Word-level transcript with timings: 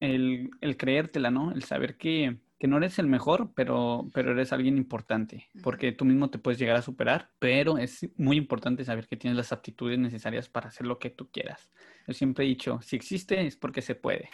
el, 0.00 0.50
el 0.60 0.76
creértela, 0.76 1.30
¿no? 1.30 1.52
El 1.52 1.62
saber 1.62 1.96
que, 1.96 2.38
que 2.58 2.66
no 2.66 2.78
eres 2.78 2.98
el 2.98 3.06
mejor, 3.06 3.52
pero, 3.54 4.08
pero 4.12 4.32
eres 4.32 4.52
alguien 4.52 4.76
importante, 4.76 5.48
porque 5.62 5.92
tú 5.92 6.04
mismo 6.04 6.30
te 6.30 6.38
puedes 6.38 6.58
llegar 6.58 6.76
a 6.76 6.82
superar, 6.82 7.30
pero 7.38 7.78
es 7.78 8.08
muy 8.16 8.36
importante 8.36 8.84
saber 8.84 9.06
que 9.06 9.16
tienes 9.16 9.36
las 9.36 9.52
aptitudes 9.52 9.98
necesarias 9.98 10.48
para 10.48 10.68
hacer 10.68 10.86
lo 10.86 10.98
que 10.98 11.10
tú 11.10 11.30
quieras. 11.30 11.70
Yo 12.06 12.14
siempre 12.14 12.44
he 12.44 12.48
dicho, 12.48 12.80
si 12.82 12.96
existe 12.96 13.46
es 13.46 13.56
porque 13.56 13.82
se 13.82 13.94
puede. 13.94 14.30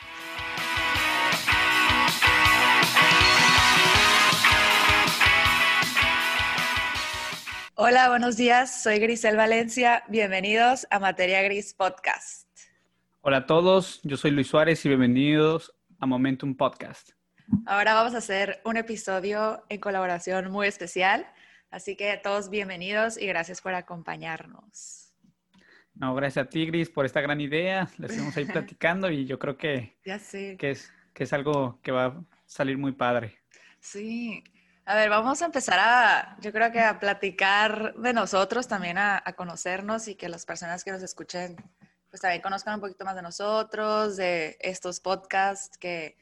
Hola, 7.79 8.09
buenos 8.09 8.39
días. 8.39 8.83
Soy 8.83 8.99
Grisel 8.99 9.37
Valencia. 9.37 10.03
Bienvenidos 10.09 10.87
a 10.91 10.99
Materia 10.99 11.43
Gris 11.43 11.75
Podcast. 11.75 12.46
Hola 13.29 13.39
a 13.39 13.47
todos, 13.47 13.99
yo 14.05 14.17
soy 14.17 14.31
Luis 14.31 14.47
Suárez 14.47 14.85
y 14.85 14.89
bienvenidos 14.89 15.75
a 15.99 16.07
Momentum 16.07 16.57
Podcast. 16.57 17.11
Ahora 17.67 17.95
vamos 17.95 18.15
a 18.15 18.19
hacer 18.19 18.61
un 18.65 18.77
episodio 18.77 19.65
en 19.69 19.81
colaboración 19.81 20.49
muy 20.53 20.69
especial, 20.69 21.27
así 21.73 21.97
que 21.97 22.21
todos 22.23 22.51
bienvenidos 22.51 23.21
y 23.21 23.27
gracias 23.27 23.61
por 23.61 23.75
acompañarnos. 23.75 25.13
No, 25.95 26.15
gracias 26.15 26.47
a 26.47 26.49
ti, 26.49 26.67
Gris, 26.67 26.89
por 26.89 27.05
esta 27.05 27.21
gran 27.21 27.41
idea. 27.41 27.89
La 27.99 28.07
estamos 28.07 28.37
ahí 28.37 28.45
platicando 28.45 29.11
y 29.11 29.27
yo 29.27 29.41
creo 29.41 29.59
que, 29.59 29.99
Ya 30.05 30.21
sé. 30.21 30.57
que, 30.57 30.71
es, 30.71 30.93
que 31.13 31.25
es 31.25 31.33
algo 31.33 31.81
que 31.83 31.91
va 31.91 32.05
a 32.05 32.25
salir 32.45 32.79
muy 32.79 32.93
padre. 32.93 33.41
Sí. 33.81 34.45
A 34.85 34.95
ver, 34.95 35.11
vamos 35.11 35.43
a 35.43 35.47
empezar 35.47 35.81
a, 35.81 36.37
yo 36.41 36.53
creo 36.53 36.71
que 36.71 36.79
a 36.79 37.01
platicar 37.01 37.93
de 37.95 38.13
nosotros, 38.13 38.69
también 38.69 38.99
a, 38.99 39.21
a 39.27 39.33
conocernos 39.33 40.07
y 40.07 40.15
que 40.15 40.29
las 40.29 40.47
personas 40.47 40.85
que 40.85 40.93
nos 40.93 41.03
escuchen, 41.03 41.57
pues 42.11 42.23
también 42.23 42.43
conozcan 42.43 42.75
un 42.75 42.81
poquito 42.81 43.05
más 43.05 43.17
de 43.17 43.23
nosotros, 43.23 44.17
de 44.17 44.57
estos 44.61 45.01
podcasts 45.01 45.77
que 45.79 46.17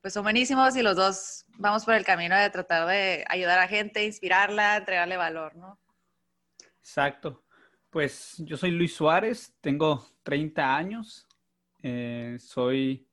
pues 0.00 0.14
son 0.14 0.22
buenísimos 0.22 0.76
y 0.76 0.82
los 0.82 0.96
dos 0.96 1.46
vamos 1.58 1.84
por 1.84 1.94
el 1.94 2.04
camino 2.04 2.36
de 2.36 2.48
tratar 2.50 2.86
de 2.86 3.24
ayudar 3.28 3.58
a 3.58 3.66
gente, 3.66 4.04
inspirarla, 4.04 4.76
entregarle 4.76 5.16
valor, 5.16 5.56
¿no? 5.56 5.80
Exacto. 6.78 7.44
Pues 7.90 8.36
yo 8.38 8.56
soy 8.56 8.70
Luis 8.70 8.94
Suárez, 8.94 9.56
tengo 9.60 10.06
30 10.22 10.76
años, 10.76 11.26
eh, 11.82 12.36
soy, 12.38 13.08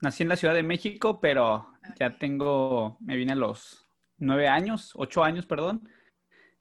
nací 0.00 0.22
en 0.22 0.28
la 0.28 0.36
Ciudad 0.36 0.54
de 0.54 0.62
México, 0.62 1.20
pero 1.20 1.72
ya 1.98 2.16
tengo, 2.16 2.98
me 3.00 3.16
vine 3.16 3.32
a 3.32 3.36
los 3.36 3.88
9 4.18 4.48
años, 4.48 4.92
8 4.94 5.24
años, 5.24 5.46
perdón, 5.46 5.88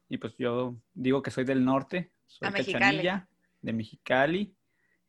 y 0.10 0.18
pues 0.18 0.36
yo 0.38 0.76
digo 0.94 1.22
que 1.22 1.32
soy 1.32 1.44
del 1.46 1.64
norte, 1.64 2.12
soy 2.26 2.48
A 2.48 2.52
Mexicali. 2.52 3.10
De 3.62 3.74
Mexicali. 3.74 4.56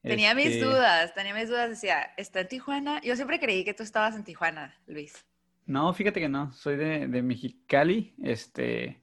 Tenía 0.07 0.35
mis 0.35 0.47
Este, 0.47 0.65
dudas, 0.65 1.15
tenía 1.15 1.35
mis 1.35 1.49
dudas, 1.49 1.71
decía, 1.71 2.13
¿está 2.17 2.41
en 2.41 2.49
Tijuana? 2.49 3.01
Yo 3.03 3.17
siempre 3.17 3.39
creí 3.41 3.65
que 3.65 3.75
tú 3.75 3.83
estabas 3.83 4.15
en 4.17 4.25
Tijuana, 4.25 4.75
Luis. 4.87 5.25
No, 5.67 5.93
fíjate 5.93 6.21
que 6.21 6.29
no, 6.29 6.53
soy 6.53 6.77
de, 6.77 7.09
de 7.09 7.23
Mexicali, 7.23 8.15
este, 8.23 9.01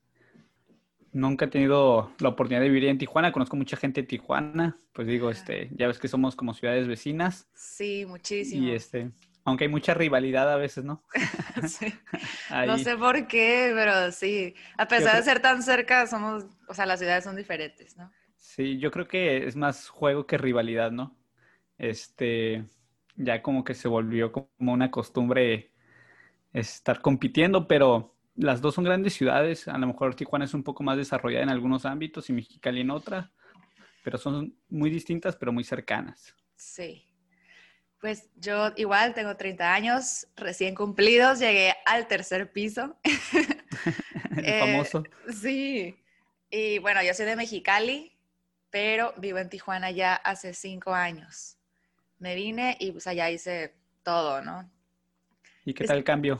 nunca 1.12 1.46
he 1.46 1.48
tenido 1.50 2.12
la 2.20 2.30
oportunidad 2.30 2.62
de 2.62 2.70
vivir 2.70 2.86
en 2.90 2.98
Tijuana, 2.98 3.32
conozco 3.32 3.56
mucha 3.56 3.76
gente 3.78 4.02
de 4.02 4.08
Tijuana, 4.08 4.78
pues 4.94 5.08
digo, 5.08 5.30
este, 5.30 5.70
ya 5.74 5.88
ves 5.88 6.00
que 6.00 6.08
somos 6.08 6.36
como 6.36 6.54
ciudades 6.54 6.88
vecinas 6.88 7.48
Sí, 7.54 8.06
muchísimo. 8.08 8.66
y 8.66 8.72
este, 8.72 9.12
aunque 9.44 9.66
hay 9.66 9.70
mucha 9.70 9.94
rivalidad 9.94 10.52
a 10.52 10.56
veces, 10.56 10.84
¿no? 10.86 11.04
Sí. 11.68 11.94
No 12.68 12.78
sé 12.78 12.96
por 12.98 13.28
qué, 13.28 13.72
pero 13.76 14.12
sí. 14.12 14.54
A 14.78 14.88
pesar 14.88 15.18
de 15.18 15.24
ser 15.24 15.40
tan 15.40 15.64
cerca, 15.64 16.06
somos, 16.08 16.46
o 16.68 16.74
sea, 16.74 16.86
las 16.86 17.00
ciudades 17.00 17.24
son 17.24 17.36
diferentes, 17.36 17.98
¿no? 17.98 18.12
Sí, 18.44 18.78
yo 18.78 18.92
creo 18.92 19.08
que 19.08 19.48
es 19.48 19.56
más 19.56 19.88
juego 19.88 20.28
que 20.28 20.38
rivalidad, 20.38 20.92
¿no? 20.92 21.16
Este, 21.78 22.66
ya 23.16 23.42
como 23.42 23.64
que 23.64 23.74
se 23.74 23.88
volvió 23.88 24.34
como 24.34 24.74
una 24.74 24.92
costumbre 24.92 25.72
estar 26.54 27.02
compitiendo, 27.02 27.68
pero 27.68 28.16
las 28.36 28.62
dos 28.62 28.76
son 28.76 28.84
grandes 28.84 29.14
ciudades. 29.14 29.68
A 29.70 29.78
lo 29.78 29.88
mejor 29.88 30.16
Tijuana 30.16 30.46
es 30.46 30.54
un 30.54 30.64
poco 30.64 30.84
más 30.84 30.98
desarrollada 30.98 31.44
en 31.44 31.50
algunos 31.50 31.86
ámbitos 31.86 32.30
y 32.30 32.34
Mexicali 32.34 32.82
en 32.82 32.92
otra, 32.92 33.32
pero 34.04 34.18
son 34.18 34.58
muy 34.70 34.90
distintas, 34.90 35.38
pero 35.38 35.54
muy 35.54 35.64
cercanas. 35.64 36.36
Sí. 36.58 37.06
Pues 38.00 38.30
yo 38.36 38.74
igual 38.76 39.14
tengo 39.14 39.38
30 39.38 39.74
años, 39.74 40.28
recién 40.36 40.76
cumplidos, 40.76 41.40
llegué 41.40 41.74
al 41.86 42.08
tercer 42.08 42.52
piso. 42.52 42.98
El 44.36 44.46
Eh, 44.46 44.60
famoso. 44.60 45.04
Sí. 45.30 45.96
Y 46.50 46.80
bueno, 46.80 47.02
yo 47.04 47.14
soy 47.14 47.26
de 47.26 47.36
Mexicali, 47.36 48.13
pero 48.74 49.14
vivo 49.20 49.38
en 49.40 49.50
Tijuana 49.50 49.92
ya 49.92 50.16
hace 50.16 50.56
cinco 50.56 50.96
años. 50.96 51.60
Me 52.20 52.36
vine 52.36 52.78
y 52.80 52.92
pues 52.92 53.08
allá 53.08 53.30
hice 53.32 53.76
todo, 54.04 54.42
¿no? 54.42 54.72
¿Y 55.66 55.74
qué 55.74 55.84
es- 55.84 55.90
tal 55.90 55.98
el 55.98 56.04
cambio? 56.06 56.40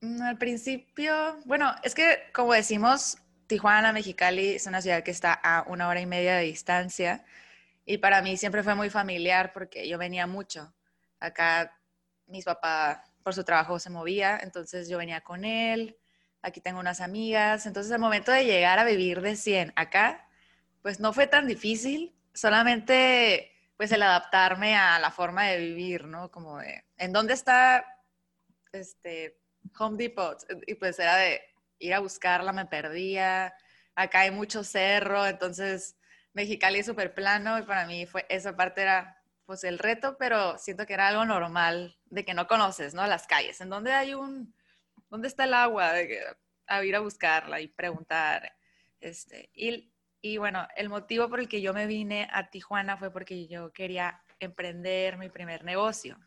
Mm, 0.00 0.22
Al 0.22 0.38
principio, 0.38 1.38
bueno, 1.44 1.74
es 1.82 1.94
que 1.94 2.18
como 2.32 2.52
decimos, 2.54 3.18
Tijuana, 3.46 3.92
Mexicali 3.92 4.50
es 4.54 4.66
una 4.66 4.82
ciudad 4.82 5.02
que 5.02 5.10
está 5.10 5.32
a 5.32 5.64
una 5.68 5.88
hora 5.88 6.00
y 6.00 6.06
media 6.06 6.36
de 6.36 6.44
distancia 6.44 7.24
y 7.86 7.98
para 7.98 8.22
mí 8.22 8.36
siempre 8.38 8.62
fue 8.64 8.76
muy 8.76 8.90
familiar 8.90 9.52
porque 9.54 9.88
yo 9.88 9.98
venía 9.98 10.28
mucho. 10.28 10.74
Acá 11.20 11.78
mis 12.28 12.46
papás 12.46 13.00
por 13.24 13.34
su 13.34 13.44
trabajo 13.44 13.80
se 13.80 13.90
movía, 13.90 14.40
entonces 14.42 14.88
yo 14.90 14.98
venía 14.98 15.22
con 15.22 15.44
él, 15.46 15.98
aquí 16.42 16.60
tengo 16.62 16.80
unas 16.80 17.00
amigas, 17.02 17.66
entonces 17.66 17.92
al 17.92 18.00
momento 18.00 18.32
de 18.32 18.44
llegar 18.46 18.78
a 18.80 18.84
vivir 18.84 19.22
de 19.22 19.36
100 19.36 19.72
acá, 19.76 20.27
pues 20.88 21.00
no 21.00 21.12
fue 21.12 21.26
tan 21.26 21.46
difícil, 21.46 22.16
solamente 22.32 23.52
pues 23.76 23.92
el 23.92 24.00
adaptarme 24.00 24.74
a 24.74 24.98
la 24.98 25.10
forma 25.10 25.44
de 25.44 25.58
vivir, 25.58 26.06
¿no? 26.06 26.30
Como 26.30 26.60
de, 26.60 26.82
¿en 26.96 27.12
dónde 27.12 27.34
está 27.34 27.84
este 28.72 29.38
Home 29.78 29.98
Depot? 29.98 30.42
Y 30.66 30.76
pues 30.76 30.98
era 30.98 31.16
de 31.16 31.42
ir 31.78 31.92
a 31.92 31.98
buscarla, 31.98 32.54
me 32.54 32.64
perdía, 32.64 33.54
acá 33.94 34.20
hay 34.20 34.30
mucho 34.30 34.64
cerro, 34.64 35.26
entonces 35.26 35.98
Mexicali 36.32 36.78
es 36.78 36.86
súper 36.86 37.12
plano 37.12 37.58
y 37.58 37.62
para 37.64 37.84
mí 37.84 38.06
fue, 38.06 38.24
esa 38.30 38.56
parte 38.56 38.80
era 38.80 39.20
pues 39.44 39.64
el 39.64 39.78
reto, 39.78 40.16
pero 40.18 40.56
siento 40.56 40.86
que 40.86 40.94
era 40.94 41.08
algo 41.08 41.26
normal 41.26 41.98
de 42.06 42.24
que 42.24 42.32
no 42.32 42.46
conoces, 42.46 42.94
¿no? 42.94 43.06
Las 43.06 43.26
calles, 43.26 43.60
en 43.60 43.68
dónde 43.68 43.92
hay 43.92 44.14
un, 44.14 44.54
dónde 45.10 45.28
está 45.28 45.44
el 45.44 45.52
agua, 45.52 45.92
de 45.92 46.18
a 46.66 46.82
ir 46.82 46.96
a 46.96 47.00
buscarla 47.00 47.60
y 47.60 47.68
preguntar, 47.68 48.56
este, 49.00 49.50
y, 49.52 49.92
y 50.20 50.36
bueno, 50.38 50.66
el 50.76 50.88
motivo 50.88 51.28
por 51.28 51.40
el 51.40 51.48
que 51.48 51.60
yo 51.60 51.72
me 51.72 51.86
vine 51.86 52.28
a 52.32 52.50
Tijuana 52.50 52.96
fue 52.96 53.12
porque 53.12 53.46
yo 53.46 53.72
quería 53.72 54.22
emprender 54.40 55.16
mi 55.18 55.28
primer 55.28 55.64
negocio. 55.64 56.18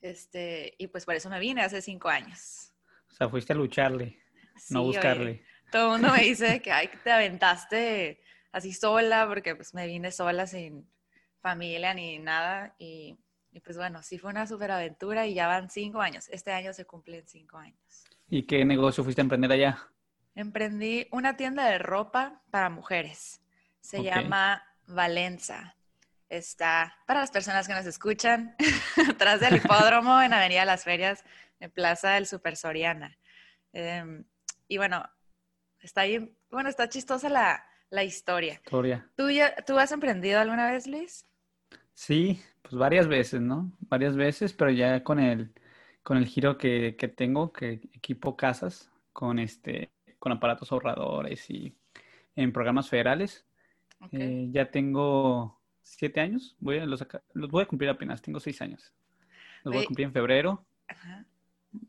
Este, 0.00 0.74
y 0.78 0.86
pues 0.88 1.04
por 1.04 1.14
eso 1.14 1.30
me 1.30 1.40
vine 1.40 1.62
hace 1.62 1.80
cinco 1.80 2.08
años. 2.08 2.72
O 3.10 3.14
sea, 3.14 3.28
fuiste 3.28 3.52
a 3.52 3.56
lucharle, 3.56 4.18
no 4.68 4.80
Sí, 4.80 4.86
oye, 4.86 4.86
buscarle. 4.86 5.44
todo 5.70 5.94
el 5.96 6.02
mundo 6.02 6.14
me 6.16 6.22
dice 6.22 6.60
que 6.62 6.72
ay, 6.72 6.90
te 7.02 7.10
aventaste 7.10 8.20
así 8.52 8.72
sola, 8.72 9.26
porque 9.26 9.56
pues 9.56 9.74
me 9.74 9.86
vine 9.86 10.10
sola 10.10 10.46
sin 10.46 10.88
familia 11.40 11.94
ni 11.94 12.18
nada. 12.18 12.74
Y, 12.78 13.16
y, 13.50 13.60
pues 13.60 13.76
bueno, 13.76 14.02
sí 14.02 14.18
fue 14.18 14.30
una 14.30 14.46
super 14.46 14.70
aventura 14.70 15.26
y 15.26 15.34
ya 15.34 15.46
van 15.46 15.70
cinco 15.70 16.00
años. 16.00 16.28
Este 16.30 16.52
año 16.52 16.72
se 16.72 16.84
cumplen 16.86 17.26
cinco 17.26 17.56
años. 17.58 18.04
¿Y 18.28 18.46
qué 18.46 18.64
negocio 18.64 19.04
fuiste 19.04 19.20
a 19.20 19.24
emprender 19.24 19.52
allá? 19.52 19.88
Emprendí 20.34 21.06
una 21.12 21.36
tienda 21.36 21.66
de 21.66 21.78
ropa 21.78 22.42
para 22.50 22.70
mujeres. 22.70 23.40
Se 23.80 24.02
llama 24.02 24.62
Valenza. 24.86 25.76
Está 26.28 26.96
para 27.06 27.20
las 27.20 27.30
personas 27.30 27.68
que 27.68 27.74
nos 27.74 27.86
escuchan, 27.86 28.56
atrás 29.10 29.40
del 29.40 29.56
hipódromo 29.56 30.20
en 30.20 30.32
Avenida 30.32 30.64
Las 30.64 30.84
Ferias, 30.84 31.24
en 31.60 31.70
Plaza 31.70 32.10
del 32.12 32.26
Super 32.26 32.56
Soriana. 32.56 33.16
Em, 33.72 34.24
y 34.66 34.78
bueno, 34.78 35.04
está 35.80 36.02
ahí, 36.02 36.36
bueno, 36.50 36.68
está 36.68 36.88
chistosa 36.88 37.28
la, 37.28 37.64
la 37.90 38.02
historia. 38.02 38.54
Victoria. 38.54 39.08
¿Tú, 39.16 39.30
ya, 39.30 39.54
¿Tú 39.64 39.78
has 39.78 39.92
emprendido 39.92 40.40
alguna 40.40 40.70
vez, 40.70 40.86
Luis? 40.86 41.26
Sí, 41.92 42.42
pues 42.62 42.74
varias 42.74 43.06
veces, 43.06 43.40
¿no? 43.40 43.72
Varias 43.80 44.16
veces, 44.16 44.52
pero 44.52 44.70
ya 44.70 45.04
con 45.04 45.20
el, 45.20 45.52
con 46.02 46.16
el 46.16 46.26
giro 46.26 46.58
que, 46.58 46.96
que 46.96 47.06
tengo, 47.06 47.52
que 47.52 47.74
equipo 47.92 48.36
casas 48.36 48.90
con 49.12 49.38
este, 49.38 49.93
con 50.24 50.32
aparatos 50.32 50.72
ahorradores 50.72 51.50
y 51.50 51.76
en 52.34 52.50
programas 52.50 52.88
federales. 52.88 53.44
Eh, 54.10 54.48
ya 54.50 54.70
tengo 54.70 55.60
siete 55.82 56.18
años, 56.20 56.56
voy 56.60 56.78
a 56.78 56.86
los, 56.86 57.06
los 57.34 57.50
voy 57.50 57.62
a 57.62 57.66
cumplir 57.66 57.90
apenas, 57.90 58.22
tengo 58.22 58.40
seis 58.40 58.62
años. 58.62 58.94
Los 59.62 59.74
voy 59.74 59.82
a 59.82 59.86
cumplir 59.86 60.06
en 60.06 60.12
febrero. 60.14 60.64
Ajá. 60.88 61.26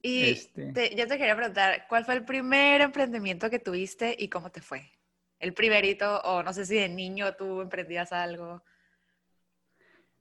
Y 0.01 0.31
Este- 0.31 0.73
te- 0.73 0.95
yo 0.97 1.07
te 1.07 1.17
quería 1.17 1.35
preguntar, 1.35 1.85
¿cuál 1.87 2.03
fue 2.03 2.15
el 2.15 2.25
primer 2.25 2.81
emprendimiento 2.81 3.49
que 3.49 3.59
tuviste 3.59 4.13
y 4.19 4.27
cómo 4.27 4.51
te 4.51 4.61
fue? 4.61 4.91
El 5.39 5.53
primerito, 5.53 6.19
o 6.23 6.43
no 6.43 6.51
sé 6.51 6.65
si 6.65 6.75
de 6.75 6.89
niño 6.89 7.33
tú 7.35 7.61
emprendías 7.61 8.11
algo. 8.11 8.63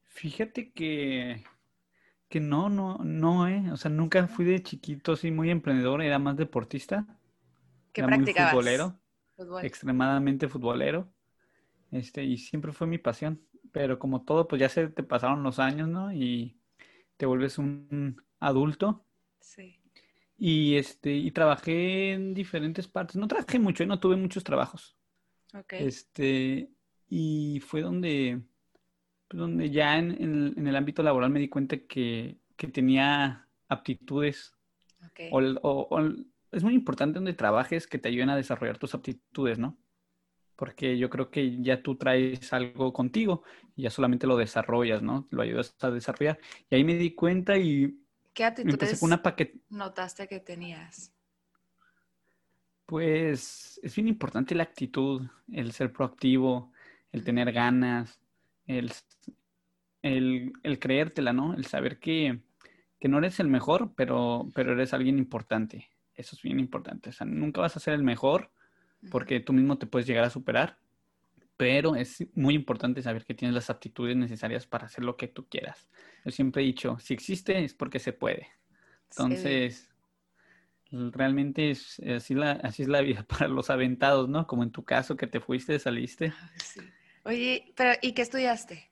Fíjate 0.04 0.70
que, 0.70 1.42
que 2.28 2.38
no, 2.38 2.68
no, 2.68 2.98
no, 2.98 3.48
eh. 3.48 3.72
O 3.72 3.76
sea, 3.76 3.90
nunca 3.90 4.28
fui 4.28 4.44
de 4.44 4.62
chiquito 4.62 5.12
así 5.14 5.32
muy 5.32 5.50
emprendedor, 5.50 6.00
era 6.00 6.20
más 6.20 6.36
deportista. 6.36 7.04
¿Qué 7.94 8.02
Era 8.02 8.18
muy 8.18 8.26
futbolero. 8.34 9.00
Fútbol. 9.36 9.64
extremadamente 9.64 10.48
futbolero. 10.48 11.10
Este, 11.90 12.24
y 12.24 12.36
siempre 12.36 12.72
fue 12.72 12.86
mi 12.86 12.98
pasión. 12.98 13.40
Pero 13.72 13.98
como 13.98 14.22
todo, 14.24 14.46
pues 14.46 14.60
ya 14.60 14.68
se 14.68 14.88
te 14.88 15.02
pasaron 15.02 15.42
los 15.42 15.58
años, 15.58 15.88
¿no? 15.88 16.12
Y, 16.12 16.58
te 17.16 17.26
vuelves 17.26 17.58
un 17.58 18.20
adulto. 18.40 19.06
Sí. 19.40 19.80
Y 20.36 20.74
este, 20.76 21.12
y 21.14 21.30
trabajé 21.30 22.12
en 22.12 22.34
diferentes 22.34 22.88
partes. 22.88 23.16
No 23.16 23.28
trabajé 23.28 23.58
mucho, 23.58 23.84
¿eh? 23.84 23.86
no 23.86 24.00
tuve 24.00 24.16
muchos 24.16 24.42
trabajos. 24.44 24.96
Ok. 25.54 25.74
Este, 25.74 26.68
y 27.08 27.60
fue 27.60 27.82
donde, 27.82 28.42
pues, 29.28 29.38
donde 29.38 29.70
ya 29.70 29.96
en, 29.98 30.10
en- 30.20 30.54
en 30.56 30.66
el 30.66 30.76
ámbito 30.76 31.02
laboral 31.02 31.30
me 31.30 31.38
di 31.40 31.48
cuenta 31.48 31.78
que, 31.78 32.38
que 32.56 32.66
tenía 32.68 33.48
aptitudes. 33.68 34.52
ok. 35.06 35.20
O, 35.30 35.38
o- 35.62 36.12
es 36.54 36.62
muy 36.62 36.74
importante 36.74 37.16
donde 37.18 37.34
trabajes 37.34 37.86
que 37.86 37.98
te 37.98 38.08
ayuden 38.08 38.30
a 38.30 38.36
desarrollar 38.36 38.78
tus 38.78 38.94
aptitudes, 38.94 39.58
¿no? 39.58 39.76
Porque 40.56 40.96
yo 40.96 41.10
creo 41.10 41.30
que 41.30 41.60
ya 41.62 41.82
tú 41.82 41.96
traes 41.96 42.52
algo 42.52 42.92
contigo 42.92 43.42
y 43.74 43.82
ya 43.82 43.90
solamente 43.90 44.26
lo 44.26 44.36
desarrollas, 44.36 45.02
¿no? 45.02 45.26
Lo 45.30 45.42
ayudas 45.42 45.74
a 45.80 45.90
desarrollar. 45.90 46.38
Y 46.70 46.76
ahí 46.76 46.84
me 46.84 46.94
di 46.94 47.14
cuenta 47.14 47.56
y 47.58 48.00
¿Qué 48.32 48.52
con 48.98 49.08
una 49.08 49.22
paquete. 49.22 49.60
notaste 49.70 50.26
que 50.26 50.40
tenías? 50.40 51.12
Pues 52.86 53.80
es 53.82 53.94
bien 53.94 54.08
importante 54.08 54.54
la 54.54 54.64
actitud, 54.64 55.22
el 55.52 55.72
ser 55.72 55.92
proactivo, 55.92 56.72
el 57.12 57.24
tener 57.24 57.52
ganas, 57.52 58.20
el, 58.66 58.92
el, 60.02 60.52
el 60.62 60.78
creértela, 60.78 61.32
¿no? 61.32 61.54
El 61.54 61.64
saber 61.66 61.98
que, 61.98 62.42
que 62.98 63.08
no 63.08 63.18
eres 63.18 63.40
el 63.40 63.48
mejor, 63.48 63.94
pero, 63.94 64.50
pero 64.54 64.72
eres 64.72 64.92
alguien 64.92 65.18
importante. 65.18 65.88
Eso 66.14 66.36
es 66.36 66.42
bien 66.42 66.60
importante. 66.60 67.10
O 67.10 67.12
sea, 67.12 67.26
nunca 67.26 67.60
vas 67.60 67.76
a 67.76 67.80
ser 67.80 67.94
el 67.94 68.02
mejor 68.02 68.50
porque 69.10 69.40
tú 69.40 69.52
mismo 69.52 69.76
te 69.78 69.86
puedes 69.86 70.06
llegar 70.06 70.24
a 70.24 70.30
superar, 70.30 70.78
pero 71.56 71.94
es 71.94 72.26
muy 72.34 72.54
importante 72.54 73.02
saber 73.02 73.24
que 73.24 73.34
tienes 73.34 73.54
las 73.54 73.70
aptitudes 73.70 74.16
necesarias 74.16 74.66
para 74.66 74.86
hacer 74.86 75.04
lo 75.04 75.16
que 75.16 75.28
tú 75.28 75.46
quieras. 75.48 75.88
Yo 76.24 76.30
siempre 76.30 76.62
he 76.62 76.66
dicho, 76.66 76.98
si 76.98 77.14
existe 77.14 77.64
es 77.64 77.74
porque 77.74 77.98
se 77.98 78.12
puede. 78.12 78.48
Sí. 79.10 79.22
Entonces, 79.22 79.90
realmente 80.90 81.70
es 81.70 82.00
así, 82.00 82.34
la, 82.34 82.52
así 82.52 82.82
es 82.82 82.88
la 82.88 83.00
vida 83.02 83.24
para 83.28 83.48
los 83.48 83.70
aventados, 83.70 84.28
¿no? 84.28 84.46
Como 84.46 84.62
en 84.62 84.70
tu 84.70 84.84
caso 84.84 85.16
que 85.16 85.26
te 85.26 85.40
fuiste, 85.40 85.78
saliste. 85.78 86.32
Ay, 86.40 86.60
sí. 86.62 86.80
Oye, 87.24 87.72
pero 87.76 87.92
¿y 88.02 88.12
qué 88.12 88.22
estudiaste? 88.22 88.90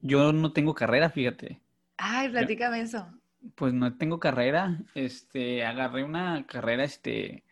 Yo 0.00 0.32
no 0.32 0.52
tengo 0.52 0.74
carrera, 0.74 1.10
fíjate. 1.10 1.60
Ay, 1.96 2.28
platícame 2.28 2.80
eso. 2.80 3.08
Pues 3.54 3.72
no 3.72 3.96
tengo 3.96 4.20
carrera. 4.20 4.78
Este, 4.94 5.64
agarré 5.64 6.04
una 6.04 6.46
carrera, 6.46 6.84
este, 6.84 7.44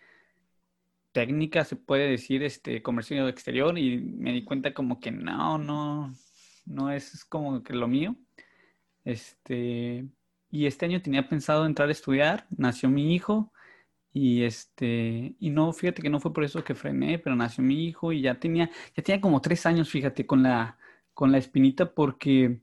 técnica, 1.15 1.65
se 1.65 1.77
puede 1.77 2.11
decir, 2.11 2.43
este, 2.43 2.83
comercio 2.83 3.29
exterior 3.29 3.79
y 3.79 3.99
me 3.99 4.33
di 4.33 4.45
cuenta 4.45 4.75
como 4.75 5.01
que 5.01 5.13
no, 5.13 5.59
no, 5.59 6.15
no 6.67 6.91
es 6.91 7.25
como 7.25 7.63
que 7.63 7.73
lo 7.73 7.89
mío. 7.89 8.17
Este, 9.05 10.07
y 10.51 10.67
este 10.67 10.87
año 10.87 11.03
tenía 11.03 11.29
pensado 11.29 11.67
entrar 11.67 11.89
a 11.89 11.93
estudiar, 11.93 12.47
nació 12.51 12.89
mi 12.91 13.15
hijo 13.15 13.53
y 14.13 14.43
este, 14.45 15.37
y 15.39 15.51
no, 15.51 15.73
fíjate 15.73 16.03
que 16.03 16.11
no 16.11 16.21
fue 16.21 16.33
por 16.33 16.45
eso 16.45 16.65
que 16.65 16.75
frené, 16.75 17.19
pero 17.19 17.37
nació 17.37 17.65
mi 17.65 17.87
hijo 17.87 18.13
y 18.13 18.23
ya 18.23 18.39
tenía, 18.41 18.71
ya 18.97 19.03
tenía 19.03 19.21
como 19.21 19.41
tres 19.41 19.67
años, 19.67 19.91
fíjate, 19.91 20.27
con 20.27 20.43
la, 20.43 20.79
con 21.15 21.33
la 21.33 21.39
espinita 21.39 21.95
porque 21.95 22.61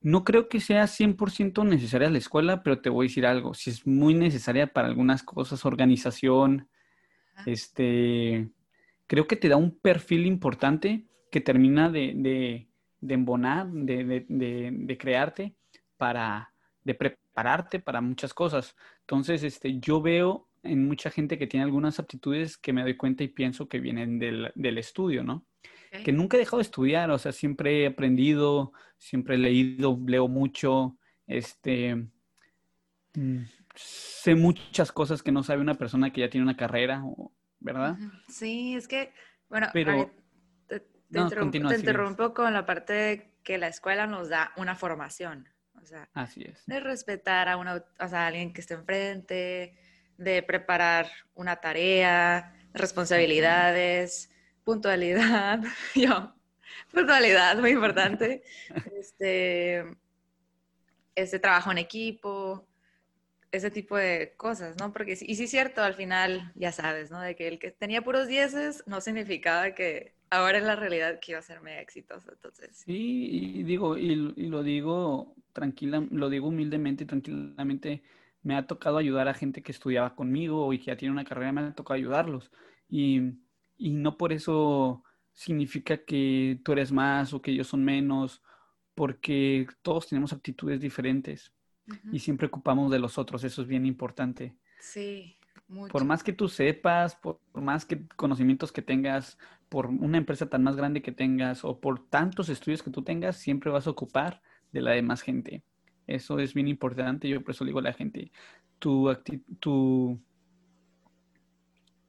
no 0.00 0.24
creo 0.24 0.48
que 0.48 0.60
sea 0.60 0.86
100% 0.86 1.66
necesaria 1.66 2.10
la 2.10 2.18
escuela, 2.18 2.62
pero 2.62 2.80
te 2.80 2.90
voy 2.90 3.06
a 3.06 3.08
decir 3.08 3.26
algo, 3.26 3.54
si 3.54 3.70
es 3.70 3.86
muy 3.86 4.14
necesaria 4.14 4.72
para 4.72 4.88
algunas 4.88 5.22
cosas, 5.22 5.64
organización, 5.64 6.68
este, 7.46 8.50
creo 9.06 9.26
que 9.26 9.36
te 9.36 9.48
da 9.48 9.56
un 9.56 9.78
perfil 9.78 10.26
importante 10.26 11.06
que 11.30 11.40
termina 11.40 11.90
de, 11.90 12.12
de, 12.16 12.68
de 13.00 13.14
embonar, 13.14 13.68
de, 13.68 14.24
de 14.28 14.98
crearte 14.98 15.54
para, 15.96 16.52
de 16.84 16.94
prepararte 16.94 17.80
para 17.80 18.00
muchas 18.00 18.32
cosas. 18.32 18.74
Entonces, 19.00 19.42
este, 19.42 19.78
yo 19.78 20.00
veo 20.00 20.48
en 20.62 20.86
mucha 20.86 21.10
gente 21.10 21.38
que 21.38 21.46
tiene 21.46 21.64
algunas 21.64 21.98
aptitudes 21.98 22.56
que 22.56 22.72
me 22.72 22.82
doy 22.82 22.96
cuenta 22.96 23.24
y 23.24 23.28
pienso 23.28 23.68
que 23.68 23.78
vienen 23.78 24.18
del, 24.18 24.50
del 24.54 24.78
estudio, 24.78 25.22
¿no? 25.22 25.44
Que 26.04 26.12
nunca 26.12 26.36
he 26.36 26.40
dejado 26.40 26.58
de 26.58 26.62
estudiar, 26.62 27.10
o 27.10 27.18
sea, 27.18 27.32
siempre 27.32 27.82
he 27.82 27.86
aprendido, 27.86 28.72
siempre 28.98 29.36
he 29.36 29.38
leído, 29.38 29.98
leo 30.06 30.28
mucho, 30.28 30.98
este, 31.26 31.94
mm, 33.14 33.42
sé 33.74 34.34
muchas 34.34 34.92
cosas 34.92 35.22
que 35.22 35.32
no 35.32 35.42
sabe 35.42 35.60
una 35.60 35.74
persona 35.74 36.12
que 36.12 36.20
ya 36.22 36.30
tiene 36.30 36.44
una 36.44 36.56
carrera, 36.56 37.02
¿verdad? 37.60 37.96
Sí, 38.28 38.74
es 38.74 38.86
que, 38.88 39.12
bueno, 39.48 39.68
Pero- 39.72 40.10
te, 40.66 40.80
te 40.80 40.86
No, 41.10 41.22
interrumpo, 41.22 41.44
continúa, 41.46 41.70
te 41.72 41.78
interrumpo 41.78 42.34
con 42.34 42.52
la 42.52 42.66
parte 42.66 42.92
de 42.92 43.30
que 43.42 43.56
la 43.58 43.68
escuela 43.68 44.06
nos 44.06 44.28
da 44.28 44.52
una 44.56 44.74
formación, 44.74 45.48
o 45.80 45.86
sea, 45.86 46.08
Así 46.12 46.42
es. 46.42 46.66
de 46.66 46.80
respetar 46.80 47.48
a, 47.48 47.56
una, 47.56 47.76
o 47.98 48.08
sea, 48.08 48.24
a 48.24 48.26
alguien 48.26 48.52
que 48.52 48.60
esté 48.60 48.74
enfrente, 48.74 49.74
de 50.18 50.42
preparar 50.42 51.06
una 51.34 51.56
tarea, 51.56 52.52
responsabilidades, 52.74 54.30
puntualidad, 54.68 55.62
yo, 55.94 56.34
puntualidad, 56.92 57.58
muy 57.58 57.70
importante, 57.70 58.42
este, 59.00 59.82
este 61.14 61.38
trabajo 61.38 61.70
en 61.72 61.78
equipo, 61.78 62.68
ese 63.50 63.70
tipo 63.70 63.96
de 63.96 64.34
cosas, 64.36 64.76
¿no? 64.78 64.92
Porque, 64.92 65.12
y 65.12 65.36
sí 65.36 65.44
es 65.44 65.50
cierto, 65.50 65.82
al 65.82 65.94
final, 65.94 66.52
ya 66.54 66.70
sabes, 66.70 67.10
¿no? 67.10 67.18
De 67.18 67.34
que 67.34 67.48
el 67.48 67.58
que 67.58 67.70
tenía 67.70 68.02
puros 68.02 68.28
dieces 68.28 68.84
no 68.86 69.00
significaba 69.00 69.74
que 69.74 70.12
ahora 70.28 70.58
en 70.58 70.66
la 70.66 70.76
realidad 70.76 71.18
que 71.18 71.32
iba 71.32 71.38
a 71.38 71.42
ser 71.42 71.62
mega 71.62 71.80
exitoso, 71.80 72.30
entonces. 72.30 72.76
Sí, 72.84 73.30
y 73.32 73.62
digo, 73.62 73.96
y, 73.96 74.34
y 74.36 74.48
lo 74.48 74.62
digo 74.62 75.34
tranquila, 75.54 76.06
lo 76.10 76.28
digo 76.28 76.48
humildemente 76.48 77.04
y 77.04 77.06
tranquilamente, 77.06 78.02
me 78.42 78.54
ha 78.54 78.66
tocado 78.66 78.98
ayudar 78.98 79.28
a 79.28 79.34
gente 79.34 79.62
que 79.62 79.72
estudiaba 79.72 80.14
conmigo 80.14 80.70
y 80.74 80.78
que 80.78 80.88
ya 80.88 80.98
tiene 80.98 81.12
una 81.12 81.24
carrera, 81.24 81.52
me 81.52 81.62
ha 81.62 81.72
tocado 81.72 81.94
ayudarlos. 81.94 82.50
Y, 82.90 83.32
y 83.78 83.90
no 83.90 84.18
por 84.18 84.32
eso 84.32 85.02
significa 85.32 86.04
que 86.04 86.60
tú 86.64 86.72
eres 86.72 86.90
más 86.90 87.32
o 87.32 87.40
que 87.40 87.52
ellos 87.52 87.68
son 87.68 87.84
menos, 87.84 88.42
porque 88.94 89.66
todos 89.82 90.08
tenemos 90.08 90.32
actitudes 90.32 90.80
diferentes 90.80 91.52
y 92.12 92.18
siempre 92.18 92.48
ocupamos 92.48 92.90
de 92.90 92.98
los 92.98 93.16
otros, 93.16 93.44
eso 93.44 93.62
es 93.62 93.68
bien 93.68 93.86
importante. 93.86 94.56
Sí, 94.80 95.38
mucho. 95.68 95.92
Por 95.92 96.04
más 96.04 96.22
que 96.22 96.32
tú 96.32 96.48
sepas, 96.48 97.14
por, 97.16 97.40
por 97.52 97.62
más 97.62 97.84
que 97.86 98.06
conocimientos 98.08 98.72
que 98.72 98.82
tengas, 98.82 99.38
por 99.68 99.86
una 99.86 100.18
empresa 100.18 100.48
tan 100.48 100.62
más 100.62 100.76
grande 100.76 101.02
que 101.02 101.12
tengas 101.12 101.64
o 101.64 101.78
por 101.80 102.08
tantos 102.08 102.48
estudios 102.48 102.82
que 102.82 102.90
tú 102.90 103.02
tengas, 103.02 103.36
siempre 103.36 103.70
vas 103.70 103.86
a 103.86 103.90
ocupar 103.90 104.42
de 104.72 104.82
la 104.82 104.92
demás 104.92 105.22
gente. 105.22 105.62
Eso 106.06 106.38
es 106.38 106.54
bien 106.54 106.68
importante. 106.68 107.28
Yo 107.28 107.42
por 107.42 107.52
eso 107.52 107.64
le 107.64 107.68
digo 107.68 107.80
a 107.80 107.82
la 107.82 107.92
gente, 107.92 108.32
tu 108.78 109.14
tu, 109.60 110.18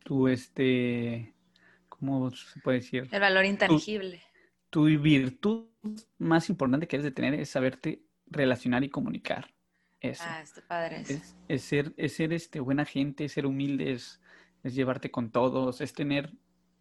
tu 0.03 0.27
este, 0.27 1.33
¿cómo 1.99 2.31
se 2.31 2.59
puede 2.61 2.79
decir? 2.79 3.07
El 3.11 3.21
valor 3.21 3.45
intangible. 3.45 4.21
Tu 4.69 4.85
virtud 4.99 5.67
más 6.17 6.49
importante 6.49 6.87
que 6.87 6.97
debes 6.97 7.11
de 7.11 7.15
tener 7.15 7.33
es 7.33 7.49
saberte 7.49 8.03
relacionar 8.27 8.83
y 8.83 8.89
comunicar. 8.89 9.53
Eso. 9.99 10.23
Ah, 10.25 10.41
está 10.41 10.61
padre 10.61 11.01
eso. 11.01 11.13
Es, 11.13 11.35
es 11.47 11.61
ser, 11.63 11.93
es 11.97 12.13
ser 12.13 12.31
este, 12.31 12.59
buena 12.59 12.85
gente, 12.85 13.25
es 13.25 13.33
ser 13.33 13.45
humilde, 13.45 13.91
es, 13.91 14.21
es 14.63 14.73
llevarte 14.73 15.11
con 15.11 15.31
todos, 15.31 15.81
es 15.81 15.93
tener 15.93 16.31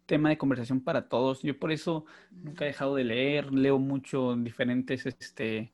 tema 0.05 0.29
de 0.29 0.37
conversación 0.37 0.81
para 0.81 1.09
todos. 1.09 1.41
Yo 1.41 1.59
por 1.59 1.71
eso 1.71 2.05
nunca 2.31 2.65
he 2.65 2.69
dejado 2.69 2.95
de 2.95 3.03
leer, 3.03 3.53
leo 3.53 3.77
mucho 3.77 4.35
diferentes, 4.35 5.05
este, 5.05 5.73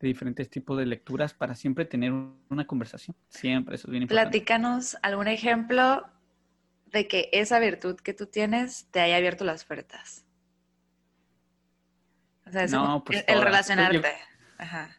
de 0.00 0.08
diferentes 0.08 0.50
tipos 0.50 0.76
de 0.76 0.86
lecturas 0.86 1.32
para 1.32 1.54
siempre 1.54 1.84
tener 1.84 2.12
una 2.48 2.66
conversación. 2.66 3.16
Siempre, 3.28 3.76
eso 3.76 3.86
es 3.86 3.90
bien 3.90 4.02
importante. 4.02 4.30
Platícanos 4.30 4.96
algún 5.02 5.28
ejemplo 5.28 6.06
de 6.86 7.08
que 7.08 7.28
esa 7.32 7.58
virtud 7.58 7.96
que 7.96 8.14
tú 8.14 8.26
tienes 8.26 8.86
te 8.90 9.00
haya 9.00 9.16
abierto 9.16 9.44
las 9.44 9.64
puertas. 9.64 10.24
O 12.46 12.50
sea, 12.50 12.66
No, 12.66 13.04
pues 13.04 13.24
el, 13.26 13.42
relacionarte. 13.42 14.12
Ajá. 14.58 14.96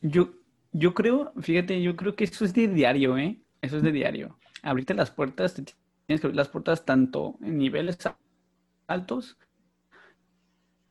Yo, 0.00 0.34
yo 0.72 0.94
creo, 0.94 1.32
fíjate, 1.40 1.82
yo 1.82 1.96
creo 1.96 2.14
que 2.14 2.24
eso 2.24 2.44
es 2.44 2.52
de 2.52 2.68
diario, 2.68 3.16
¿eh? 3.16 3.40
Eso 3.62 3.78
es 3.78 3.82
de 3.82 3.92
diario. 3.92 4.38
Abrirte 4.62 4.92
las 4.94 5.10
puertas, 5.10 5.54
te 5.54 5.62
tienes 5.62 6.20
que 6.20 6.26
abrir 6.26 6.36
las 6.36 6.48
puertas 6.48 6.84
tanto 6.84 7.38
en 7.42 7.58
niveles 7.58 7.98
altos 8.86 9.38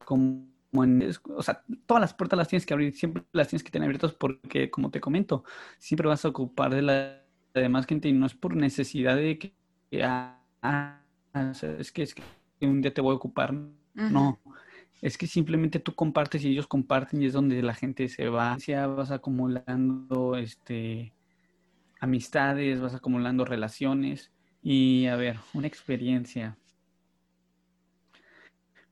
como 0.03 0.47
en, 0.73 1.09
o 1.35 1.43
sea, 1.43 1.63
todas 1.85 2.01
las 2.01 2.13
puertas 2.13 2.37
las 2.37 2.47
tienes 2.47 2.65
que 2.65 2.73
abrir, 2.73 2.93
siempre 2.95 3.23
las 3.31 3.47
tienes 3.47 3.63
que 3.63 3.71
tener 3.71 3.87
abiertas 3.87 4.13
porque, 4.13 4.71
como 4.71 4.89
te 4.89 4.99
comento, 4.99 5.43
siempre 5.77 6.07
vas 6.07 6.25
a 6.25 6.29
ocupar 6.29 6.73
de 6.73 6.81
la 6.81 7.23
demás 7.53 7.85
gente 7.85 8.09
y 8.09 8.13
no 8.13 8.25
es 8.25 8.33
por 8.33 8.55
necesidad 8.55 9.15
de 9.15 9.37
que, 9.37 9.53
que, 9.93 10.03
ah, 10.03 10.39
es 11.79 11.91
que 11.91 12.01
es 12.01 12.15
que 12.15 12.23
un 12.61 12.81
día 12.81 12.93
te 12.93 13.01
voy 13.01 13.13
a 13.13 13.17
ocupar, 13.17 13.53
no. 13.93 14.39
Es 15.01 15.17
que 15.17 15.27
simplemente 15.27 15.79
tú 15.79 15.93
compartes 15.93 16.43
y 16.43 16.49
ellos 16.49 16.65
comparten 16.65 17.21
y 17.21 17.25
es 17.27 17.33
donde 17.33 17.61
la 17.61 17.75
gente 17.75 18.07
se 18.09 18.27
va, 18.27 18.57
ya 18.57 18.87
vas 18.87 19.11
acumulando 19.11 20.35
este 20.35 21.13
amistades, 21.99 22.81
vas 22.81 22.95
acumulando 22.95 23.45
relaciones 23.45 24.31
y 24.63 25.05
a 25.07 25.15
ver, 25.15 25.37
una 25.53 25.67
experiencia. 25.67 26.57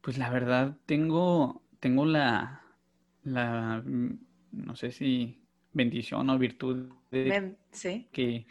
Pues 0.01 0.17
la 0.19 0.29
verdad 0.29 0.77
tengo 0.85 1.63
tengo 1.79 2.05
la 2.05 2.61
la 3.23 3.81
mm, 3.83 4.19
no 4.51 4.75
sé 4.75 4.91
si 4.91 5.41
bendición 5.73 6.29
o 6.29 6.37
virtud 6.37 6.89
de 7.09 7.57
Sí. 7.71 8.07
que 8.11 8.45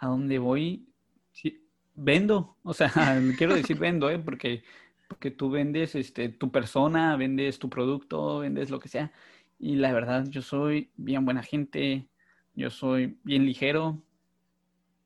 a 0.00 0.08
donde 0.08 0.38
voy 0.38 0.88
sí, 1.32 1.61
vendo, 1.94 2.58
o 2.62 2.74
sea, 2.74 2.90
quiero 3.38 3.54
decir 3.54 3.78
vendo, 3.78 4.10
¿eh? 4.10 4.18
Porque, 4.18 4.64
porque 5.08 5.30
tú 5.30 5.50
vendes 5.50 5.94
este, 5.94 6.28
tu 6.30 6.50
persona, 6.50 7.16
vendes 7.16 7.58
tu 7.58 7.68
producto, 7.70 8.40
vendes 8.40 8.70
lo 8.70 8.80
que 8.80 8.88
sea. 8.88 9.12
Y 9.58 9.76
la 9.76 9.92
verdad, 9.92 10.26
yo 10.28 10.42
soy 10.42 10.92
bien 10.96 11.24
buena 11.24 11.42
gente, 11.42 12.08
yo 12.54 12.70
soy 12.70 13.18
bien 13.24 13.44
ligero, 13.46 14.02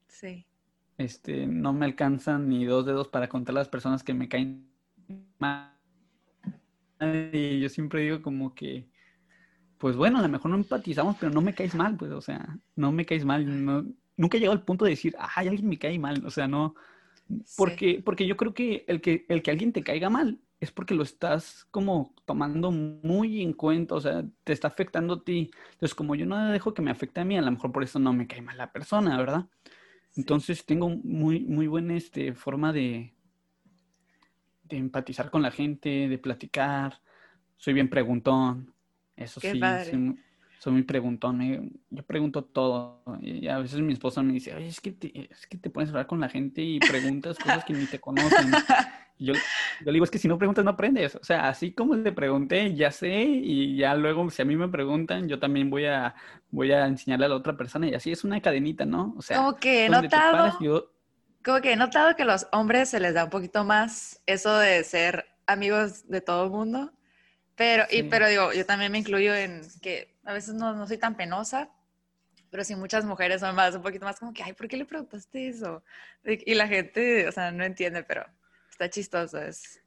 Sí. 0.09 0.47
este, 0.99 1.47
no 1.47 1.73
me 1.73 1.85
alcanzan 1.87 2.49
ni 2.49 2.65
dos 2.65 2.87
dedos 2.87 3.09
para 3.09 3.29
contar 3.29 3.55
las 3.55 3.69
personas 3.69 4.03
que 4.03 4.15
me 4.15 4.29
caen 4.29 4.71
mal. 5.39 5.73
Y 7.33 7.61
yo 7.61 7.69
siempre 7.69 8.03
digo 8.03 8.23
como 8.23 8.55
que, 8.55 8.89
pues 9.79 9.97
bueno, 9.97 10.19
a 10.19 10.23
lo 10.23 10.29
mejor 10.29 10.51
no 10.51 10.57
empatizamos, 10.57 11.17
pero 11.21 11.33
no 11.33 11.43
me 11.43 11.55
caes 11.55 11.75
mal, 11.75 11.97
pues, 11.97 12.13
o 12.13 12.21
sea, 12.21 12.59
no 12.77 12.93
me 12.93 13.07
caes 13.07 13.25
mal. 13.25 13.65
No, 13.65 13.87
nunca 14.17 14.37
he 14.37 14.41
llegado 14.41 14.59
al 14.59 14.65
punto 14.65 14.85
de 14.85 14.93
decir, 14.93 15.15
ay, 15.19 15.49
alguien 15.49 15.69
me 15.69 15.79
cae 15.79 15.99
mal, 15.99 16.25
o 16.25 16.31
sea, 16.31 16.49
no. 16.49 16.75
Porque, 17.57 18.03
porque 18.05 18.27
yo 18.27 18.37
creo 18.37 18.55
que 18.55 18.85
el, 18.89 19.01
que 19.01 19.27
el 19.29 19.43
que 19.43 19.51
alguien 19.51 19.73
te 19.73 19.83
caiga 19.83 20.11
mal 20.11 20.41
es 20.61 20.71
porque 20.71 20.95
lo 20.95 21.03
estás 21.03 21.67
como 21.71 22.15
tomando 22.25 22.71
muy 22.71 23.43
en 23.43 23.53
cuenta, 23.53 23.95
o 23.95 24.01
sea, 24.01 24.25
te 24.45 24.53
está 24.53 24.69
afectando 24.69 25.15
a 25.15 25.25
ti. 25.25 25.51
Entonces, 25.73 25.95
como 25.95 26.15
yo 26.15 26.27
no 26.27 26.51
dejo 26.51 26.73
que 26.75 26.83
me 26.83 26.91
afecte 26.91 27.21
a 27.21 27.25
mí, 27.25 27.37
a 27.37 27.43
lo 27.43 27.51
mejor 27.51 27.73
por 27.73 27.83
eso 27.83 27.99
no 27.99 28.13
me 28.13 28.27
cae 28.27 28.43
mal 28.43 28.57
la 28.57 28.73
persona, 28.73 29.19
¿verdad? 29.19 29.47
Sí. 30.11 30.21
Entonces 30.23 30.65
tengo 30.65 30.89
muy, 30.89 31.41
muy 31.41 31.67
buena 31.67 31.97
este, 31.97 32.33
forma 32.35 32.73
de, 32.73 33.13
de 34.65 34.77
empatizar 34.77 35.31
con 35.31 35.43
la 35.43 35.51
gente, 35.51 36.09
de 36.09 36.19
platicar. 36.19 37.01
Soy 37.57 37.75
bien 37.75 37.89
preguntón. 37.89 38.75
Eso 39.17 39.41
Qué 39.41 39.53
sí, 39.53 39.61
padre. 39.61 39.91
soy, 39.91 39.99
muy- 39.99 40.19
soy 40.67 40.73
muy 40.75 40.83
preguntón. 40.83 41.39
me- 41.39 41.71
yo 41.91 42.03
pregunto 42.05 42.45
todo. 42.45 43.03
Y 43.21 43.47
a 43.49 43.59
veces 43.59 43.81
mi 43.81 43.93
esposa 43.93 44.23
me 44.23 44.33
dice, 44.33 44.55
oye, 44.55 44.67
es 44.69 44.81
que 44.81 44.91
te, 44.93 45.29
es 45.31 45.47
que 45.47 45.57
te 45.59 45.71
pones 45.71 45.89
a 45.91 45.93
hablar 45.93 46.07
con 46.09 46.21
la 46.21 46.29
gente 46.29 46.61
y 46.63 46.79
preguntas 46.81 47.39
cosas 47.39 47.65
que 47.65 47.73
ni 47.73 47.87
te 47.87 48.01
conocen. 48.01 48.65
Y 49.19 49.27
yo, 49.27 49.35
yo 49.85 49.93
digo, 49.93 50.05
es 50.05 50.11
que 50.11 50.19
si 50.19 50.29
no 50.29 50.39
preguntas 50.39 50.65
no 50.65 50.73
aprendes. 50.73 51.15
O 51.17 51.25
sea, 51.25 51.49
así 51.49 51.73
como 51.73 51.95
le 51.95 52.13
pregunté, 52.13 52.75
ya 52.75 52.91
sé, 52.91 53.23
y 53.23 53.77
ya 53.77 53.95
luego 53.95 54.29
si 54.31 54.43
a 54.43 54.45
mí 54.45 54.57
me 54.57 54.69
preguntan, 54.69 55.29
yo 55.29 55.39
también 55.39 55.71
voy 55.71 55.87
a, 55.87 56.15
voy 56.51 56.73
a 56.73 56.87
enseñarle 56.87 57.27
a 57.27 57.29
la 57.31 57.37
otra 57.37 57.57
persona. 57.57 57.89
Y 57.89 57.95
así 57.95 58.11
es 58.13 58.25
una 58.25 58.41
cadenita, 58.41 58.85
¿no? 58.85 59.15
O 59.17 59.23
sea, 59.23 59.39
Como 59.39 59.57
que 59.57 59.87
he 59.87 59.89
te 59.89 60.09
paras, 60.09 60.61
notado, 60.61 60.65
yo, 60.65 60.93
como 61.45 61.61
que 61.61 61.73
he 61.73 61.77
notado 61.77 62.17
que 62.17 62.25
los 62.25 62.47
hombres 62.53 62.91
se 62.91 63.01
les 63.01 63.15
da 63.15 63.25
un 63.25 63.31
poquito 63.31 63.65
más 63.65 64.21
eso 64.27 64.57
de 64.59 64.83
ser 64.85 65.25
amigos 65.47 66.09
de 66.09 66.21
todo 66.21 66.45
el 66.45 66.51
mundo. 66.51 66.93
Pero, 67.57 67.85
y, 67.91 67.99
Sí. 67.99 68.03
pero 68.11 68.29
digo, 68.29 68.53
yo 68.53 68.67
también 68.67 68.93
me 68.93 68.99
incluyo 68.99 69.35
en 69.35 69.63
que 69.81 70.16
a 70.27 70.35
veces 70.35 70.55
no, 70.55 70.75
no 70.75 70.87
soy 70.89 70.99
tan 70.99 71.17
penosa, 71.17 71.71
pero 72.51 72.65
sí 72.65 72.77
muchas 72.77 73.05
mujeres 73.05 73.41
son 73.41 73.55
más, 73.57 73.75
un 73.77 73.83
poquito 73.83 74.05
más 74.07 74.19
como 74.21 74.33
que, 74.35 74.43
ay, 74.43 74.53
¿por 74.55 74.69
qué 74.69 74.77
le 74.79 74.87
preguntaste 74.87 75.49
eso? 75.49 75.85
Y, 76.25 76.53
y 76.53 76.55
la 76.55 76.69
gente, 76.69 77.29
o 77.29 77.33
sea, 77.33 77.51
no 77.53 77.65
entiende, 77.65 78.05
pero 78.05 78.25
está 78.71 78.91
chistoso. 78.91 79.39
Es, 79.43 79.83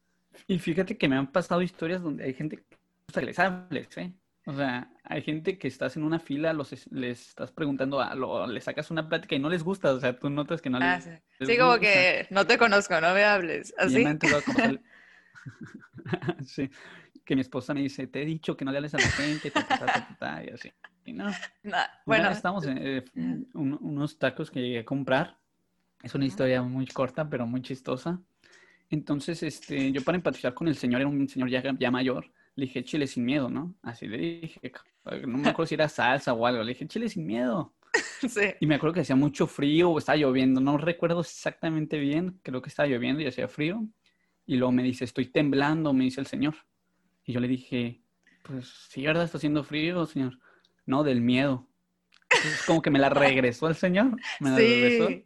Y 0.46 0.58
fíjate 0.58 0.96
que 0.96 1.08
me 1.08 1.16
han 1.16 1.30
pasado 1.32 1.62
historias 1.62 2.02
donde 2.02 2.24
hay 2.24 2.34
gente 2.34 2.64
que 3.12 3.20
les 3.22 3.38
hables, 3.38 3.88
¿eh? 3.98 4.12
O 4.46 4.54
sea, 4.54 4.90
hay 5.04 5.22
gente 5.22 5.58
que 5.58 5.68
estás 5.68 5.96
en 5.96 6.02
una 6.02 6.18
fila, 6.18 6.52
los, 6.52 6.72
es- 6.72 6.90
les 6.90 7.28
estás 7.28 7.52
preguntando, 7.52 8.00
a, 8.00 8.14
lo, 8.14 8.46
le 8.46 8.60
sacas 8.60 8.90
una 8.90 9.08
plática 9.08 9.34
y 9.34 9.38
no 9.38 9.48
les 9.50 9.62
gusta, 9.62 9.92
o 9.92 10.00
sea, 10.00 10.18
tú 10.18 10.30
notas 10.30 10.62
que 10.62 10.70
no 10.70 10.80
ah, 10.80 10.96
les, 10.96 11.04
sí. 11.04 11.10
les 11.38 11.48
Sí, 11.48 11.58
como 11.58 11.70
gusta. 11.72 11.82
que 11.82 12.26
no 12.30 12.46
te 12.46 12.58
conozco, 12.58 13.00
no 13.00 13.12
me 13.14 13.24
hables. 13.24 13.74
Y 13.84 13.84
Así. 13.84 14.02
me 14.02 14.10
han 14.10 14.18
conocer- 14.18 14.80
Sí, 16.46 16.70
que 17.30 17.36
mi 17.36 17.42
esposa 17.42 17.72
me 17.74 17.80
dice, 17.80 18.08
te 18.08 18.22
he 18.22 18.24
dicho 18.24 18.56
que 18.56 18.64
no 18.64 18.72
le 18.72 18.78
hables 18.78 18.92
a 18.92 18.98
la 18.98 19.06
gente, 19.06 19.52
ta, 19.52 19.64
ta, 19.64 19.78
ta, 19.78 19.86
ta, 19.86 20.16
ta, 20.18 20.44
y 20.44 20.48
así. 20.48 20.72
Y 21.04 21.12
no, 21.12 21.30
bueno, 22.04 22.28
estamos 22.28 22.66
en 22.66 22.78
eh, 22.80 23.04
un- 23.54 23.78
unos 23.80 24.18
tacos 24.18 24.50
que 24.50 24.60
llegué 24.60 24.80
a 24.80 24.84
comprar. 24.84 25.38
Es 26.02 26.12
una 26.16 26.26
historia 26.26 26.60
muy 26.62 26.88
corta, 26.88 27.30
pero 27.30 27.46
muy 27.46 27.62
chistosa. 27.62 28.20
Entonces, 28.90 29.44
este, 29.44 29.92
yo 29.92 30.02
para 30.02 30.16
empatizar 30.16 30.54
con 30.54 30.66
el 30.66 30.74
señor, 30.74 31.02
era 31.02 31.08
un 31.08 31.28
señor 31.28 31.48
ya, 31.48 31.62
ya 31.78 31.90
mayor, 31.92 32.32
le 32.56 32.64
dije, 32.64 32.82
chile 32.82 33.06
sin 33.06 33.24
miedo, 33.24 33.48
¿no? 33.48 33.76
Así 33.82 34.08
le 34.08 34.18
dije, 34.18 34.72
no 35.24 35.38
me 35.38 35.50
acuerdo 35.50 35.68
si 35.68 35.76
era 35.76 35.88
salsa 35.88 36.32
o 36.32 36.44
algo, 36.48 36.64
le 36.64 36.70
dije, 36.72 36.88
chile 36.88 37.08
sin 37.08 37.26
miedo. 37.26 37.76
sí. 38.28 38.54
Y 38.58 38.66
me 38.66 38.74
acuerdo 38.74 38.94
que 38.94 39.02
hacía 39.02 39.14
mucho 39.14 39.46
frío 39.46 39.90
o 39.90 39.98
estaba 39.98 40.16
lloviendo, 40.16 40.60
no 40.60 40.78
recuerdo 40.78 41.20
exactamente 41.20 41.96
bien, 42.00 42.40
creo 42.42 42.60
que 42.60 42.70
estaba 42.70 42.88
lloviendo 42.88 43.22
y 43.22 43.26
hacía 43.28 43.46
frío. 43.46 43.86
Y 44.46 44.56
luego 44.56 44.72
me 44.72 44.82
dice, 44.82 45.04
estoy 45.04 45.26
temblando, 45.26 45.92
me 45.92 46.02
dice 46.02 46.20
el 46.20 46.26
señor. 46.26 46.56
Y 47.24 47.32
yo 47.32 47.40
le 47.40 47.48
dije, 47.48 48.00
pues 48.42 48.68
sí, 48.88 49.04
¿verdad? 49.04 49.24
Está 49.24 49.38
haciendo 49.38 49.62
frío, 49.64 50.06
señor. 50.06 50.38
No, 50.86 51.02
del 51.04 51.20
miedo. 51.20 51.66
Entonces, 52.32 52.62
como 52.66 52.80
que 52.82 52.90
me 52.90 52.98
la 52.98 53.08
regresó 53.10 53.68
el 53.68 53.74
señor, 53.74 54.16
me 54.40 54.50
la 54.50 54.56
regresó. 54.56 55.08
Sí. 55.08 55.24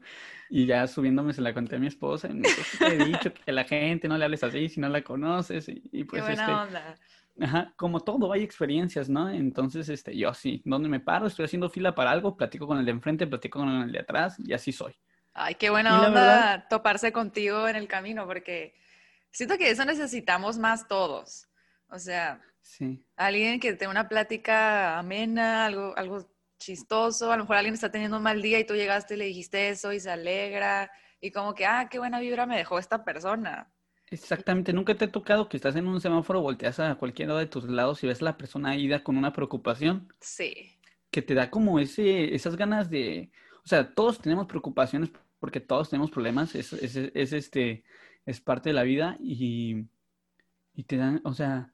Y 0.50 0.66
ya 0.66 0.86
subiéndome 0.86 1.32
se 1.32 1.40
la 1.42 1.54
conté 1.54 1.76
a 1.76 1.78
mi 1.78 1.86
esposa. 1.86 2.28
Y 2.28 2.34
me 2.34 2.48
dijo, 2.48 2.62
"Sí 2.62 2.78
te 2.78 2.86
he 2.94 3.04
dicho 3.04 3.32
que 3.32 3.50
a 3.50 3.52
la 3.54 3.64
gente 3.64 4.08
no 4.08 4.16
le 4.18 4.24
hables 4.24 4.42
así 4.44 4.68
si 4.68 4.80
no 4.80 4.88
la 4.88 5.02
conoces. 5.02 5.68
Y, 5.68 5.82
y 5.92 6.00
Qué 6.00 6.04
pues 6.06 6.22
buena 6.22 6.42
este, 6.42 6.52
onda. 6.52 6.94
Ajá, 7.40 7.72
como 7.76 8.00
todo, 8.00 8.30
hay 8.32 8.42
experiencias, 8.42 9.08
¿no? 9.08 9.28
Entonces, 9.28 9.88
este, 9.88 10.16
yo 10.16 10.32
sí, 10.34 10.62
donde 10.64 10.88
me 10.88 11.00
paro, 11.00 11.26
estoy 11.26 11.46
haciendo 11.46 11.68
fila 11.68 11.94
para 11.94 12.12
algo, 12.12 12.36
platico 12.36 12.66
con 12.66 12.78
el 12.78 12.84
de 12.84 12.92
enfrente, 12.92 13.26
platico 13.26 13.58
con 13.58 13.68
el 13.82 13.90
de 13.92 13.98
atrás 14.00 14.36
y 14.38 14.52
así 14.52 14.70
soy. 14.70 14.94
Ay, 15.32 15.56
qué 15.56 15.68
buena 15.70 15.98
onda 15.98 16.10
verdad- 16.10 16.66
toparse 16.70 17.10
contigo 17.12 17.66
en 17.66 17.74
el 17.74 17.88
camino, 17.88 18.24
porque 18.24 18.74
siento 19.32 19.58
que 19.58 19.68
eso 19.70 19.84
necesitamos 19.84 20.58
más 20.58 20.86
todos. 20.86 21.48
O 21.94 21.98
sea, 21.98 22.40
Sí, 22.62 23.04
alguien 23.16 23.60
que 23.60 23.74
tenga 23.74 23.90
una 23.92 24.08
plática 24.08 24.98
amena, 24.98 25.66
algo, 25.66 25.96
algo 25.96 26.30
chistoso, 26.58 27.32
a 27.32 27.36
lo 27.36 27.44
mejor 27.44 27.56
alguien 27.56 27.74
está 27.74 27.90
teniendo 27.92 28.16
un 28.18 28.22
mal 28.24 28.42
día 28.42 28.60
y 28.60 28.66
tú 28.66 28.74
llegaste 28.74 29.14
y 29.14 29.18
le 29.18 29.26
dijiste 29.26 29.68
eso 29.70 29.92
y 29.92 30.00
se 30.00 30.10
alegra, 30.10 30.90
y 31.20 31.30
como 31.32 31.54
que, 31.54 31.66
ah, 31.66 31.88
qué 31.90 31.98
buena 32.00 32.20
vibra 32.20 32.46
me 32.46 32.56
dejó 32.58 32.78
esta 32.78 33.04
persona. 33.04 33.72
exactamente. 34.06 34.72
Nunca 34.72 34.96
te 34.96 35.06
ha 35.06 35.12
tocado 35.12 35.48
que 35.48 35.56
estás 35.56 35.76
en 35.76 35.86
un 35.88 36.00
semáforo, 36.00 36.40
volteas 36.40 36.80
a 36.80 36.94
cualquiera 36.96 37.36
de 37.36 37.46
tus 37.46 37.64
lados 37.64 38.02
y 38.02 38.06
ves 38.06 38.22
a 38.22 38.26
la 38.26 38.36
persona 38.38 38.76
ida 38.76 39.02
con 39.04 39.16
una 39.16 39.32
preocupación 39.32 40.08
Sí, 40.20 40.80
que 41.10 41.22
te 41.22 41.34
da 41.34 41.50
como 41.50 41.78
ese, 41.78 42.34
esas 42.34 42.56
ganas 42.56 42.90
de, 42.90 43.30
o 43.64 43.68
sea, 43.68 43.94
todos 43.94 44.20
tenemos 44.20 44.46
preocupaciones 44.46 45.10
porque 45.38 45.60
todos 45.60 45.90
tenemos 45.90 46.10
problemas, 46.10 46.54
es, 46.54 46.72
es, 46.72 46.96
es, 46.96 47.32
este, 47.32 47.84
es 48.26 48.40
parte 48.40 48.70
de 48.70 48.74
la 48.74 48.82
vida 48.82 49.16
y, 49.20 49.86
y 50.74 50.84
te 50.84 50.96
dan, 50.98 51.20
o 51.24 51.34
sea, 51.34 51.73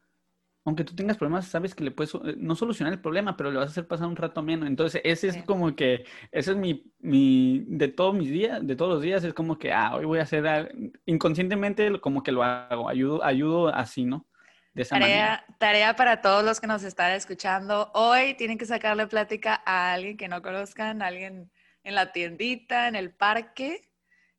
aunque 0.65 0.85
tú 0.85 0.95
tengas 0.95 1.17
problemas, 1.17 1.47
sabes 1.49 1.75
que 1.75 1.85
le 1.85 1.91
puedes, 1.91 2.15
eh, 2.15 2.35
no 2.37 2.55
solucionar 2.55 2.93
el 2.93 3.01
problema, 3.01 3.37
pero 3.37 3.51
le 3.51 3.59
vas 3.59 3.69
a 3.69 3.71
hacer 3.71 3.87
pasar 3.89 4.07
un 4.09 4.17
rato 4.17 4.43
menos. 4.43 4.69
Entonces, 4.69 5.01
ese 5.05 5.33
Sí. 5.33 5.39
es 5.39 5.45
como 5.45 5.75
que, 5.75 6.05
ese 6.33 6.53
es 6.53 6.57
mi, 6.57 6.93
mi, 6.99 7.65
de 7.67 7.89
todos 7.89 8.15
mis 8.15 8.31
días, 8.31 8.67
de 8.67 8.77
todos 8.77 8.93
los 8.95 9.03
días, 9.03 9.25
es 9.25 9.35
como 9.35 9.59
que, 9.59 9.73
ah, 9.73 9.97
hoy 9.97 10.05
voy 10.05 10.19
a 10.19 10.23
hacer, 10.23 10.73
inconscientemente 11.07 11.99
como 12.01 12.23
que 12.23 12.33
lo 12.33 12.43
hago, 12.43 12.89
ayudo, 12.89 13.25
ayudo 13.25 13.69
así, 13.75 14.05
¿no? 14.05 14.27
De 14.75 14.83
esa 14.83 14.97
manera. 14.97 15.39
tarea, 15.39 15.57
tarea 15.59 15.97
para 15.97 16.21
todos 16.21 16.45
los 16.45 16.61
que 16.61 16.67
nos 16.67 16.83
están 16.85 17.13
escuchando. 17.13 17.91
Hoy 17.95 18.35
tienen 18.35 18.59
que 18.59 18.67
sacarle 18.67 19.07
plática 19.07 19.63
a 19.67 19.93
alguien 19.95 20.17
que 20.17 20.29
no 20.29 20.43
conozcan, 20.43 21.03
a 21.03 21.07
alguien 21.09 21.51
en 21.83 21.95
la 21.95 22.13
tiendita, 22.13 22.87
en 22.89 22.95
el 22.97 23.13
parque, 23.15 23.89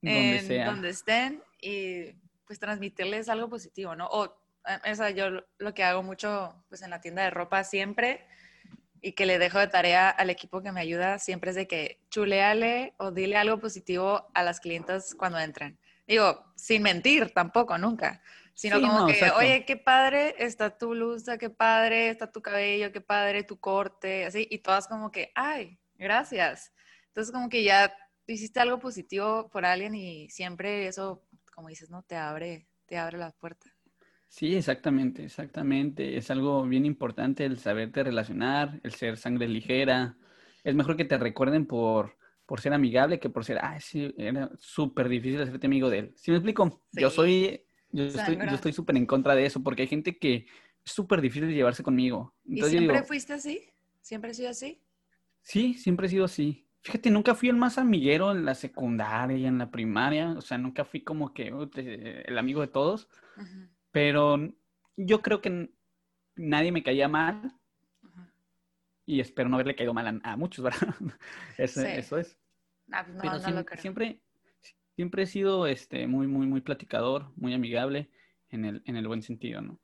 Donde 0.02 0.38
en 0.38 0.46
sea. 0.46 0.66
donde 0.68 0.90
estén 0.90 1.44
y 1.62 2.14
pues 2.46 2.60
transmitirles 2.60 3.30
algo 3.30 3.50
positivo, 3.50 3.96
¿no? 3.96 4.08
O, 4.08 4.41
o 4.90 4.96
sea, 4.96 5.10
yo 5.10 5.30
lo- 5.30 5.48
lo 5.58 5.74
que 5.74 5.84
hago 5.84 6.04
mucho 6.04 6.64
pues 6.70 6.82
en 6.82 6.90
la 6.92 7.02
tienda 7.02 7.24
de 7.24 7.30
ropa 7.32 7.64
siempre 7.64 8.26
y 9.02 9.14
que 9.14 9.26
le 9.26 9.40
dejo 9.40 9.58
de 9.60 9.68
tarea 9.68 10.10
al 10.10 10.30
equipo 10.30 10.62
que 10.62 10.72
me 10.72 10.82
ayuda 10.82 11.18
siempre 11.20 11.50
es 11.52 11.56
de 11.56 11.68
que 11.68 12.00
chuleale 12.10 12.94
o 12.98 13.12
dile 13.12 13.38
algo 13.38 13.60
positivo 13.60 14.30
a 14.34 14.44
las 14.44 14.60
clientas 14.60 15.16
cuando 15.16 15.40
entran. 15.40 15.80
Digo, 16.08 16.46
sin 16.56 16.84
mentir 16.84 17.32
tampoco, 17.34 17.78
nunca. 17.78 18.22
Sino 18.54 18.76
Sí, 18.76 18.82
como 18.82 19.00
no, 19.00 19.06
que, 19.06 19.14
exacto. 19.14 19.38
oye, 19.40 19.66
qué 19.66 19.78
padre 19.78 20.36
está 20.38 20.78
tu 20.78 20.90
blusa, 20.90 21.38
qué 21.38 21.50
padre 21.50 22.10
está 22.10 22.32
tu 22.32 22.42
cabello, 22.42 22.92
qué 22.92 23.02
padre 23.02 23.44
tu 23.44 23.60
corte, 23.60 24.26
así. 24.26 24.46
Y 24.52 24.60
todas 24.60 24.88
como 24.88 25.10
que, 25.10 25.32
ay, 25.36 25.80
gracias. 25.96 26.72
Entonces 27.08 27.32
como 27.34 27.50
que 27.50 27.64
ya 27.64 27.96
hiciste 28.28 28.60
algo 28.60 28.78
positivo 28.80 29.50
por 29.50 29.66
alguien 29.66 29.96
y 29.96 30.30
siempre 30.30 30.86
eso, 30.88 31.24
como 31.56 31.70
dices, 31.70 31.90
¿no? 31.90 32.04
Te 32.04 32.16
abre, 32.18 32.68
te 32.86 32.98
abre 32.98 33.18
la 33.18 33.32
puerta. 33.32 33.68
Sí, 34.32 34.56
exactamente, 34.56 35.26
exactamente. 35.26 36.16
Es 36.16 36.32
algo 36.32 36.64
bien 36.64 36.86
importante 36.86 37.44
el 37.44 37.60
saberte 37.60 38.02
relacionar, 38.02 38.80
el 38.82 38.94
ser 38.94 39.18
sangre 39.18 39.46
ligera. 39.50 40.16
Es 40.64 40.74
mejor 40.74 40.96
que 40.96 41.04
te 41.04 41.18
recuerden 41.18 41.66
por, 41.66 42.16
por 42.46 42.62
ser 42.62 42.74
amigable 42.74 43.20
que 43.20 43.30
por 43.30 43.44
ser, 43.44 43.58
ah, 43.62 43.78
sí, 43.82 44.14
era 44.18 44.50
súper 44.58 45.10
difícil 45.10 45.42
hacerte 45.42 45.68
amigo 45.68 45.90
de 45.90 46.00
él. 46.00 46.14
¿Sí 46.16 46.32
me 46.32 46.38
explico? 46.38 46.82
Yo 46.94 47.10
soy, 47.10 47.66
yo 47.92 48.06
estoy, 48.06 48.38
yo 48.38 48.56
estoy 48.56 48.72
súper 48.72 48.96
en 48.96 49.06
contra 49.06 49.36
de 49.36 49.46
eso 49.46 49.62
porque 49.62 49.82
hay 49.82 49.90
gente 49.90 50.18
que 50.18 50.48
es 50.86 50.92
súper 50.94 51.20
difícil 51.20 51.50
llevarse 51.54 51.84
conmigo. 51.84 52.34
¿Y 52.46 52.54
Entonces 52.54 52.72
siempre 52.72 52.96
digo, 52.96 53.06
fuiste 53.06 53.34
así? 53.34 53.70
¿Siempre 54.00 54.32
has 54.32 54.38
sido 54.38 54.50
así? 54.50 54.82
sí, 55.42 55.74
siempre 55.74 56.08
he 56.08 56.10
sido 56.10 56.24
así. 56.24 56.66
Fíjate, 56.84 57.12
nunca 57.12 57.36
fui 57.36 57.50
el 57.50 57.58
más 57.58 57.78
amiguero 57.78 58.32
en 58.32 58.46
la 58.46 58.56
secundaria 58.56 59.38
y 59.38 59.46
en 59.46 59.58
la 59.58 59.70
primaria. 59.70 60.32
O 60.32 60.42
sea, 60.42 60.58
nunca 60.58 60.86
fui 60.86 61.04
como 61.04 61.34
que 61.34 61.54
uh, 61.54 61.70
el 61.76 62.38
amigo 62.38 62.62
de 62.62 62.68
todos. 62.68 63.10
Ujú, 63.36 63.68
Pero 63.92 64.38
yo 64.98 65.22
creo 65.22 65.42
que 65.42 65.70
nadie 66.36 66.72
me 66.72 66.84
caía 66.84 67.08
mal 67.08 67.54
y 69.06 69.20
espero 69.20 69.50
no 69.50 69.56
haberle 69.58 69.76
caído 69.76 69.94
mal 69.94 70.22
a, 70.24 70.38
muchos, 70.38 70.64
¿verdad? 70.82 70.96
eso, 71.58 71.82
Sí. 71.82 71.88
eso 71.88 72.18
es. 72.18 72.38
Ah, 72.92 73.04
pues 73.04 73.16
no, 73.16 73.22
Pero 73.22 73.34
no 73.34 73.40
siem- 73.40 73.56
lo 73.56 73.66
creo. 73.66 73.82
siempre, 73.82 74.22
siempre 74.96 75.24
he 75.24 75.28
sido 75.28 75.68
este, 75.68 76.08
muy, 76.08 76.28
muy, 76.28 76.48
muy 76.48 76.62
platicador, 76.62 77.32
muy 77.36 77.54
amigable 77.54 78.10
en 78.50 78.66
el, 78.66 78.82
en 78.86 78.96
el 78.96 79.08
buen 79.08 79.22
sentido, 79.22 79.62
¿no? 79.62 79.80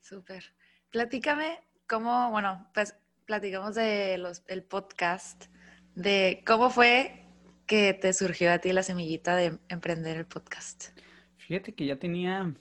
Súper. 0.00 0.54
Platícame 0.90 1.60
cómo, 1.88 2.30
bueno, 2.30 2.70
pues 2.74 2.96
platicamos 3.26 3.74
de 3.74 4.18
los, 4.18 4.42
el 4.48 4.62
podcast, 4.64 5.46
de 5.94 6.42
cómo 6.46 6.70
fue 6.70 7.24
que 7.66 7.94
te 7.94 8.12
surgió 8.12 8.52
a 8.52 8.58
ti 8.58 8.72
la 8.72 8.82
semillita 8.82 9.36
de 9.36 9.58
emprender 9.68 10.16
el 10.16 10.26
podcast. 10.26 10.98
Fíjate 11.36 11.74
que 11.74 11.86
ya 11.86 11.98
tenía 11.98 12.52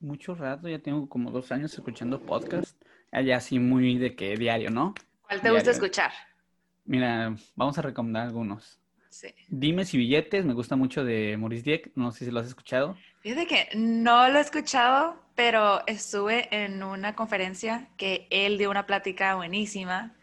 mucho 0.00 0.34
rato, 0.34 0.68
ya 0.68 0.78
tengo 0.78 1.08
como 1.08 1.30
dos 1.30 1.50
años 1.52 1.72
escuchando 1.74 2.20
podcast, 2.20 2.80
allá 3.10 3.36
así 3.36 3.58
muy 3.58 3.98
de 3.98 4.14
que 4.14 4.36
diario, 4.36 4.70
¿no? 4.70 4.94
¿Cuál 5.22 5.40
te 5.40 5.50
gusta 5.50 5.70
escuchar? 5.70 6.12
Mira, 6.84 7.34
vamos 7.54 7.78
a 7.78 7.82
recomendar 7.82 8.26
algunos. 8.26 8.78
Sí. 9.10 9.28
Dimes 9.48 9.92
y 9.94 9.98
billetes, 9.98 10.44
me 10.44 10.54
gusta 10.54 10.76
mucho 10.76 11.04
de 11.04 11.36
Maurice 11.36 11.62
Dieck, 11.62 11.92
no 11.94 12.12
sé 12.12 12.24
si 12.24 12.30
lo 12.30 12.40
has 12.40 12.46
escuchado. 12.46 12.96
Fíjate 13.20 13.46
que 13.46 13.68
no 13.74 14.28
lo 14.28 14.38
he 14.38 14.40
escuchado, 14.40 15.20
pero 15.34 15.86
estuve 15.86 16.48
en 16.50 16.82
una 16.82 17.14
conferencia 17.14 17.88
que 17.96 18.26
él 18.30 18.58
dio 18.58 18.70
una 18.70 18.86
plática 18.86 19.34
buenísima 19.34 20.14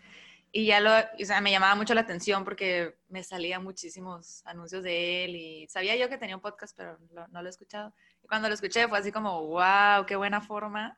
y 0.57 0.67
ya 0.67 0.79
lo, 0.79 0.89
o 0.89 1.25
sea, 1.25 1.41
me 1.41 1.51
llamaba 1.51 1.75
mucho 1.75 1.93
la 1.93 1.99
atención 1.99 2.45
porque 2.45 2.95
me 3.09 3.21
salían 3.23 3.61
muchísimos 3.61 4.41
anuncios 4.45 4.83
de 4.83 5.25
él 5.25 5.35
y 5.35 5.67
sabía 5.67 5.97
yo 5.97 6.07
que 6.07 6.17
tenía 6.17 6.37
un 6.37 6.41
podcast, 6.41 6.73
pero 6.77 6.97
lo- 7.13 7.27
no 7.27 7.41
lo 7.41 7.47
he 7.47 7.49
escuchado. 7.49 7.93
Y 8.23 8.27
cuando 8.27 8.47
lo 8.47 8.53
escuché 8.53 8.87
fue 8.87 8.97
así 8.97 9.11
como, 9.11 9.47
wow, 9.47 10.05
qué 10.07 10.15
buena 10.15 10.39
forma 10.39 10.97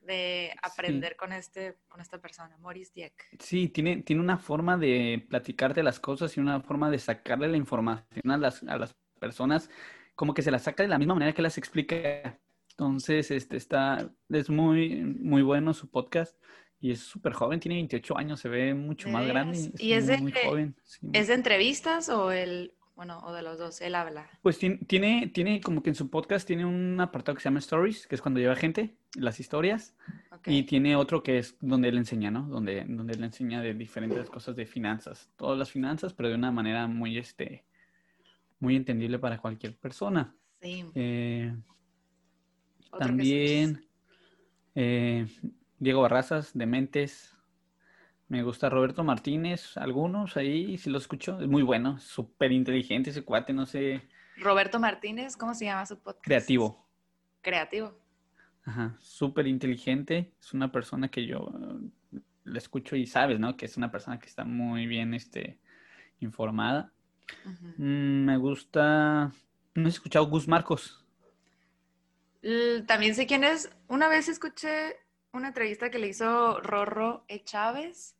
de 0.00 0.54
aprender 0.62 1.16
con, 1.16 1.32
este, 1.32 1.76
con 1.88 2.00
esta 2.00 2.20
persona, 2.20 2.56
Maurice 2.58 2.92
Dieck. 2.94 3.14
Sí, 3.40 3.68
tiene, 3.68 4.02
tiene 4.02 4.22
una 4.22 4.38
forma 4.38 4.76
de 4.76 5.26
platicarte 5.28 5.82
las 5.82 5.98
cosas 5.98 6.36
y 6.36 6.40
una 6.40 6.60
forma 6.60 6.88
de 6.88 7.00
sacarle 7.00 7.48
la 7.48 7.56
información 7.56 8.30
a 8.30 8.36
las, 8.36 8.62
a 8.62 8.78
las 8.78 8.94
personas, 9.18 9.70
como 10.14 10.34
que 10.34 10.42
se 10.42 10.52
las 10.52 10.62
saca 10.62 10.84
de 10.84 10.88
la 10.88 10.98
misma 10.98 11.14
manera 11.14 11.32
que 11.32 11.42
las 11.42 11.58
explica. 11.58 12.38
Entonces, 12.70 13.32
este 13.32 13.56
está, 13.56 14.08
es 14.28 14.50
muy, 14.50 15.02
muy 15.04 15.42
bueno 15.42 15.74
su 15.74 15.90
podcast 15.90 16.36
y 16.84 16.90
es 16.90 17.00
súper 17.00 17.32
joven, 17.32 17.60
tiene 17.60 17.76
28 17.76 18.18
años, 18.18 18.40
se 18.40 18.50
ve 18.50 18.74
mucho 18.74 19.08
¿De 19.08 19.14
más 19.14 19.26
grande. 19.26 19.56
veras? 19.58 19.80
¿Y 19.80 19.92
es 19.94 20.04
muy, 20.04 20.12
de- 20.16 20.20
muy 20.20 20.32
joven. 20.32 20.76
sí. 20.84 21.08
¿Es 21.14 21.28
de 21.28 21.34
entrevistas 21.34 22.10
o 22.10 22.30
el, 22.30 22.74
bueno, 22.94 23.20
o 23.24 23.32
de 23.32 23.40
los 23.40 23.58
dos? 23.58 23.80
Él 23.80 23.94
habla. 23.94 24.28
Pues 24.42 24.58
tiene, 24.58 25.28
tiene, 25.28 25.62
como 25.62 25.82
que 25.82 25.88
en 25.88 25.94
su 25.94 26.10
podcast 26.10 26.46
tiene 26.46 26.66
un 26.66 27.00
apartado 27.00 27.36
que 27.36 27.40
se 27.40 27.46
llama 27.48 27.60
Stories, 27.60 28.06
que 28.06 28.16
es 28.16 28.20
cuando 28.20 28.38
lleva 28.38 28.54
gente, 28.54 28.98
las 29.14 29.40
historias. 29.40 29.96
Y 30.44 30.64
tiene 30.64 30.94
otro 30.94 31.22
que 31.22 31.38
es 31.38 31.56
donde 31.62 31.88
él 31.88 31.96
enseña, 31.96 32.30
¿no? 32.30 32.42
Donde, 32.48 32.84
donde 32.86 33.14
él 33.14 33.24
enseña 33.24 33.62
de 33.62 33.72
diferentes 33.72 34.28
cosas 34.28 34.54
de 34.54 34.66
finanzas, 34.66 35.30
todas 35.36 35.58
las 35.58 35.70
finanzas, 35.70 36.12
pero 36.12 36.28
de 36.28 36.34
una 36.34 36.52
manera 36.52 36.86
muy, 36.86 37.16
este, 37.16 37.64
muy 38.58 38.76
entendible 38.76 39.18
para 39.18 39.38
cualquier 39.38 39.74
persona. 39.74 40.36
Sí. 40.60 40.84
Eh, 40.94 41.50
también 42.98 43.86
eh, 44.74 45.26
Diego 45.84 46.02
Barrazas, 46.02 46.50
Dementes. 46.54 47.36
Me 48.26 48.42
gusta 48.42 48.70
Roberto 48.70 49.04
Martínez, 49.04 49.76
algunos 49.76 50.36
ahí, 50.36 50.78
si 50.78 50.90
lo 50.90 50.98
escucho, 50.98 51.38
es 51.40 51.46
muy 51.46 51.62
bueno, 51.62 52.00
súper 52.00 52.52
inteligente 52.52 53.10
ese 53.10 53.22
cuate, 53.22 53.52
no 53.52 53.66
sé, 53.66 54.02
Roberto 54.36 54.80
Martínez, 54.80 55.36
¿cómo 55.36 55.54
se 55.54 55.66
llama 55.66 55.86
su 55.86 55.98
podcast? 55.98 56.24
creativo. 56.24 56.84
Creativo. 57.40 57.96
Ajá, 58.64 58.96
súper 58.98 59.46
inteligente. 59.46 60.32
Es 60.40 60.54
una 60.54 60.72
persona 60.72 61.08
que 61.08 61.26
yo 61.26 61.52
eh, 62.12 62.20
la 62.44 62.58
escucho 62.58 62.96
y 62.96 63.06
sabes, 63.06 63.38
¿no? 63.38 63.56
Que 63.56 63.66
es 63.66 63.76
una 63.76 63.90
persona 63.90 64.18
que 64.18 64.26
está 64.26 64.44
muy 64.44 64.86
bien 64.86 65.14
este, 65.14 65.58
informada. 66.20 66.92
Mm, 67.76 68.24
me 68.24 68.36
gusta. 68.38 69.32
No 69.74 69.86
he 69.86 69.90
escuchado 69.90 70.26
Gus 70.26 70.48
Marcos. 70.48 71.04
También 72.86 73.14
sé 73.14 73.26
quién 73.26 73.44
es. 73.44 73.70
Una 73.88 74.08
vez 74.08 74.28
escuché 74.28 74.96
una 75.34 75.48
entrevista 75.48 75.90
que 75.90 75.98
le 75.98 76.08
hizo 76.08 76.60
Rorro 76.60 77.24
E. 77.28 77.42
Chávez 77.44 78.16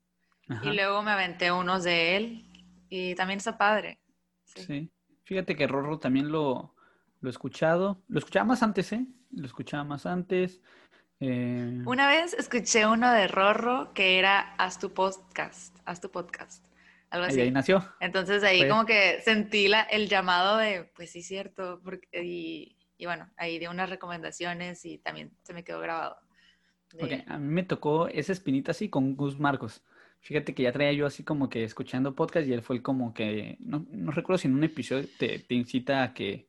Ajá, 0.48 0.64
y 0.66 0.74
luego 0.74 1.03
me 1.03 1.11
aventé 1.12 1.50
unos 1.53 1.85
de 1.85 2.16
él 2.16 2.50
y 2.88 3.14
también 3.14 3.38
está 3.38 3.57
padre. 3.57 4.00
Sí. 4.44 4.62
sí. 4.64 4.90
Fíjate 5.24 5.57
que 5.57 5.66
Rorro 5.66 5.98
también 5.98 6.31
lo, 6.31 6.74
lo 7.20 7.29
he 7.29 7.31
escuchado. 7.31 8.03
Lo 8.09 8.18
escuchaba 8.18 8.44
más 8.44 8.62
antes, 8.62 8.92
¿eh? 8.92 9.07
Lo 9.31 9.46
escuchaba 9.46 9.85
más 9.85 10.05
antes. 10.05 10.61
Eh, 11.20 11.83
Una 11.87 12.09
vez 12.09 12.35
escuché 12.35 12.87
uno 12.87 13.11
de 13.11 13.27
Rorro 13.29 13.94
que 13.94 14.18
era 14.18 14.55
Haz 14.59 14.79
tu 14.79 14.92
podcast, 14.92 15.77
haz 15.87 16.00
tu 16.00 16.11
podcast, 16.11 16.66
algo 17.09 17.27
así. 17.27 17.40
ahí 17.40 17.50
nació. 17.50 17.83
Entonces 18.00 18.42
ahí 18.44 18.68
como 18.68 18.85
que 18.85 19.20
sentí 19.22 19.68
la, 19.68 19.83
el 19.83 20.09
llamado 20.09 20.59
de, 20.59 20.85
pues 20.94 21.11
sí, 21.12 21.22
cierto, 21.22 21.81
porque, 21.83 22.07
y, 22.22 22.77
y 22.98 23.07
bueno, 23.07 23.31
ahí 23.37 23.59
di 23.59 23.66
unas 23.66 23.88
recomendaciones 23.88 24.85
y 24.85 24.98
también 24.98 25.33
se 25.42 25.55
me 25.55 25.64
quedó 25.64 25.81
grabado. 25.81 26.18
De- 26.98 27.24
a 27.26 27.38
mí 27.38 27.52
me 27.52 27.62
tocó 27.62 28.09
esa 28.09 28.33
espinita 28.33 28.70
así 28.72 28.88
con 28.88 29.16
Gus 29.16 29.38
Marcos. 29.38 29.83
Fíjate 30.20 30.54
que 30.54 30.62
ya 30.62 30.72
traía 30.72 30.92
yo 30.92 31.07
así 31.07 31.22
como 31.22 31.48
que 31.50 31.64
escuchando 31.64 32.14
podcast 32.14 32.46
y 32.48 32.52
él 32.54 32.62
fue 32.62 32.76
el 32.76 32.83
como 32.83 33.12
que, 33.12 33.57
no, 33.61 33.85
no 33.90 34.11
recuerdo 34.12 34.38
si 34.38 34.48
en 34.48 34.54
un 34.54 34.64
episodio 34.64 35.07
te, 35.18 35.38
te 35.38 35.54
incita 35.54 36.02
a 36.02 36.14
que, 36.14 36.48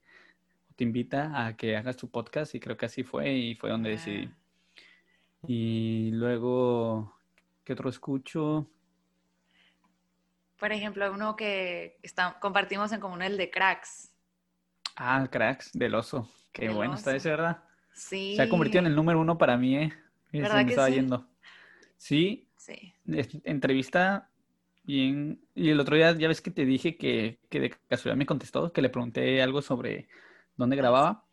te 0.77 0.83
invita 0.85 1.45
a 1.45 1.57
que 1.57 1.75
hagas 1.75 1.97
tu 1.97 2.09
podcast 2.09 2.55
y 2.55 2.59
creo 2.59 2.77
que 2.77 2.85
así 2.85 3.03
fue 3.03 3.33
y 3.33 3.55
fue 3.55 3.69
donde 3.71 3.89
decidí. 3.91 4.29
Ah, 4.31 5.45
Y 5.47 6.11
luego, 6.11 7.17
¿qué 7.65 7.73
otro 7.73 7.89
escucho? 7.89 8.69
Por 10.57 10.71
ejemplo, 10.71 11.11
uno 11.11 11.35
que 11.35 11.97
está, 12.01 12.37
compartimos 12.39 12.91
en 12.93 12.99
común, 13.01 13.21
el 13.21 13.35
de 13.37 13.49
Cracks. 13.51 14.11
Ah, 14.95 15.27
Cracks, 15.29 15.71
del 15.73 15.95
oso. 15.95 16.29
Qué 16.53 16.67
Del 16.67 16.75
bueno 16.75 16.93
está 16.95 17.09
oso. 17.09 17.17
ese, 17.17 17.29
¿verdad? 17.31 17.63
Sí. 17.93 18.35
Se 18.37 18.41
ha 18.43 18.49
convertido 18.49 18.79
en 18.79 18.85
el 18.87 18.95
número 18.95 19.19
uno 19.19 19.37
para 19.37 19.57
mí, 19.57 19.75
¿eh? 19.77 19.93
Es 20.35 20.41
¿Verdad 20.43 20.57
donde 20.57 20.65
que 20.65 20.69
estaba 20.71 20.87
sí? 20.89 20.93
yendo. 20.95 21.27
Sí, 21.97 22.47
entrevista 23.43 24.29
bien. 24.83 25.39
Y 25.55 25.69
el 25.69 25.79
otro 25.79 25.95
día 25.95 26.11
ya 26.17 26.27
ves 26.27 26.41
que 26.41 26.51
te 26.51 26.65
dije 26.65 26.97
que, 26.97 27.39
que 27.49 27.59
de 27.59 27.69
casualidad 27.87 28.17
me 28.17 28.25
contestó, 28.25 28.71
que 28.71 28.81
le 28.81 28.89
pregunté 28.89 29.41
algo 29.41 29.61
sobre 29.61 30.07
dónde 30.57 30.75
Ah, 30.75 30.79
grababa. 30.81 31.25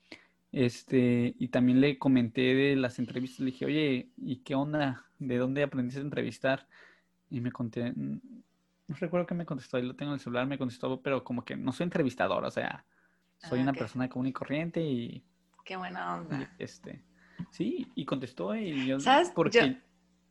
Este, 0.52 1.34
y 1.38 1.48
también 1.48 1.80
le 1.80 1.98
comenté 1.98 2.54
de 2.54 2.76
las 2.76 2.98
entrevistas. 2.98 3.40
Le 3.40 3.46
dije, 3.46 3.64
oye, 3.66 4.10
¿y 4.16 4.36
qué 4.38 4.54
onda? 4.54 5.06
¿De 5.18 5.38
dónde 5.38 5.62
aprendiste 5.62 6.00
a 6.00 6.04
entrevistar? 6.04 6.68
Y 7.30 7.40
me 7.40 7.50
conté, 7.52 7.92
no 7.96 8.20
recuerdo 8.98 9.26
qué 9.26 9.34
me 9.34 9.46
contestó, 9.46 9.78
ahí 9.78 9.84
lo 9.84 9.96
tengo 9.96 10.12
en 10.12 10.14
el 10.14 10.20
celular, 10.20 10.46
me 10.46 10.58
contestó, 10.58 11.00
pero 11.00 11.24
como 11.24 11.44
que 11.44 11.56
no 11.56 11.72
soy 11.72 11.84
entrevistador, 11.84 12.44
o 12.44 12.50
sea, 12.50 12.84
soy 13.38 13.60
Ah, 13.60 13.62
una 13.62 13.72
persona 13.72 14.08
común 14.10 14.26
y 14.26 14.32
corriente 14.32 14.82
y, 14.82 15.24
Qué 15.64 15.76
buena 15.76 16.16
y, 16.16 16.18
onda. 16.20 16.54
este, 16.58 17.02
sí, 17.52 17.86
y 17.94 18.04
contestó 18.04 18.56
y 18.56 18.86
yo, 18.86 18.98
¿Sabes? 18.98 19.30
porque, 19.30 19.78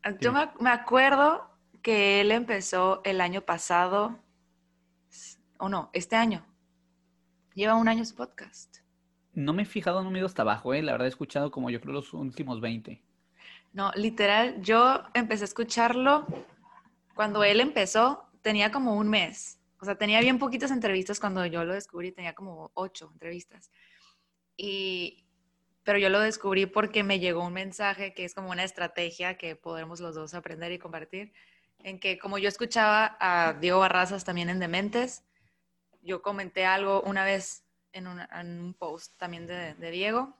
Yo- 0.03 0.11
Yo 0.19 0.33
me, 0.33 0.49
me 0.59 0.69
acuerdo 0.71 1.47
que 1.81 2.19
él 2.21 2.31
empezó 2.31 3.01
el 3.05 3.21
año 3.21 3.41
pasado, 3.41 4.19
o 5.57 5.69
no, 5.69 5.89
este 5.93 6.15
año. 6.15 6.45
Lleva 7.53 7.75
un 7.75 7.87
año 7.87 8.03
su 8.05 8.15
podcast. 8.15 8.77
No 9.33 9.53
me 9.53 9.61
he 9.63 9.65
fijado, 9.65 10.03
no 10.03 10.09
me 10.11 10.17
he 10.17 10.19
ido 10.19 10.25
hasta 10.27 10.41
abajo, 10.41 10.73
¿eh? 10.73 10.81
La 10.81 10.91
verdad 10.93 11.05
he 11.07 11.09
escuchado 11.09 11.51
como 11.51 11.69
yo 11.69 11.79
creo 11.79 11.93
los 11.93 12.13
últimos 12.13 12.59
20. 12.61 13.01
No, 13.73 13.91
literal, 13.95 14.61
yo 14.61 15.03
empecé 15.13 15.43
a 15.43 15.45
escucharlo 15.45 16.25
cuando 17.15 17.43
él 17.43 17.61
empezó, 17.61 18.25
tenía 18.41 18.71
como 18.71 18.95
un 18.95 19.07
mes. 19.09 19.59
O 19.79 19.85
sea, 19.85 19.95
tenía 19.95 20.19
bien 20.19 20.37
poquitas 20.39 20.71
entrevistas 20.71 21.19
cuando 21.19 21.45
yo 21.45 21.63
lo 21.63 21.73
descubrí, 21.73 22.11
tenía 22.11 22.33
como 22.33 22.71
ocho 22.73 23.09
entrevistas. 23.13 23.71
Y, 24.57 25.20
pero 25.83 25.97
yo 25.97 26.09
lo 26.09 26.19
descubrí 26.19 26.65
porque 26.65 27.03
me 27.03 27.19
llegó 27.19 27.45
un 27.45 27.53
mensaje 27.53 28.13
que 28.13 28.25
es 28.25 28.33
como 28.33 28.49
una 28.49 28.63
estrategia 28.63 29.37
que 29.37 29.55
podemos 29.55 29.99
los 29.99 30.15
dos 30.15 30.33
aprender 30.33 30.71
y 30.71 30.79
compartir, 30.79 31.33
en 31.79 31.99
que 31.99 32.19
como 32.19 32.37
yo 32.37 32.47
escuchaba 32.47 33.17
a 33.19 33.53
Diego 33.53 33.79
Barrazas 33.79 34.23
también 34.23 34.49
en 34.49 34.59
Dementes, 34.59 35.23
yo 36.01 36.21
comenté 36.21 36.65
algo 36.65 37.01
una 37.01 37.23
vez 37.23 37.63
en, 37.93 38.07
un 38.07 38.73
post 38.77 39.17
también 39.17 39.47
de, 39.47 39.91
Diego, 39.91 40.37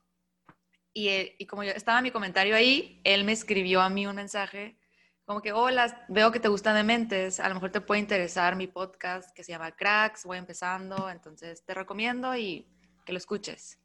y, 0.94 1.08
eh, 1.08 1.36
y 1.40 1.46
como 1.46 1.64
yo 1.64 1.72
estaba 1.72 2.02
mi 2.02 2.12
comentario 2.12 2.56
ahí, 2.56 3.02
él 3.04 3.24
me 3.24 3.32
escribió 3.32 3.82
a 3.82 3.90
mí 3.90 4.06
un 4.08 4.16
mensaje 4.16 4.78
como 5.26 5.42
que, 5.42 5.54
hola, 5.54 6.06
veo 6.10 6.32
que 6.32 6.42
te 6.42 6.50
gusta 6.50 6.74
Dementes, 6.74 7.40
a 7.40 7.48
lo 7.48 7.56
mejor 7.56 7.72
te 7.72 7.80
puede 7.80 8.02
interesar 8.02 8.56
mi 8.56 8.68
podcast 8.68 9.34
que 9.34 9.46
se 9.46 9.54
llama 9.54 9.72
Cracks, 9.72 10.26
voy 10.26 10.38
empezando, 10.38 11.10
entonces 11.10 11.64
te 11.64 11.74
recomiendo 11.74 12.36
y 12.36 12.68
que 13.06 13.14
lo 13.14 13.18
escuches. 13.18 13.81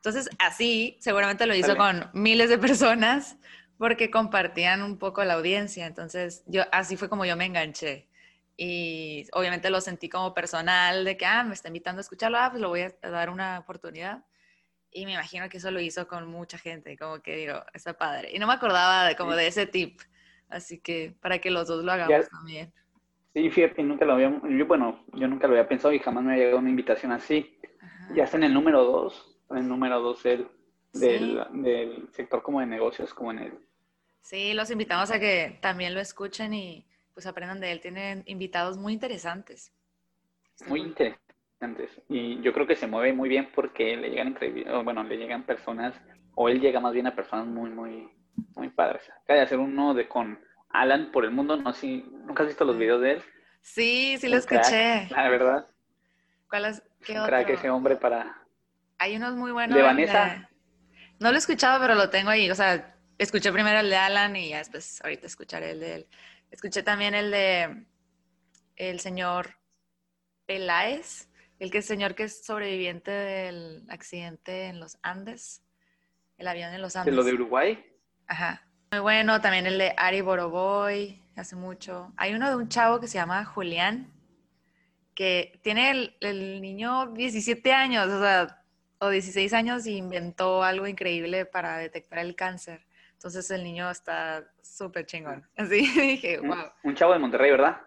Entonces, 0.00 0.30
así 0.38 0.96
seguramente 0.98 1.44
lo 1.44 1.54
hizo 1.54 1.76
con 1.76 2.08
miles 2.14 2.48
de 2.48 2.56
personas 2.56 3.36
porque 3.76 4.10
compartían 4.10 4.82
un 4.82 4.98
poco 4.98 5.22
la 5.24 5.34
audiencia. 5.34 5.86
Entonces, 5.86 6.42
yo 6.46 6.62
así 6.72 6.96
fue 6.96 7.10
como 7.10 7.26
yo 7.26 7.36
me 7.36 7.44
enganché. 7.44 8.08
Y 8.56 9.26
obviamente 9.32 9.68
lo 9.68 9.82
sentí 9.82 10.08
como 10.08 10.32
personal, 10.32 11.04
de 11.04 11.18
que, 11.18 11.26
ah, 11.26 11.44
me 11.44 11.52
está 11.52 11.68
invitando 11.68 12.00
a 12.00 12.02
escucharlo, 12.02 12.38
ah, 12.38 12.48
pues 12.50 12.62
lo 12.62 12.70
voy 12.70 12.80
a 12.80 13.10
dar 13.10 13.28
una 13.28 13.58
oportunidad. 13.58 14.24
Y 14.90 15.04
me 15.04 15.12
imagino 15.12 15.48
que 15.50 15.58
eso 15.58 15.70
lo 15.70 15.80
hizo 15.80 16.08
con 16.08 16.26
mucha 16.28 16.56
gente, 16.56 16.96
como 16.96 17.20
que 17.20 17.36
digo, 17.36 17.62
está 17.74 17.96
padre. 17.96 18.30
Y 18.32 18.38
no 18.38 18.46
me 18.46 18.54
acordaba 18.54 19.06
de, 19.06 19.16
como 19.16 19.34
de 19.34 19.46
ese 19.46 19.66
tip, 19.66 20.00
Así 20.48 20.80
que 20.80 21.14
para 21.20 21.38
que 21.38 21.50
los 21.50 21.68
dos 21.68 21.84
lo 21.84 21.92
hagamos 21.92 22.28
también. 22.28 22.72
Sí, 23.34 23.48
fíjate, 23.50 23.82
nunca 23.82 24.04
lo 24.04 24.14
había, 24.14 24.40
yo, 24.48 24.66
bueno, 24.66 25.04
yo 25.12 25.28
nunca 25.28 25.46
lo 25.46 25.52
había 25.52 25.68
pensado 25.68 25.94
y 25.94 26.00
jamás 26.00 26.24
me 26.24 26.32
había 26.32 26.44
llegado 26.44 26.58
una 26.58 26.70
invitación 26.70 27.12
así. 27.12 27.56
Ya 28.14 28.24
está 28.24 28.36
en 28.36 28.44
el 28.44 28.54
número 28.54 28.82
dos, 28.82 29.39
el 29.50 29.68
número 29.68 30.00
dos 30.00 30.22
del, 30.22 30.48
del, 30.92 32.08
sector 32.12 32.42
como 32.42 32.60
de 32.60 32.66
negocios, 32.66 33.14
como 33.14 33.32
en 33.32 33.38
el... 33.40 33.58
Sí, 34.22 34.52
los 34.54 34.70
invitamos 34.70 35.10
a 35.10 35.18
que 35.18 35.58
también 35.60 35.94
lo 35.94 36.00
escuchen 36.00 36.52
y 36.54 36.86
pues 37.14 37.26
aprendan 37.26 37.60
de 37.60 37.72
él. 37.72 37.80
Tienen 37.80 38.22
invitados 38.26 38.76
muy 38.76 38.92
interesantes. 38.92 39.72
Muy 40.66 40.80
interesantes. 40.80 42.00
Y 42.08 42.40
yo 42.42 42.52
creo 42.52 42.66
que 42.66 42.76
se 42.76 42.86
mueve 42.86 43.12
muy 43.12 43.28
bien 43.28 43.50
porque 43.54 43.96
le 43.96 44.10
llegan 44.10 44.36
bueno, 44.84 45.02
le 45.04 45.16
llegan 45.16 45.44
personas, 45.44 45.94
o 46.34 46.48
él 46.48 46.60
llega 46.60 46.80
más 46.80 46.92
bien 46.92 47.06
a 47.06 47.14
personas 47.14 47.46
muy, 47.46 47.70
muy, 47.70 48.08
muy 48.54 48.68
padres. 48.70 49.02
Acaba 49.22 49.38
de 49.38 49.44
hacer 49.44 49.58
uno 49.58 49.94
de 49.94 50.08
con 50.08 50.38
Alan 50.70 51.10
por 51.10 51.24
el 51.24 51.30
mundo, 51.30 51.56
no 51.56 51.72
sé, 51.72 52.04
¿nunca 52.24 52.42
has 52.42 52.48
visto 52.48 52.64
los 52.64 52.78
videos 52.78 53.00
de 53.00 53.12
él? 53.12 53.22
Sí, 53.60 54.16
sí 54.18 54.28
lo 54.28 54.36
escuché. 54.36 55.08
la 55.10 55.28
verdad. 55.28 55.66
¿Cuál 56.48 56.66
es? 56.66 56.82
¿Qué 57.04 57.12
otro? 57.12 57.26
Crack 57.26 57.50
ese 57.50 57.70
hombre 57.70 57.96
para... 57.96 58.39
Hay 59.00 59.16
unos 59.16 59.34
muy 59.34 59.50
buenos. 59.50 59.74
¿De 59.74 59.82
Vanessa? 59.82 60.50
No 61.20 61.30
lo 61.30 61.34
he 61.34 61.38
escuchado, 61.38 61.80
pero 61.80 61.94
lo 61.94 62.10
tengo 62.10 62.28
ahí. 62.28 62.50
O 62.50 62.54
sea, 62.54 62.94
escuché 63.16 63.50
primero 63.50 63.80
el 63.80 63.88
de 63.88 63.96
Alan 63.96 64.36
y 64.36 64.50
ya 64.50 64.58
después 64.58 65.00
ahorita 65.02 65.26
escucharé 65.26 65.70
el 65.70 65.80
de 65.80 65.94
él. 65.94 66.06
Escuché 66.50 66.82
también 66.82 67.14
el 67.14 67.30
de 67.30 67.86
el 68.76 69.00
señor 69.00 69.56
Peláez, 70.44 71.30
el 71.58 71.70
que 71.70 71.78
es 71.78 71.86
señor 71.86 72.14
que 72.14 72.24
es 72.24 72.44
sobreviviente 72.44 73.10
del 73.10 73.86
accidente 73.88 74.66
en 74.66 74.80
los 74.80 74.98
Andes, 75.02 75.62
el 76.36 76.46
avión 76.46 76.74
en 76.74 76.82
los 76.82 76.94
Andes. 76.94 77.10
¿De 77.10 77.16
lo 77.16 77.24
de 77.24 77.32
Uruguay? 77.32 77.82
Ajá. 78.26 78.66
Muy 78.90 79.00
bueno, 79.00 79.40
también 79.40 79.66
el 79.66 79.78
de 79.78 79.94
Ari 79.96 80.20
Boroboy, 80.20 81.22
hace 81.36 81.56
mucho. 81.56 82.12
Hay 82.18 82.34
uno 82.34 82.50
de 82.50 82.56
un 82.56 82.68
chavo 82.68 83.00
que 83.00 83.08
se 83.08 83.16
llama 83.16 83.46
Julián, 83.46 84.12
que 85.14 85.58
tiene 85.62 85.90
el, 85.90 86.16
el 86.20 86.60
niño 86.60 87.12
17 87.12 87.72
años, 87.72 88.06
o 88.08 88.20
sea, 88.20 88.59
o 89.00 89.08
16 89.08 89.52
años 89.52 89.86
y 89.86 89.96
inventó 89.96 90.62
algo 90.62 90.86
increíble 90.86 91.46
para 91.46 91.78
detectar 91.78 92.20
el 92.20 92.36
cáncer. 92.36 92.86
Entonces 93.14 93.50
el 93.50 93.64
niño 93.64 93.90
está 93.90 94.44
súper 94.62 95.06
chingón. 95.06 95.46
Así 95.56 95.86
dije, 96.00 96.38
wow. 96.38 96.70
Un 96.84 96.94
chavo 96.94 97.12
de 97.12 97.18
Monterrey, 97.18 97.50
¿verdad? 97.50 97.80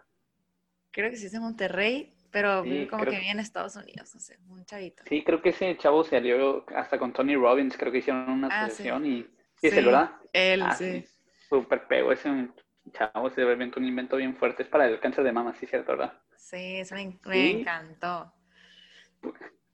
Creo 0.91 1.10
que 1.10 1.17
sí 1.17 1.28
es 1.28 1.32
de 1.32 1.39
Monterrey, 1.39 2.13
pero 2.30 2.63
como 2.89 3.04
que 3.04 3.12
viene 3.12 3.32
en 3.32 3.39
Estados 3.39 3.76
Unidos, 3.76 4.13
no 4.13 4.19
sé, 4.19 4.38
un 4.47 4.65
chavito. 4.65 5.04
Sí, 5.08 5.23
creo 5.23 5.41
que 5.41 5.49
ese 5.49 5.76
chavo 5.78 6.04
salió 6.04 6.65
hasta 6.76 6.99
con 6.99 7.13
Tony 7.13 7.36
Robbins, 7.36 7.78
creo 7.78 7.91
que 7.91 7.99
hicieron 7.99 8.30
una 8.30 8.47
ah, 8.52 8.69
sesión 8.69 9.06
y... 9.06 9.23
Sí, 9.56 9.67
es 9.67 9.76
verdad? 9.76 10.12
Él, 10.34 10.62
ah, 10.62 10.76
sí. 10.76 11.06
Súper 11.47 11.88
pego, 11.88 12.12
ese 12.12 12.49
chavo 12.91 13.30
se 13.30 13.43
ve 13.43 13.71
un 13.76 13.86
invento 13.86 14.17
bien 14.17 14.36
fuerte. 14.36 14.63
Es 14.63 14.69
para 14.69 14.88
el 14.88 14.99
cáncer 14.99 15.23
de 15.23 15.32
mama, 15.32 15.54
sí, 15.54 15.65
cierto, 15.65 15.93
¿verdad? 15.93 16.13
Sí, 16.36 16.78
eso 16.78 16.95
me, 16.95 17.17
encantó. 17.60 18.34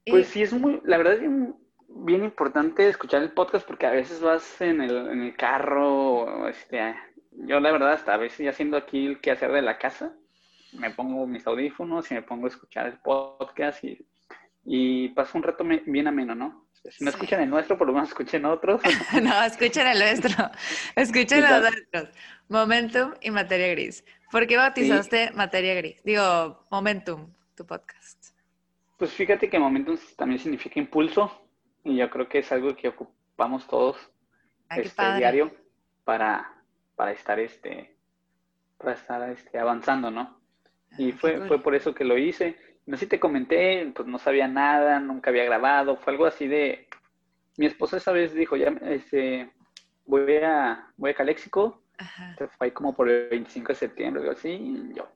Pues 0.06 0.28
sí, 0.28 0.42
es 0.42 0.54
muy, 0.54 0.82
la 0.84 0.98
verdad 0.98 1.14
es 1.14 1.22
bien, 1.22 2.24
importante 2.24 2.88
escuchar 2.88 3.22
el 3.22 3.32
podcast 3.32 3.68
porque 3.68 3.86
a 3.86 3.92
veces 3.92 4.22
vas 4.22 4.62
en 4.62 4.82
el, 4.82 4.96
en 5.10 5.22
el 5.22 5.36
carro, 5.36 6.48
este, 6.48 6.96
yo 7.32 7.60
la 7.60 7.72
verdad 7.72 7.94
hasta 7.94 8.14
a 8.14 8.18
veces 8.18 8.48
haciendo 8.48 8.78
aquí 8.78 9.06
el 9.06 9.22
quehacer 9.22 9.52
de 9.52 9.62
la 9.62 9.78
casa, 9.78 10.16
me 10.74 10.92
pongo 10.92 11.26
mis 11.28 11.46
audífonos 11.46 12.10
y 12.12 12.16
me 12.16 12.22
pongo 12.22 12.46
a 12.46 12.50
escuchar 12.50 12.88
el 12.88 13.00
podcast 13.00 13.84
y, 13.84 14.06
y 14.66 15.10
paso 15.10 15.38
un 15.38 15.44
rato 15.44 15.64
bien 15.64 16.08
ameno, 16.08 16.36
¿no? 16.36 16.70
Si 16.90 17.04
no 17.04 17.10
escuchan 17.10 17.42
el 17.42 17.50
nuestro, 17.50 17.78
por 17.78 17.88
lo 17.88 17.94
menos 17.94 18.10
escuchen 18.10 18.46
otros. 18.46 18.82
no, 19.22 19.44
escuchen 19.44 19.88
el 19.88 20.00
nuestro. 20.00 20.50
Escuchen 20.96 21.42
los 21.42 21.62
nuestros. 21.62 22.10
Momentum 22.48 23.14
y 23.22 23.32
Materia 23.32 23.68
Gris. 23.70 24.04
¿Por 24.32 24.48
qué 24.48 24.58
bautizaste 24.58 25.32
Materia 25.32 25.76
Gris? 25.76 26.02
Digo, 26.04 26.66
Momentum, 26.72 27.34
tu 27.56 27.66
podcast. 27.66 28.19
Pues 29.00 29.14
fíjate 29.14 29.50
que 29.50 29.58
Momentum 29.58 29.98
también 30.18 30.40
significa 30.40 30.78
impulso 30.78 31.32
y 31.86 31.96
yo 31.96 32.10
creo 32.10 32.28
que 32.28 32.40
es 32.40 32.52
algo 32.52 32.76
que 32.76 32.90
ocupamos 32.90 33.66
todos 33.66 33.96
este, 34.70 35.16
diario 35.16 35.52
para, 36.04 36.54
para 36.98 37.14
estar 37.14 37.40
este 37.40 37.96
para 38.78 38.94
estar 38.94 39.30
este, 39.30 39.58
avanzando, 39.58 40.12
¿no? 40.12 40.38
Y 40.98 41.14
fue, 41.14 41.48
fue 41.48 41.62
por 41.62 41.76
eso 41.76 41.96
que 41.96 42.04
lo 42.04 42.18
hice. 42.18 42.58
No 42.86 42.98
sé 42.98 43.06
si 43.06 43.10
te 43.10 43.20
comenté, 43.20 43.90
pues 43.96 44.08
no 44.08 44.20
sabía 44.20 44.50
nada, 44.50 45.00
nunca 45.00 45.30
había 45.30 45.46
grabado, 45.46 45.96
fue 45.96 46.14
algo 46.14 46.26
así 46.26 46.48
de... 46.48 46.88
Mi 47.58 47.68
esposa 47.68 47.98
esa 47.98 48.12
vez 48.12 48.34
dijo, 48.34 48.58
ya, 48.58 48.70
este, 48.82 49.52
voy 50.06 50.38
a, 50.38 50.92
voy 50.98 51.12
a 51.12 51.16
Caléxico, 51.16 51.84
se 52.38 52.48
fue 52.48 52.74
como 52.74 52.94
por 52.96 53.10
el 53.10 53.30
25 53.30 53.70
de 53.70 53.76
septiembre, 53.76 54.24
digo, 54.24 54.36
sí, 54.36 54.92
yo, 54.96 55.10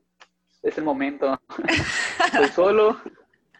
es 0.61 0.77
el 0.77 0.83
momento, 0.83 1.39
estoy 2.25 2.47
solo, 2.47 3.01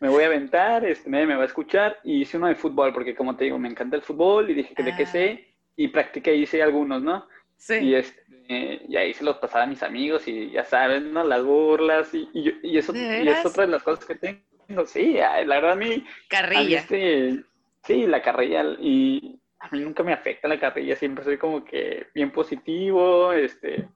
me 0.04 0.10
voy 0.10 0.26
a 0.26 0.28
aventar, 0.28 0.84
este, 0.84 1.10
nadie 1.10 1.26
me 1.26 1.36
va 1.38 1.44
a 1.44 1.46
escuchar, 1.46 1.98
y 2.04 2.24
hice 2.24 2.36
uno 2.36 2.48
de 2.48 2.56
fútbol, 2.56 2.92
porque 2.92 3.16
como 3.16 3.38
te 3.38 3.46
digo, 3.46 3.58
me 3.58 3.70
encanta 3.70 3.96
el 3.96 4.02
fútbol, 4.02 4.50
y 4.50 4.54
dije 4.54 4.76
que 4.76 4.84
de 4.84 4.94
qué 4.98 5.06
sé, 5.06 5.46
ah. 5.48 5.72
y 5.78 5.88
practiqué, 5.88 6.36
hice 6.36 6.62
algunos, 6.62 7.02
¿no? 7.02 7.26
Sí. 7.56 7.76
Y, 7.76 7.96
este, 7.96 8.82
y 8.86 8.98
ahí 8.98 9.14
se 9.14 9.24
los 9.24 9.38
pasaba 9.38 9.64
a 9.64 9.68
mis 9.68 9.82
amigos 9.82 10.28
y 10.28 10.52
ya 10.52 10.66
saben, 10.66 11.14
¿no? 11.14 11.24
Las 11.24 11.42
burlas 11.46 12.14
y, 12.14 12.28
y, 12.34 12.78
eso 12.78 12.94
y 12.94 13.30
es 13.30 13.46
otra 13.46 13.66
de 13.66 13.72
las 13.72 13.82
cosas 13.82 14.04
que 14.04 14.16
tengo. 14.16 14.86
Sí, 14.86 15.14
la 15.14 15.42
verdad 15.46 15.72
a 15.72 15.76
mí... 15.76 16.06
Carrilla. 16.28 16.80
este, 16.80 17.42
sí, 17.86 18.06
la 18.06 18.22
carrilla 18.22 18.76
y 18.82 19.40
a 19.58 19.70
mí 19.70 19.80
nunca 19.80 20.04
me 20.04 20.12
afecta 20.12 20.50
la 20.50 20.60
carrilla, 20.60 20.98
siempre 20.98 21.24
soy 21.24 21.38
como 21.38 21.64
que 21.64 22.08
bien 22.14 22.30
positivo, 22.30 23.32
este, 23.32 23.88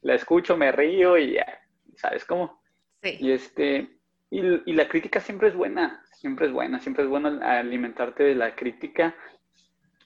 la 0.00 0.16
escucho, 0.16 0.56
me 0.56 0.72
río 0.72 1.16
y 1.16 1.34
ya, 1.34 1.46
¿sabes 1.94 2.24
cómo? 2.24 2.60
Sí. 3.00 3.18
Y 3.20 3.30
este, 3.30 4.01
y, 4.32 4.70
y 4.70 4.72
la 4.72 4.88
crítica 4.88 5.20
siempre 5.20 5.48
es 5.48 5.54
buena, 5.54 6.02
siempre 6.14 6.46
es 6.46 6.52
buena, 6.52 6.80
siempre 6.80 7.04
es 7.04 7.10
bueno 7.10 7.28
alimentarte 7.42 8.22
de 8.22 8.34
la 8.34 8.56
crítica, 8.56 9.14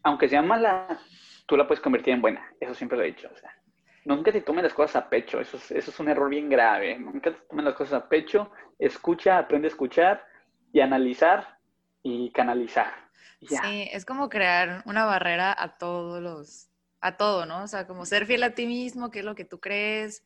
aunque 0.03 0.29
sea 0.29 0.43
mala, 0.43 0.99
tú 1.47 1.57
la 1.57 1.67
puedes 1.67 1.81
convertir 1.81 2.15
en 2.15 2.21
buena. 2.21 2.45
Eso 2.59 2.75
siempre 2.75 2.99
lo 2.99 3.05
he 3.05 3.09
dicho. 3.09 3.29
O 3.33 3.37
sea, 3.37 3.57
nunca 4.05 4.33
te 4.33 4.41
tomes 4.41 4.65
las 4.65 4.75
cosas 4.75 4.97
a 4.97 5.09
pecho. 5.09 5.41
Eso 5.41 5.57
es, 5.57 5.71
eso 5.71 5.91
es 5.91 6.01
un 6.01 6.09
error 6.09 6.29
bien 6.29 6.49
grave. 6.49 6.99
Nunca 6.99 7.31
te 7.31 7.39
tomes 7.49 7.65
las 7.65 7.75
cosas 7.75 8.03
a 8.03 8.09
pecho. 8.09 8.51
Escucha, 8.81 9.39
aprende 9.39 9.69
a 9.69 9.71
escuchar 9.71 10.25
y 10.73 10.81
analizar 10.81 11.59
y 12.03 12.31
canalizar. 12.33 12.93
Sí, 13.41 13.89
es 13.93 14.05
como 14.05 14.29
crear 14.29 14.83
una 14.87 15.05
barrera 15.05 15.55
a 15.57 15.77
todos 15.79 16.21
los, 16.21 16.69
a 17.01 17.17
todo, 17.17 17.47
¿no? 17.47 17.63
O 17.63 17.67
sea, 17.69 17.87
como 17.87 18.07
ser 18.07 18.27
fiel 18.27 18.43
a 18.43 18.55
ti 18.55 18.67
mismo, 18.67 19.11
qué 19.11 19.21
es 19.21 19.25
lo 19.25 19.35
que 19.35 19.45
tú 19.45 19.61
crees 19.61 20.25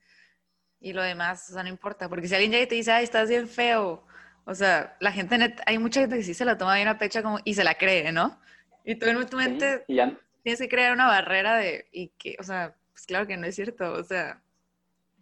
y 0.80 0.92
lo 0.92 1.02
demás, 1.02 1.50
o 1.50 1.54
sea, 1.54 1.62
no 1.62 1.68
importa. 1.68 2.08
Porque 2.08 2.28
si 2.28 2.34
alguien 2.34 2.52
ya 2.52 2.66
te 2.66 2.74
dice, 2.74 2.92
ay, 2.92 3.04
estás 3.04 3.28
bien 3.28 3.48
feo, 3.48 4.04
o 4.44 4.54
sea, 4.54 4.96
la 5.00 5.12
gente, 5.12 5.54
hay 5.66 5.78
mucha 5.78 6.00
gente 6.00 6.16
que 6.16 6.22
sí 6.22 6.34
se 6.34 6.44
la 6.44 6.58
toma 6.58 6.74
bien 6.74 6.88
a 6.88 6.98
pecho 6.98 7.22
como, 7.22 7.38
y 7.44 7.54
se 7.54 7.64
la 7.64 7.74
cree, 7.74 8.10
¿no? 8.12 8.38
Y 8.84 8.96
tú 8.96 9.06
en 9.06 9.26
tu 9.28 9.36
mente... 9.36 9.84
y 9.86 10.00
tienes 10.42 10.60
que 10.60 10.68
crear 10.68 10.92
una 10.92 11.06
barrera 11.06 11.56
de, 11.56 11.86
y 11.92 12.08
que, 12.18 12.36
o 12.40 12.42
sea, 12.42 12.74
pues 12.92 13.06
claro 13.06 13.26
que 13.26 13.36
no 13.36 13.46
es 13.46 13.54
cierto, 13.54 13.92
o 13.92 14.02
sea. 14.02 14.40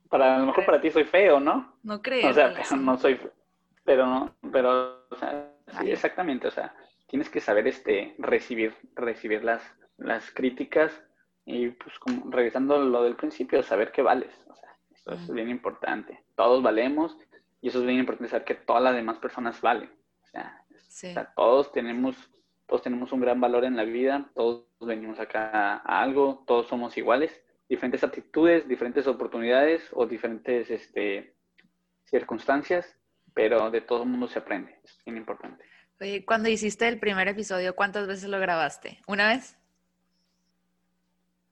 Para, 0.08 0.36
a 0.36 0.38
lo 0.38 0.46
mejor 0.46 0.64
para 0.64 0.80
ti 0.80 0.90
soy 0.90 1.04
feo, 1.04 1.40
¿no? 1.40 1.76
No 1.82 2.00
creo. 2.00 2.30
O 2.30 2.32
sea, 2.32 2.54
no 2.76 2.96
soy, 2.96 3.20
pero 3.84 4.06
no, 4.06 4.34
pero, 4.52 5.06
o 5.10 5.16
sea, 5.16 5.50
sí, 5.80 5.90
exactamente, 5.90 6.48
o 6.48 6.50
sea, 6.50 6.74
tienes 7.08 7.28
que 7.28 7.40
saber, 7.40 7.66
este, 7.66 8.14
recibir, 8.18 8.74
recibir 8.94 9.44
las, 9.44 9.62
las 9.96 10.30
críticas 10.30 10.92
y, 11.44 11.68
pues, 11.68 11.98
como, 11.98 12.30
regresando 12.30 12.78
lo 12.78 13.02
del 13.02 13.16
principio, 13.16 13.62
saber 13.62 13.92
que 13.92 14.02
vales, 14.02 14.32
o 14.48 14.54
sea, 14.54 14.67
eso 15.12 15.24
es 15.24 15.32
bien 15.32 15.50
importante. 15.50 16.22
Todos 16.34 16.62
valemos 16.62 17.16
y 17.60 17.68
eso 17.68 17.80
es 17.80 17.86
bien 17.86 17.98
importante 17.98 18.30
saber 18.30 18.44
que 18.44 18.54
todas 18.54 18.82
las 18.82 18.94
demás 18.94 19.18
personas 19.18 19.60
valen, 19.60 19.90
o 20.22 20.26
sea, 20.26 20.64
o 20.70 20.78
sea 20.90 21.32
todos 21.34 21.72
tenemos 21.72 22.30
todos 22.68 22.82
tenemos 22.82 23.10
un 23.12 23.20
gran 23.20 23.40
valor 23.40 23.64
en 23.64 23.76
la 23.76 23.84
vida, 23.84 24.30
todos 24.34 24.66
venimos 24.80 25.18
acá 25.18 25.80
a 25.84 26.02
algo, 26.02 26.44
todos 26.46 26.68
somos 26.68 26.96
iguales, 26.98 27.32
diferentes 27.66 28.04
actitudes, 28.04 28.68
diferentes 28.68 29.06
oportunidades 29.06 29.88
o 29.92 30.06
diferentes 30.06 30.70
este, 30.70 31.34
circunstancias, 32.04 32.94
pero 33.32 33.70
de 33.70 33.80
todo 33.80 34.02
el 34.02 34.10
mundo 34.10 34.28
se 34.28 34.38
aprende, 34.38 34.78
es 34.84 34.98
bien 35.06 35.16
importante. 35.16 35.64
Oye, 35.98 36.24
cuando 36.26 36.50
hiciste 36.50 36.86
el 36.86 37.00
primer 37.00 37.26
episodio, 37.28 37.74
¿cuántas 37.74 38.06
veces 38.06 38.28
lo 38.28 38.38
grabaste? 38.38 39.00
¿Una 39.06 39.28
vez? 39.28 39.56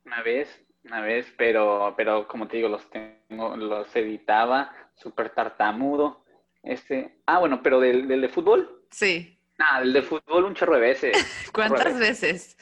Una 0.05 0.23
vez, 0.23 0.66
una 0.87 1.01
vez, 1.01 1.33
pero, 1.37 1.95
pero 1.97 2.27
como 2.29 2.47
te 2.49 2.57
digo, 2.57 2.69
los 2.69 2.89
tengo, 2.91 3.57
los 3.57 3.95
editaba 3.95 4.73
súper 4.95 5.31
tartamudo. 5.31 6.25
Este, 6.63 7.19
ah, 7.27 7.39
bueno, 7.39 7.61
pero 7.63 7.81
del, 7.81 8.09
del 8.09 8.21
de 8.21 8.29
fútbol. 8.29 8.85
Sí. 8.91 9.39
Nada, 9.59 9.83
el 9.83 9.93
de 9.93 10.03
fútbol 10.03 10.45
un 10.45 10.55
chorro 10.55 10.75
de 10.75 10.81
veces. 10.81 11.49
¿Cuántas 11.53 11.99
veces? 11.99 12.57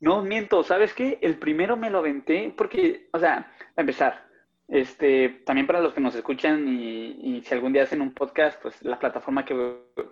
No, 0.00 0.22
miento, 0.22 0.62
¿sabes 0.62 0.94
qué? 0.94 1.18
El 1.22 1.38
primero 1.38 1.76
me 1.76 1.90
lo 1.90 1.98
aventé 1.98 2.52
porque, 2.56 3.08
o 3.12 3.18
sea, 3.18 3.52
a 3.76 3.80
empezar, 3.80 4.26
este, 4.68 5.28
también 5.44 5.66
para 5.66 5.80
los 5.80 5.92
que 5.92 6.00
nos 6.00 6.14
escuchan 6.14 6.66
y, 6.66 7.42
si 7.44 7.54
algún 7.54 7.72
día 7.72 7.82
hacen 7.82 8.00
un 8.00 8.12
podcast, 8.12 8.60
pues 8.60 8.82
la 8.82 8.98
plataforma 8.98 9.44
que, 9.44 9.54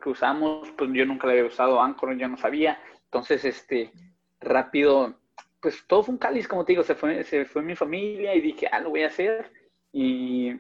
usamos, 0.05 0.70
pues 0.76 0.90
yo 0.92 1.07
nunca 1.07 1.26
la 1.26 1.33
había 1.33 1.46
usado, 1.46 1.81
Anchor, 1.81 2.16
yo 2.16 2.29
no 2.29 2.37
sabía. 2.37 2.81
Entonces, 3.05 3.44
este, 3.44 3.92
rápido 4.40 5.19
pues 5.61 5.85
todo 5.87 6.03
fue 6.03 6.14
un 6.14 6.18
cáliz, 6.18 6.49
como 6.49 6.64
te 6.64 6.73
digo, 6.73 6.83
se 6.83 6.94
fue, 6.94 7.23
se 7.25 7.44
fue 7.44 7.62
mi 7.62 7.77
familia 7.77 8.35
y 8.35 8.40
dije, 8.40 8.68
ah, 8.70 8.81
lo 8.81 8.90
voy 8.90 9.03
a 9.03 9.09
hacer. 9.09 9.53
Y, 9.92 10.53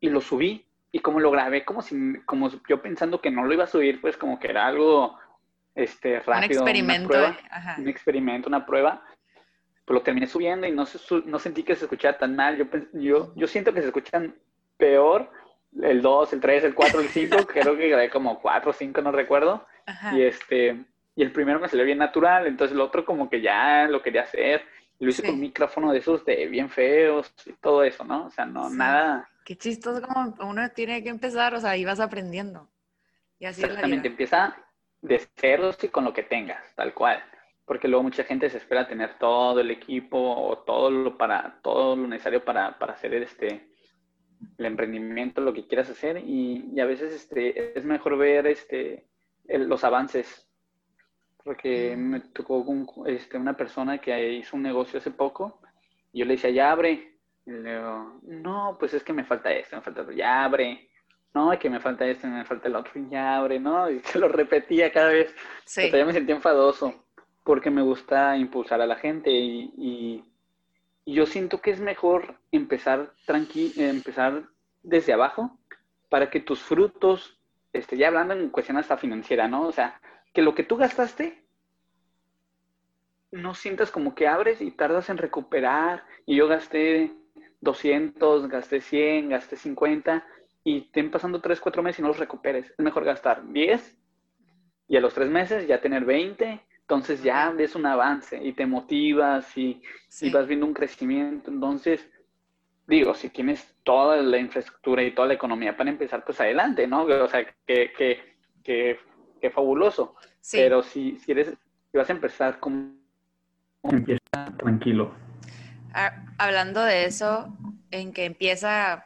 y 0.00 0.08
lo 0.08 0.20
subí. 0.20 0.66
Y 0.90 1.00
como 1.00 1.20
lo 1.20 1.30
grabé, 1.30 1.64
como 1.64 1.82
si, 1.82 2.20
como 2.24 2.50
yo 2.68 2.82
pensando 2.82 3.20
que 3.20 3.30
no 3.30 3.44
lo 3.44 3.52
iba 3.52 3.64
a 3.64 3.68
subir, 3.68 4.00
pues 4.00 4.16
como 4.16 4.38
que 4.38 4.48
era 4.48 4.66
algo 4.66 5.18
este, 5.74 6.20
rápido. 6.20 6.62
Un 6.62 6.68
experimento. 6.68 7.08
Una 7.08 7.36
prueba, 7.36 7.76
Un 7.78 7.88
experimento, 7.88 8.48
una 8.48 8.66
prueba. 8.66 9.02
Pues 9.84 9.94
lo 9.94 10.02
terminé 10.02 10.26
subiendo 10.26 10.66
y 10.66 10.72
no, 10.72 10.84
no 11.26 11.38
sentí 11.38 11.62
que 11.62 11.76
se 11.76 11.84
escuchara 11.84 12.18
tan 12.18 12.34
mal. 12.34 12.56
Yo, 12.56 12.66
yo, 12.92 13.32
yo 13.36 13.46
siento 13.46 13.72
que 13.72 13.80
se 13.80 13.88
escuchan 13.88 14.34
peor 14.76 15.30
el 15.82 16.00
2, 16.00 16.32
el 16.32 16.40
3, 16.40 16.64
el 16.64 16.74
4, 16.74 17.00
el 17.00 17.08
5. 17.08 17.36
creo 17.46 17.76
que 17.76 17.88
grabé 17.88 18.10
como 18.10 18.40
4 18.40 18.70
o 18.70 18.72
5, 18.72 19.02
no 19.02 19.12
recuerdo. 19.12 19.66
Y 20.12 20.22
este 20.22 20.84
y 21.16 21.22
el 21.22 21.32
primero 21.32 21.60
me 21.60 21.68
salió 21.68 21.84
bien 21.84 21.98
natural, 21.98 22.46
entonces 22.46 22.74
el 22.74 22.80
otro 22.80 23.04
como 23.04 23.30
que 23.30 23.40
ya 23.40 23.86
lo 23.86 24.02
quería 24.02 24.22
hacer. 24.22 24.64
Lo 24.98 25.10
hice 25.10 25.22
con 25.22 25.34
un 25.34 25.40
micrófono 25.40 25.92
de 25.92 25.98
esos 25.98 26.24
de 26.24 26.46
bien 26.46 26.70
feos 26.70 27.32
y 27.46 27.52
todo 27.54 27.82
eso, 27.82 28.04
¿no? 28.04 28.26
O 28.26 28.30
sea, 28.30 28.46
no, 28.46 28.70
nada. 28.70 29.28
Qué 29.44 29.56
chistoso 29.56 30.00
como 30.00 30.34
uno 30.48 30.70
tiene 30.70 31.02
que 31.02 31.08
empezar, 31.08 31.54
o 31.54 31.60
sea, 31.60 31.70
ahí 31.70 31.84
vas 31.84 32.00
aprendiendo. 32.00 32.68
Y 33.38 33.46
así 33.46 33.62
Exactamente, 33.62 34.08
empieza 34.08 34.56
de 35.02 35.18
ceros 35.36 35.82
y 35.82 35.88
con 35.88 36.04
lo 36.04 36.12
que 36.12 36.22
tengas, 36.22 36.74
tal 36.74 36.94
cual. 36.94 37.22
Porque 37.66 37.88
luego 37.88 38.04
mucha 38.04 38.24
gente 38.24 38.48
se 38.48 38.58
espera 38.58 38.86
tener 38.86 39.18
todo 39.18 39.60
el 39.60 39.70
equipo 39.70 40.18
o 40.18 40.58
todo 40.58 40.90
lo 40.90 41.16
para, 41.18 41.58
todo 41.62 41.96
lo 41.96 42.06
necesario 42.06 42.44
para, 42.44 42.78
para 42.78 42.94
hacer 42.94 43.14
este 43.14 43.68
el 44.58 44.66
emprendimiento, 44.66 45.40
lo 45.40 45.54
que 45.54 45.66
quieras 45.66 45.88
hacer, 45.88 46.18
y, 46.18 46.70
y 46.74 46.80
a 46.80 46.84
veces 46.84 47.14
este, 47.14 47.78
es 47.78 47.84
mejor 47.84 48.18
ver 48.18 48.46
este, 48.46 49.06
los 49.46 49.84
avances 49.84 50.50
porque 51.44 51.94
me 51.96 52.20
tocó 52.20 52.64
este, 53.06 53.36
una 53.36 53.56
persona 53.56 53.98
que 53.98 54.32
hizo 54.32 54.56
un 54.56 54.62
negocio 54.62 54.98
hace 54.98 55.10
poco 55.10 55.60
y 56.12 56.20
yo 56.20 56.24
le 56.24 56.34
decía, 56.34 56.50
ya 56.50 56.72
abre. 56.72 57.18
Y 57.46 57.50
le 57.50 57.76
digo, 57.76 58.20
no, 58.22 58.76
pues 58.80 58.94
es 58.94 59.04
que 59.04 59.12
me 59.12 59.24
falta 59.24 59.52
esto, 59.52 59.76
me 59.76 59.82
falta 59.82 60.02
otro, 60.02 60.14
ya 60.14 60.44
abre. 60.44 60.88
No, 61.34 61.52
es 61.52 61.58
que 61.58 61.68
me 61.68 61.80
falta 61.80 62.06
esto, 62.06 62.26
me 62.28 62.44
falta 62.44 62.68
el 62.68 62.76
otro, 62.76 62.92
ya 63.10 63.36
abre, 63.36 63.60
¿no? 63.60 63.90
Y 63.90 64.00
se 64.00 64.18
lo 64.18 64.28
repetía 64.28 64.90
cada 64.90 65.08
vez. 65.08 65.34
Sí. 65.64 65.82
Hasta 65.82 65.98
ya 65.98 66.06
me 66.06 66.12
sentía 66.12 66.34
enfadoso 66.34 67.04
porque 67.42 67.70
me 67.70 67.82
gusta 67.82 68.36
impulsar 68.36 68.80
a 68.80 68.86
la 68.86 68.96
gente 68.96 69.30
y, 69.30 69.72
y, 69.76 70.24
yo 71.06 71.26
siento 71.26 71.60
que 71.60 71.70
es 71.70 71.80
mejor 71.80 72.38
empezar 72.50 73.12
tranqui 73.26 73.74
empezar 73.76 74.48
desde 74.82 75.12
abajo 75.12 75.58
para 76.08 76.30
que 76.30 76.40
tus 76.40 76.60
frutos, 76.60 77.38
este, 77.74 77.98
ya 77.98 78.08
hablando 78.08 78.32
en 78.32 78.48
cuestión 78.48 78.78
hasta 78.78 78.96
financiera, 78.96 79.46
¿no? 79.46 79.66
O 79.66 79.72
sea, 79.72 80.00
que 80.34 80.42
lo 80.42 80.54
que 80.54 80.64
tú 80.64 80.76
gastaste 80.76 81.42
no 83.30 83.54
sientas 83.54 83.90
como 83.90 84.14
que 84.14 84.26
abres 84.26 84.60
y 84.60 84.70
tardas 84.72 85.08
en 85.08 85.16
recuperar. 85.16 86.04
Y 86.26 86.36
yo 86.36 86.48
gasté 86.48 87.12
200, 87.60 88.48
gasté 88.48 88.80
100, 88.80 89.30
gasté 89.30 89.56
50 89.56 90.26
y 90.64 90.78
estén 90.78 91.10
pasando 91.10 91.40
3, 91.40 91.60
4 91.60 91.82
meses 91.82 92.00
y 92.00 92.02
no 92.02 92.08
los 92.08 92.18
recuperes. 92.18 92.70
Es 92.70 92.78
mejor 92.78 93.04
gastar 93.04 93.46
10 93.48 93.96
y 94.88 94.96
a 94.96 95.00
los 95.00 95.14
3 95.14 95.30
meses 95.30 95.66
ya 95.66 95.80
tener 95.80 96.04
20. 96.04 96.60
Entonces 96.80 97.22
ya 97.22 97.50
ves 97.50 97.76
un 97.76 97.86
avance 97.86 98.42
y 98.42 98.52
te 98.52 98.66
motivas 98.66 99.56
y, 99.56 99.82
vas 100.32 100.46
viendo 100.46 100.66
un 100.66 100.74
crecimiento. 100.74 101.50
Entonces, 101.50 102.10
digo, 102.86 103.14
si 103.14 103.30
tienes 103.30 103.74
toda 103.84 104.16
la 104.16 104.38
infraestructura 104.38 105.02
y 105.02 105.14
toda 105.14 105.28
la 105.28 105.34
economía 105.34 105.76
para 105.76 105.90
empezar, 105.90 106.24
pues 106.24 106.40
adelante, 106.40 106.86
¿no? 106.86 107.04
O 107.04 107.28
sea, 107.28 107.46
que, 107.66 107.92
que, 107.96 108.20
que 108.62 108.98
qué 109.44 109.50
fabuloso. 109.50 110.14
Pero 110.52 110.82
si, 110.82 111.18
si 111.18 111.32
eres, 111.32 111.48
si 111.90 111.98
vas 111.98 112.08
a 112.08 112.12
empezar 112.12 112.58
con 112.60 112.98
empieza 113.82 114.22
tranquilo. 114.56 115.14
Ah, 115.92 116.24
hablando 116.38 116.82
de 116.82 117.04
eso, 117.04 117.54
en 117.90 118.14
que 118.14 118.24
empieza, 118.24 119.04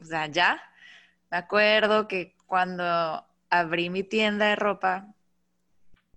o 0.00 0.04
sea, 0.04 0.28
ya, 0.28 0.62
me 1.28 1.38
acuerdo 1.38 2.06
que 2.06 2.36
cuando 2.46 3.26
abrí 3.50 3.90
mi 3.90 4.04
tienda 4.04 4.46
de 4.46 4.54
ropa, 4.54 5.08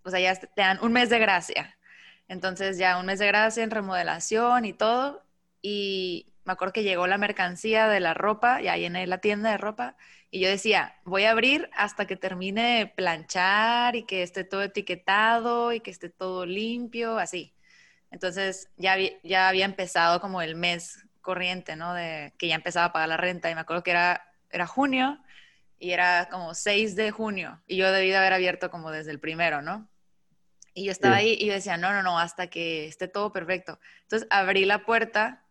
o 0.03 0.11
sea, 0.11 0.19
ya 0.19 0.35
te 0.35 0.61
dan 0.61 0.77
un 0.83 0.93
mes 0.93 1.09
de 1.09 1.17
gracia. 1.17 1.75
Entonces 2.27 2.77
ya 2.77 2.99
un 2.99 3.07
mes 3.07 3.17
de 3.17 3.25
gracia 3.25 3.63
en 3.63 3.71
remodelación 3.71 4.65
y 4.65 4.73
todo. 4.73 5.23
Y 5.63 6.27
me 6.45 6.53
acuerdo 6.53 6.73
que 6.73 6.83
llegó 6.83 7.07
la 7.07 7.17
mercancía 7.17 7.87
de 7.87 7.99
la 7.99 8.13
ropa, 8.13 8.61
ya 8.61 8.77
llené 8.77 9.07
la 9.07 9.17
tienda 9.17 9.51
de 9.51 9.57
ropa 9.57 9.97
y 10.29 10.39
yo 10.39 10.47
decía, 10.47 10.95
voy 11.03 11.23
a 11.23 11.31
abrir 11.31 11.69
hasta 11.75 12.05
que 12.05 12.15
termine 12.15 12.79
de 12.79 12.87
planchar 12.87 13.95
y 13.95 14.03
que 14.03 14.21
esté 14.21 14.43
todo 14.43 14.61
etiquetado 14.61 15.73
y 15.73 15.79
que 15.79 15.89
esté 15.89 16.09
todo 16.09 16.45
limpio, 16.45 17.17
así. 17.17 17.55
Entonces 18.11 18.69
ya, 18.77 18.95
ya 19.23 19.49
había 19.49 19.65
empezado 19.65 20.21
como 20.21 20.41
el 20.41 20.55
mes 20.55 21.03
corriente, 21.21 21.75
¿no? 21.75 21.95
De 21.95 22.33
que 22.37 22.47
ya 22.47 22.55
empezaba 22.55 22.87
a 22.87 22.93
pagar 22.93 23.09
la 23.09 23.17
renta 23.17 23.49
y 23.49 23.55
me 23.55 23.61
acuerdo 23.61 23.81
que 23.81 23.91
era, 23.91 24.31
era 24.51 24.67
junio 24.67 25.19
y 25.79 25.91
era 25.91 26.29
como 26.29 26.53
6 26.53 26.95
de 26.95 27.09
junio 27.09 27.63
y 27.65 27.77
yo 27.77 27.91
debí 27.91 28.09
de 28.09 28.17
haber 28.17 28.33
abierto 28.33 28.69
como 28.69 28.91
desde 28.91 29.09
el 29.11 29.19
primero, 29.19 29.63
¿no? 29.63 29.89
Y 30.75 30.85
yo 30.85 30.91
estaba 30.91 31.15
ahí 31.15 31.37
y 31.39 31.47
yo 31.47 31.53
decía, 31.53 31.77
no, 31.77 31.93
no, 31.93 32.03
no, 32.03 32.19
hasta 32.19 32.47
que 32.47 32.85
esté 32.85 33.07
todo 33.07 33.31
perfecto. 33.31 33.79
Entonces 34.01 34.27
abrí 34.29 34.65
la 34.65 34.85
puerta 34.85 35.44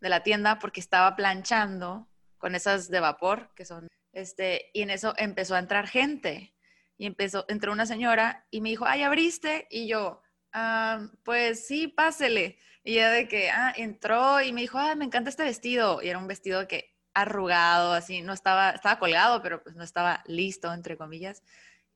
de 0.00 0.08
la 0.08 0.22
tienda 0.22 0.58
porque 0.58 0.80
estaba 0.80 1.16
planchando 1.16 2.08
con 2.38 2.54
esas 2.54 2.88
de 2.88 3.00
vapor 3.00 3.50
que 3.54 3.64
son 3.64 3.90
este, 4.12 4.70
y 4.72 4.82
en 4.82 4.90
eso 4.90 5.14
empezó 5.16 5.54
a 5.54 5.58
entrar 5.58 5.86
gente. 5.86 6.54
Y 6.96 7.06
empezó, 7.06 7.46
entró 7.48 7.72
una 7.72 7.86
señora 7.86 8.46
y 8.50 8.60
me 8.60 8.70
dijo, 8.70 8.84
ay, 8.86 9.02
¿abriste? 9.02 9.66
Y 9.70 9.86
yo, 9.88 10.20
ah, 10.52 11.08
pues 11.24 11.66
sí, 11.66 11.88
pásele. 11.88 12.58
Y 12.84 12.94
ella 12.94 13.10
de 13.10 13.28
que, 13.28 13.50
ah, 13.50 13.72
entró 13.76 14.40
y 14.42 14.52
me 14.52 14.62
dijo, 14.62 14.78
ay, 14.78 14.96
me 14.96 15.06
encanta 15.06 15.30
este 15.30 15.44
vestido. 15.44 16.02
Y 16.02 16.08
era 16.08 16.18
un 16.18 16.26
vestido 16.26 16.66
que 16.68 16.94
arrugado, 17.14 17.92
así, 17.92 18.22
no 18.22 18.32
estaba, 18.32 18.70
estaba 18.70 18.98
colgado, 18.98 19.42
pero 19.42 19.62
pues 19.62 19.76
no 19.76 19.82
estaba 19.82 20.22
listo, 20.26 20.72
entre 20.72 20.96
comillas. 20.96 21.42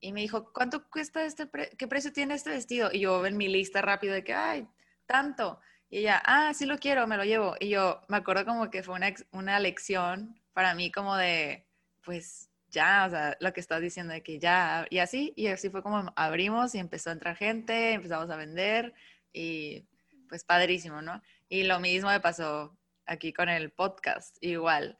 Y 0.01 0.13
me 0.13 0.21
dijo, 0.23 0.53
¿cuánto 0.53 0.89
cuesta 0.91 1.25
este, 1.25 1.49
qué 1.79 1.89
precio 1.89 2.13
tiene 2.13 2.35
este 2.35 2.51
vestido? 2.51 2.91
Y 2.93 3.01
yo 3.01 3.27
en 3.27 3.37
mi 3.37 3.49
lista 3.49 3.83
rápido 3.83 4.15
de 4.15 4.25
que, 4.25 4.35
ay, 4.35 4.67
tanto. 5.07 5.61
Y 5.95 5.99
ella, 5.99 6.21
ah, 6.27 6.53
sí 6.55 6.67
lo 6.67 6.79
quiero, 6.79 7.07
me 7.07 7.17
lo 7.17 7.23
llevo. 7.23 7.55
Y 7.61 7.69
yo 7.69 8.01
me 8.09 8.17
acuerdo 8.17 8.45
como 8.45 8.69
que 8.69 8.83
fue 8.83 8.97
una, 8.97 9.15
una 9.31 9.61
lección 9.61 10.37
para 10.53 10.75
mí 10.75 10.91
como 10.91 11.15
de, 11.15 11.69
pues 12.03 12.51
ya, 12.67 13.05
o 13.07 13.11
sea, 13.11 13.37
lo 13.39 13.53
que 13.53 13.61
estás 13.61 13.81
diciendo 13.81 14.13
de 14.13 14.21
que 14.21 14.41
ya, 14.41 14.89
y 14.91 14.99
así, 14.99 15.33
y 15.37 15.47
así 15.47 15.71
fue 15.71 15.85
como 15.85 16.13
abrimos 16.17 16.75
y 16.75 16.81
empezó 16.81 17.11
a 17.11 17.13
entrar 17.13 17.37
gente, 17.37 17.93
empezamos 17.93 18.29
a 18.29 18.35
vender 18.35 18.93
y 19.33 19.87
pues 20.29 20.43
padrísimo, 20.43 21.01
¿no? 21.01 21.23
Y 21.49 21.63
lo 21.63 21.79
mismo 21.79 22.11
me 22.11 22.19
pasó 22.19 22.77
aquí 23.07 23.33
con 23.33 23.49
el 23.49 23.71
podcast, 23.71 24.37
igual. 24.41 24.99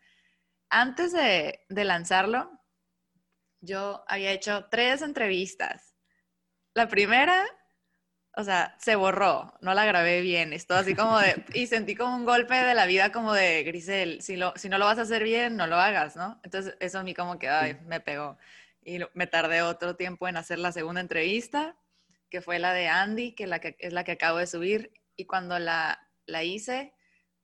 Antes 0.71 1.13
de, 1.13 1.65
de 1.71 1.85
lanzarlo, 1.85 2.53
yo 3.61 4.05
había 4.07 4.31
hecho 4.31 4.67
tres 4.71 5.03
entrevistas. 5.03 5.97
La 6.73 6.87
primera 6.87 7.45
o 8.37 8.45
sea, 8.45 8.75
se 8.79 8.97
borró, 8.97 9.53
no 9.61 9.75
la 9.75 9.85
grabé 9.85 10.21
bien, 10.21 10.53
esto 10.53 10.75
así 10.75 10.95
como 10.95 11.19
de, 11.19 11.45
y 11.55 11.67
sentí 11.67 11.95
como 11.95 12.17
un 12.17 12.25
golpe 12.25 12.55
de 12.55 12.75
la 12.75 12.87
vida 12.87 13.13
como 13.13 13.33
de, 13.33 13.63
Grisel, 13.63 14.21
si, 14.23 14.37
lo, 14.37 14.53
si 14.57 14.69
no 14.69 14.79
lo 14.79 14.87
vas 14.87 14.99
a 14.99 15.03
hacer 15.03 15.23
bien, 15.23 15.57
no 15.57 15.67
lo 15.67 15.77
hagas, 15.77 16.17
¿no? 16.17 16.41
Entonces 16.43 16.77
eso 16.81 16.99
a 16.99 17.03
mí 17.03 17.15
como 17.15 17.39
que, 17.39 17.49
ay, 17.49 17.79
me 17.87 18.01
pegó. 18.01 18.37
Y 18.85 18.99
me 19.15 19.27
tardé 19.27 19.63
otro 19.63 19.97
tiempo 19.97 20.29
en 20.29 20.37
hacer 20.37 20.59
la 20.59 20.73
segunda 20.73 21.01
entrevista, 21.01 21.77
que 22.29 22.41
fue 22.41 22.59
la 22.59 22.73
de 22.73 22.89
Andy, 22.89 23.33
que, 23.33 23.47
la 23.47 23.61
que 23.61 23.77
es 23.79 23.93
la 23.93 24.05
que 24.05 24.13
acabo 24.13 24.39
de 24.39 24.47
subir, 24.47 24.93
y 25.17 25.27
cuando 25.27 25.59
la, 25.59 26.09
la 26.27 26.43
hice, 26.43 26.93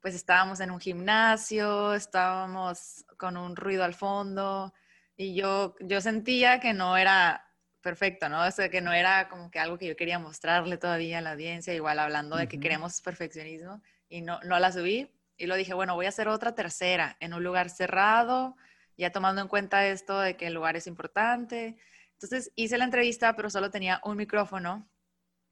pues 0.00 0.14
estábamos 0.14 0.60
en 0.60 0.70
un 0.70 0.80
gimnasio, 0.80 1.94
estábamos 1.94 3.04
con 3.16 3.36
un 3.36 3.54
ruido 3.54 3.84
al 3.84 3.94
fondo, 3.94 4.72
y 5.16 5.34
yo, 5.34 5.76
yo 5.80 6.00
sentía 6.00 6.58
que 6.60 6.72
no 6.72 6.96
era 6.96 7.46
perfecto, 7.80 8.28
¿no? 8.28 8.44
O 8.46 8.50
sea, 8.50 8.68
que 8.68 8.80
no 8.80 8.92
era 8.92 9.28
como 9.28 9.50
que 9.50 9.58
algo 9.58 9.78
que 9.78 9.86
yo 9.86 9.96
quería 9.96 10.18
mostrarle 10.18 10.76
todavía 10.76 11.18
a 11.18 11.20
la 11.20 11.32
audiencia, 11.32 11.74
igual 11.74 11.98
hablando 11.98 12.36
de 12.36 12.48
que 12.48 12.60
queremos 12.60 13.00
perfeccionismo, 13.00 13.82
y 14.08 14.22
no, 14.22 14.40
no 14.44 14.58
la 14.58 14.72
subí. 14.72 15.10
Y 15.36 15.46
lo 15.46 15.54
dije, 15.54 15.72
bueno, 15.72 15.94
voy 15.94 16.06
a 16.06 16.10
hacer 16.10 16.28
otra 16.28 16.54
tercera 16.54 17.16
en 17.20 17.32
un 17.32 17.42
lugar 17.42 17.70
cerrado, 17.70 18.56
ya 18.96 19.10
tomando 19.10 19.40
en 19.40 19.48
cuenta 19.48 19.86
esto 19.86 20.20
de 20.20 20.36
que 20.36 20.46
el 20.48 20.54
lugar 20.54 20.76
es 20.76 20.86
importante. 20.86 21.78
Entonces 22.12 22.52
hice 22.54 22.76
la 22.76 22.84
entrevista, 22.84 23.34
pero 23.34 23.48
solo 23.48 23.70
tenía 23.70 24.00
un 24.04 24.16
micrófono. 24.16 24.86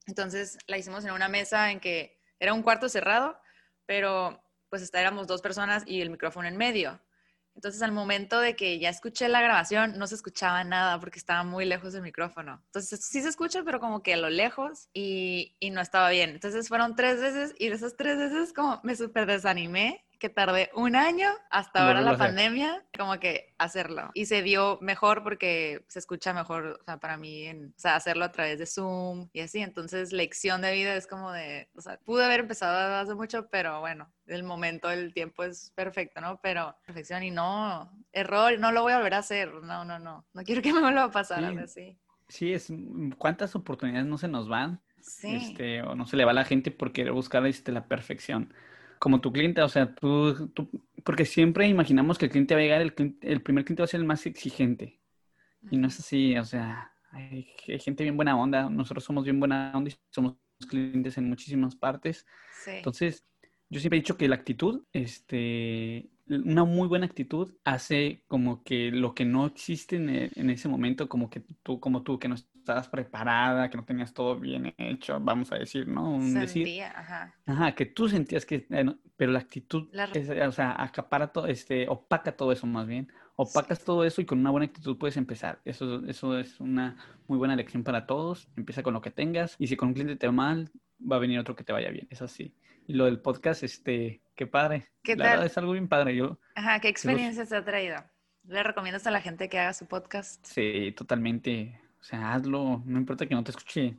Entonces 0.07 0.59
la 0.67 0.77
hicimos 0.77 1.05
en 1.05 1.13
una 1.13 1.29
mesa 1.29 1.71
en 1.71 1.81
que 1.81 2.21
era 2.39 2.53
un 2.53 2.63
cuarto 2.63 2.89
cerrado, 2.89 3.41
pero 3.87 4.43
pues 4.69 4.93
éramos 4.93 5.27
dos 5.27 5.41
personas 5.41 5.83
y 5.87 6.03
el 6.03 6.11
micrófono 6.11 6.47
en 6.47 6.59
medio. 6.59 7.01
Entonces, 7.59 7.83
al 7.83 7.91
momento 7.91 8.39
de 8.41 8.55
que 8.55 8.79
ya 8.79 8.89
escuché 8.89 9.29
la 9.29 9.41
grabación, 9.41 9.99
no 9.99 10.07
se 10.07 10.15
escuchaba 10.15 10.63
nada 10.63 11.01
porque 11.01 11.19
estaba 11.19 11.43
muy 11.43 11.65
lejos 11.65 11.93
del 11.93 12.03
micrófono. 12.03 12.63
Entonces, 12.67 13.05
sí 13.05 13.21
se 13.21 13.29
escucha, 13.29 13.65
pero 13.65 13.81
como 13.81 14.01
que 14.01 14.15
a 14.15 14.17
lo 14.17 14.31
lejos 14.31 14.89
y, 14.95 15.57
y 15.59 15.71
no 15.71 15.81
estaba 15.81 16.09
bien. 16.11 16.31
Entonces, 16.31 16.69
fueron 16.69 16.95
tres 16.95 17.21
veces 17.21 17.57
y 17.59 17.69
de 17.69 17.75
esas 17.75 17.97
tres 17.97 18.17
veces 18.17 18.53
como 18.53 18.79
me 18.85 18.95
súper 18.95 19.27
desanimé, 19.27 20.07
que 20.19 20.29
tardé 20.29 20.71
un 20.75 20.97
año 20.97 21.29
hasta 21.51 21.87
ahora 21.87 22.01
la 22.01 22.17
pandemia, 22.17 22.85
como 22.97 23.19
que 23.21 23.55
hacerlo. 23.59 24.11
Y 24.15 24.27
se 24.27 24.43
dio 24.43 24.79
mejor 24.81 25.23
porque 25.23 25.85
se 25.89 26.01
escucha 26.01 26.33
mejor, 26.33 26.79
o 26.81 26.85
sea, 26.85 26.99
para 26.99 27.17
mí, 27.17 27.47
en, 27.47 27.67
o 27.69 27.79
sea, 27.79 27.97
hacerlo 27.97 28.25
a 28.25 28.33
través 28.33 28.59
de 28.59 28.67
Zoom 28.67 29.29
y 29.33 29.41
así. 29.41 29.61
Entonces, 29.61 30.13
lección 30.13 30.61
de 30.63 30.73
vida 30.73 30.95
es 30.97 31.07
como 31.07 31.33
de, 31.33 31.69
o 31.75 31.81
sea, 31.81 31.99
pude 32.05 32.25
haber 32.25 32.41
empezado 32.41 32.97
hace 32.97 33.15
mucho, 33.15 33.49
pero 33.49 33.81
bueno, 33.81 34.11
el 34.27 34.43
momento, 34.43 34.91
el 34.91 35.15
tiempo 35.15 35.45
es 35.45 35.73
perfecto, 35.75 36.21
¿no? 36.21 36.41
Pero 36.43 36.77
perfección 36.85 37.23
y 37.23 37.31
no, 37.31 37.91
error, 38.13 38.59
no 38.59 38.73
lo 38.73 38.83
voy 38.83 38.93
a 38.93 38.97
volver 38.97 39.15
a 39.15 39.19
hacer. 39.19 39.53
No, 39.55 39.85
no, 39.85 39.99
no. 39.99 40.27
No 40.33 40.43
quiero 40.43 40.63
que 40.63 40.73
me 40.75 40.81
vuelva 40.81 41.05
a 41.05 41.11
pasar 41.11 41.45
algo 41.45 41.61
así. 41.61 41.99
Sí, 42.29 42.53
es 42.53 42.73
cuántas 43.17 43.55
oportunidades 43.55 44.07
no 44.07 44.19
se 44.19 44.29
nos 44.29 44.49
van. 44.49 44.81
Sí. 45.01 45.37
Este, 45.37 45.81
o 45.83 45.95
no 45.95 46.07
se 46.07 46.17
le 46.17 46.25
va 46.25 46.33
a 46.33 46.35
la 46.35 46.45
gente 46.45 46.71
por 46.71 46.93
querer 46.93 47.13
buscar 47.13 47.47
este, 47.47 47.73
la 47.73 47.87
perfección 47.87 48.53
como 48.99 49.21
tu 49.21 49.33
cliente, 49.33 49.63
o 49.63 49.69
sea, 49.69 49.95
tú, 49.95 50.51
porque 51.05 51.25
siempre 51.25 51.67
imaginamos 51.69 52.19
que 52.19 52.27
el 52.27 52.31
cliente 52.31 52.55
va 52.55 52.61
a 52.61 52.63
llegar, 52.63 52.83
el, 52.83 52.95
el 53.21 53.43
primer 53.43 53.65
cliente 53.65 53.83
va 53.83 53.85
a 53.85 53.89
ser 53.89 54.01
el 54.01 54.07
más 54.07 54.27
exigente. 54.27 55.01
Y 55.71 55.77
no 55.77 55.89
es 55.89 55.99
así, 55.99 56.37
o 56.37 56.45
sea, 56.45 56.93
hay, 57.11 57.47
gente 57.81 58.05
bien 58.05 58.17
buena 58.17 58.37
onda, 58.37 58.69
nosotros 58.69 59.05
somos 59.05 59.25
bien 59.25 59.41
buena 59.41 59.73
onda 59.75 59.91
y 59.91 59.95
somos 60.11 60.35
clientes 60.69 61.19
en 61.19 61.29
muchísimas 61.29 61.75
partes. 61.75 62.27
Entonces, 62.67 63.25
yo 63.71 63.81
siempre 63.81 63.99
he 63.99 64.03
dicho 64.03 64.17
que 64.17 64.29
la 64.29 64.37
actitud, 64.37 64.85
este, 64.93 66.11
una 66.27 66.65
muy 66.65 66.89
buena 66.89 67.07
actitud 67.07 67.55
hace 67.65 68.23
como 68.29 68.63
que 68.63 68.91
lo 68.91 69.15
que 69.15 69.25
no 69.25 69.47
existe 69.47 69.97
en, 69.97 70.09
en, 70.09 70.51
ese 70.51 70.69
momento, 70.69 71.09
como 71.09 71.31
que 71.31 71.43
tú, 71.63 71.81
como 71.81 72.03
tú, 72.03 72.19
que 72.19 72.29
no 72.29 72.37
estabas 72.69 72.89
preparada, 72.89 73.71
que 73.71 73.79
no 73.79 73.85
tenías 73.85 74.13
todo 74.13 74.39
bien 74.39 74.75
hecho, 74.77 75.19
vamos 75.21 75.51
a 75.53 75.57
decir, 75.57 75.89
¿no? 75.89 76.11
Un 76.17 76.35
decir, 76.35 76.83
ajá. 76.83 77.35
Ajá, 77.47 77.75
que 77.75 77.87
tú 77.87 78.09
sentías 78.09 78.45
que, 78.45 78.67
eh, 78.69 78.87
pero 79.17 79.33
la 79.33 79.39
actitud, 79.39 79.89
o 80.47 80.53
sea, 80.53 80.83
acapara 80.83 81.29
todo, 81.29 81.47
este, 81.47 81.89
opaca 81.89 82.37
todo 82.37 82.53
eso 82.53 82.67
más 82.67 82.87
bien, 82.87 83.11
opacas 83.37 83.83
todo 83.83 84.05
eso 84.05 84.21
y 84.21 84.27
con 84.27 84.39
una 84.39 84.51
buena 84.51 84.67
actitud 84.67 84.99
puedes 84.99 85.17
empezar. 85.17 85.61
Eso, 85.65 86.05
eso 86.07 86.39
es 86.39 86.61
una 86.61 86.97
muy 87.27 87.39
buena 87.39 87.57
lección 87.57 87.85
para 87.85 88.07
todos. 88.07 88.49
Empieza 88.57 88.83
con 88.83 88.93
lo 88.93 89.01
que 89.01 89.11
tengas 89.11 89.57
y 89.59 89.69
si 89.69 89.77
con 89.77 89.89
un 89.89 89.95
cliente 89.95 90.17
te 90.17 90.27
va 90.27 90.33
mal, 90.33 90.71
va 91.01 91.17
a 91.17 91.21
venir 91.21 91.39
otro 91.39 91.57
que 91.57 91.65
te 91.65 91.73
vaya 91.73 91.91
bien. 91.91 92.07
Es 92.11 92.21
así. 92.21 92.55
Y 92.87 92.95
lo 92.95 93.07
del 93.07 93.21
podcast, 93.21 93.63
este, 93.63 94.21
qué 94.35 94.47
padre. 94.47 94.89
¿Qué 95.03 95.17
la 95.17 95.31
Verdad 95.31 95.47
es 95.47 95.57
algo 95.57 95.73
bien 95.73 95.89
padre. 95.89 96.17
Yo, 96.17 96.39
Ajá, 96.55 96.81
¿qué 96.81 96.89
experiencias 96.89 97.49
te 97.49 97.57
ha 97.57 97.65
traído? 97.65 97.97
¿Le 98.45 98.63
recomiendas 98.63 99.07
a 99.07 99.11
la 99.11 99.21
gente 99.21 99.49
que 99.49 99.59
haga 99.59 99.73
su 99.73 99.87
podcast? 99.87 100.45
Sí, 100.45 100.93
totalmente. 100.97 101.81
O 102.01 102.05
sea, 102.05 102.35
hazlo, 102.35 102.83
no 102.87 102.99
importa 102.99 103.27
que 103.27 103.35
no 103.35 103.45
te 103.45 103.51
escuche. 103.51 103.97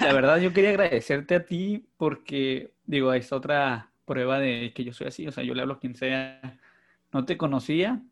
La 0.00 0.12
verdad, 0.12 0.38
yo 0.38 0.52
quería 0.52 0.70
agradecerte 0.70 1.34
a 1.34 1.44
ti 1.44 1.86
porque, 1.96 2.72
digo, 2.86 3.12
es 3.12 3.32
otra 3.32 3.90
prueba 4.04 4.38
de 4.38 4.72
que 4.74 4.84
yo 4.84 4.92
soy 4.92 5.08
así. 5.08 5.26
O 5.26 5.32
sea, 5.32 5.44
yo 5.44 5.54
le 5.54 5.62
hablo 5.62 5.74
a 5.74 5.80
quien 5.80 5.94
sea. 5.94 6.58
No 7.12 7.24
te 7.24 7.36
conocía 7.36 8.02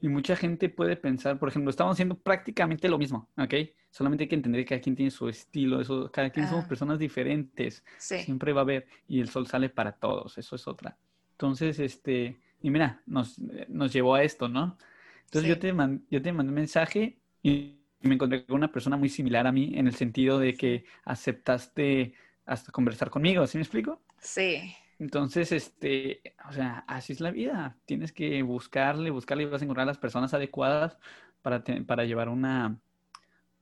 y 0.00 0.08
mucha 0.08 0.34
gente 0.34 0.68
puede 0.70 0.96
pensar, 0.96 1.38
por 1.38 1.50
ejemplo, 1.50 1.70
estamos 1.70 1.92
haciendo 1.92 2.14
prácticamente 2.16 2.88
lo 2.88 2.96
mismo, 2.96 3.28
¿ok? 3.36 3.54
Solamente 3.90 4.24
hay 4.24 4.28
que 4.28 4.34
entender 4.34 4.62
que 4.62 4.68
cada 4.70 4.80
quien 4.80 4.96
tiene 4.96 5.10
su 5.10 5.28
estilo, 5.28 5.80
eso, 5.80 6.10
cada 6.10 6.30
quien 6.30 6.48
somos 6.48 6.64
ah. 6.64 6.68
personas 6.68 6.98
diferentes. 6.98 7.84
Siempre 7.98 8.52
va 8.52 8.62
a 8.62 8.64
haber, 8.64 8.86
y 9.06 9.20
el 9.20 9.28
sol 9.28 9.46
sale 9.46 9.68
para 9.68 9.92
todos, 9.92 10.38
eso 10.38 10.56
es 10.56 10.66
otra. 10.66 10.96
Entonces, 11.32 11.78
este, 11.78 12.40
y 12.62 12.70
mira, 12.70 13.02
nos, 13.06 13.38
nos 13.68 13.92
llevó 13.92 14.14
a 14.14 14.22
esto, 14.22 14.48
¿no? 14.48 14.78
Entonces 15.24 15.48
yo, 15.48 15.58
te 15.58 15.74
yo 16.10 16.22
te 16.22 16.32
mandé 16.32 16.48
un 16.48 16.54
mensaje 16.54 17.18
y 17.42 17.79
me 18.00 18.14
encontré 18.14 18.44
con 18.44 18.56
una 18.56 18.72
persona 18.72 18.96
muy 18.96 19.08
similar 19.08 19.46
a 19.46 19.52
mí 19.52 19.72
en 19.74 19.86
el 19.86 19.94
sentido 19.94 20.38
de 20.38 20.54
que 20.54 20.84
aceptaste 21.04 22.14
hasta 22.46 22.72
conversar 22.72 23.10
conmigo, 23.10 23.46
¿sí 23.46 23.58
me 23.58 23.62
explico? 23.62 24.00
Sí. 24.18 24.74
Entonces, 24.98 25.52
este, 25.52 26.20
o 26.48 26.52
sea, 26.52 26.84
así 26.86 27.12
es 27.12 27.20
la 27.20 27.30
vida. 27.30 27.76
Tienes 27.86 28.12
que 28.12 28.42
buscarle, 28.42 29.10
buscarle 29.10 29.44
y 29.44 29.46
vas 29.46 29.62
a 29.62 29.64
encontrar 29.64 29.86
las 29.86 29.98
personas 29.98 30.34
adecuadas 30.34 30.98
para, 31.42 31.64
para 31.86 32.04
llevar 32.04 32.28
una, 32.28 32.78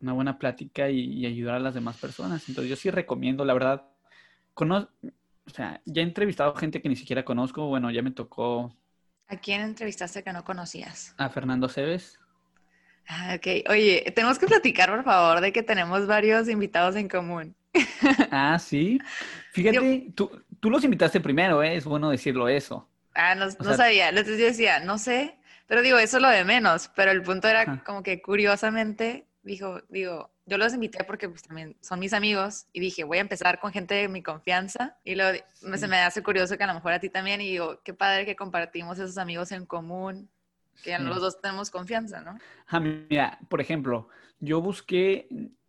una 0.01 0.13
buena 0.13 0.39
plática 0.39 0.91
y, 0.91 1.25
ayudar 1.27 1.57
a 1.57 1.61
las 1.61 1.75
demás 1.75 1.97
personas. 1.97 2.49
Entonces, 2.49 2.71
yo 2.71 2.77
sí 2.77 2.91
recomiendo, 2.91 3.45
la 3.45 3.55
verdad, 3.55 3.87
o 4.55 5.51
sea, 5.51 5.81
ya 5.85 6.03
he 6.03 6.05
entrevistado 6.05 6.55
gente 6.55 6.83
que 6.83 6.89
ni 6.89 6.97
siquiera 6.97 7.25
conozco. 7.25 7.67
Bueno, 7.69 7.91
ya 7.91 8.03
me 8.03 8.11
tocó. 8.11 8.75
¿A 9.29 9.37
quién 9.37 9.61
entrevistaste 9.61 10.25
que 10.25 10.33
no 10.33 10.45
conocías? 10.45 11.15
A 11.19 11.29
Fernando 11.29 11.69
Cebes. 11.69 12.19
Ah, 13.09 13.35
ok. 13.37 13.71
Oye, 13.71 14.13
tenemos 14.15 14.39
que 14.39 14.47
platicar, 14.47 14.91
por 14.91 15.03
favor, 15.03 15.41
de 15.41 15.51
que 15.51 15.63
tenemos 15.63 16.07
varios 16.07 16.49
invitados 16.49 16.95
en 16.95 17.09
común. 17.09 17.57
Ah, 18.31 18.59
sí. 18.59 19.01
Fíjate, 19.53 20.13
tú, 20.15 20.31
tú, 20.61 20.71
los 20.71 20.85
invitaste 20.85 21.21
primero, 21.21 21.63
¿eh? 21.63 21.77
es 21.77 21.85
bueno 21.85 22.11
decirlo 22.11 22.49
eso. 22.49 22.89
Ah, 23.15 23.35
no, 23.35 23.51
sabía. 23.51 24.11
Entonces 24.11 24.39
yo 24.39 24.47
decía, 24.47 24.81
no 24.81 24.99
sé, 24.99 25.37
pero 25.67 25.83
digo, 25.83 25.99
eso 25.99 26.19
es 26.19 26.23
lo 26.23 26.29
de 26.29 26.45
menos. 26.45 26.91
Pero 26.95 27.11
el 27.11 27.23
punto 27.23 27.49
era 27.49 27.83
como 27.83 28.03
que 28.03 28.21
curiosamente, 28.21 29.27
dijo, 29.43 29.81
digo, 29.89 30.31
yo 30.47 30.59
los 30.59 30.75
invité 30.75 31.05
porque 31.05 31.29
pues 31.29 31.43
también 31.43 31.77
son 31.81 31.99
mis 31.99 32.13
amigos 32.13 32.67
y 32.73 32.81
dije, 32.81 33.05
voy 33.05 33.19
a 33.19 33.23
empezar 33.23 33.59
con 33.59 33.73
gente 33.73 33.95
de 33.95 34.09
mi 34.09 34.23
confianza. 34.23 34.99
Y 35.03 35.15
luego 35.15 35.39
se 35.77 35.89
me 35.89 35.99
hace 35.99 36.23
curioso 36.23 36.57
que 36.57 36.65
a 36.65 36.69
lo 36.69 36.75
mejor 36.75 36.93
a 36.93 37.01
ti 37.01 37.09
también. 37.09 37.41
Y 37.41 37.49
digo, 37.49 37.81
qué 37.83 37.95
padre 37.95 38.27
que 38.27 38.37
compartimos 38.37 38.99
esos 38.99 39.19
amigos 39.19 39.51
en 39.51 39.67
común, 39.67 40.31
que 40.83 40.99
los 40.99 41.21
dos 41.21 41.41
tenemos 41.41 41.71
confianza, 41.71 42.21
¿no? 42.21 42.39
Ah, 42.67 42.81
mira, 42.81 43.39
por 43.49 43.61
ejemplo, 43.61 44.09
yo 44.41 44.61
busqué, 44.61 45.29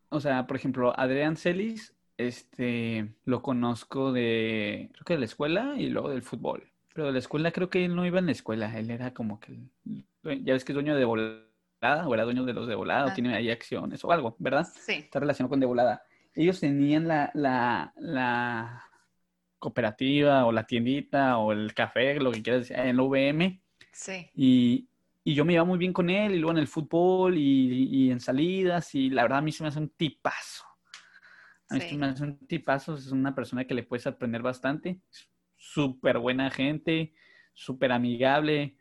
o 0.09 0.19
sea, 0.19 0.47
por 0.47 0.57
ejemplo, 0.57 0.97
Adrián 0.97 1.37
Celis 1.37 1.93
este, 2.17 3.13
lo 3.25 3.41
conozco 3.41 4.11
de, 4.11 4.89
creo 4.93 5.05
que 5.05 5.13
de 5.13 5.19
la 5.19 5.25
escuela 5.25 5.75
y 5.77 5.87
luego 5.87 6.09
del 6.09 6.21
fútbol. 6.21 6.71
Pero 6.93 7.07
de 7.07 7.13
la 7.13 7.19
escuela 7.19 7.51
creo 7.51 7.69
que 7.69 7.85
él 7.85 7.95
no 7.95 8.05
iba 8.05 8.19
en 8.19 8.25
la 8.25 8.33
escuela, 8.33 8.77
él 8.77 8.91
era 8.91 9.13
como 9.13 9.39
que, 9.39 9.57
ya 10.23 10.53
ves 10.53 10.65
que 10.65 10.73
es 10.73 10.75
dueño 10.75 10.95
de 10.95 11.05
volada, 11.05 12.07
o 12.07 12.13
era 12.13 12.25
dueño 12.25 12.43
de 12.43 12.53
los 12.53 12.67
de 12.67 12.75
volada, 12.75 13.05
o 13.05 13.13
tiene 13.13 13.35
ahí 13.35 13.49
acciones 13.49 14.03
o 14.03 14.11
algo, 14.11 14.35
¿verdad? 14.37 14.67
Sí. 14.67 14.93
Está 14.93 15.19
relacionado 15.19 15.49
con 15.49 15.61
de 15.61 15.65
volada. 15.65 16.03
Ellos 16.35 16.59
tenían 16.59 17.07
la, 17.07 17.31
la, 17.33 17.93
la 17.95 18.83
cooperativa 19.57 20.45
o 20.45 20.51
la 20.51 20.65
tiendita 20.65 21.37
o 21.37 21.53
el 21.53 21.73
café, 21.73 22.19
lo 22.19 22.31
que 22.31 22.43
quieras 22.43 22.67
decir, 22.67 22.77
en 22.77 22.97
la 22.97 23.03
UVM. 23.03 23.61
Sí. 23.93 24.29
Y, 24.35 24.88
y 25.23 25.33
yo 25.33 25.45
me 25.45 25.53
iba 25.53 25.63
muy 25.63 25.77
bien 25.77 25.93
con 25.93 26.09
él, 26.09 26.33
y 26.33 26.39
luego 26.39 26.51
en 26.51 26.57
el 26.57 26.67
fútbol 26.67 27.37
y, 27.37 28.05
y, 28.05 28.11
en 28.11 28.19
salidas, 28.19 28.95
y 28.95 29.09
la 29.09 29.23
verdad 29.23 29.39
a 29.39 29.41
mí 29.41 29.51
se 29.51 29.63
me 29.63 29.69
hace 29.69 29.79
un 29.79 29.89
tipazo. 29.89 30.63
A 31.69 31.75
mí 31.75 31.97
me 31.97 32.07
hace 32.07 32.23
un 32.23 32.37
tipazo, 32.47 32.95
es 32.95 33.11
una 33.11 33.35
persona 33.35 33.65
que 33.65 33.75
le 33.75 33.83
puedes 33.83 34.07
aprender 34.07 34.41
bastante. 34.41 35.01
Súper 35.55 36.17
buena 36.17 36.49
gente, 36.49 37.13
súper 37.53 37.91
amigable. 37.91 38.75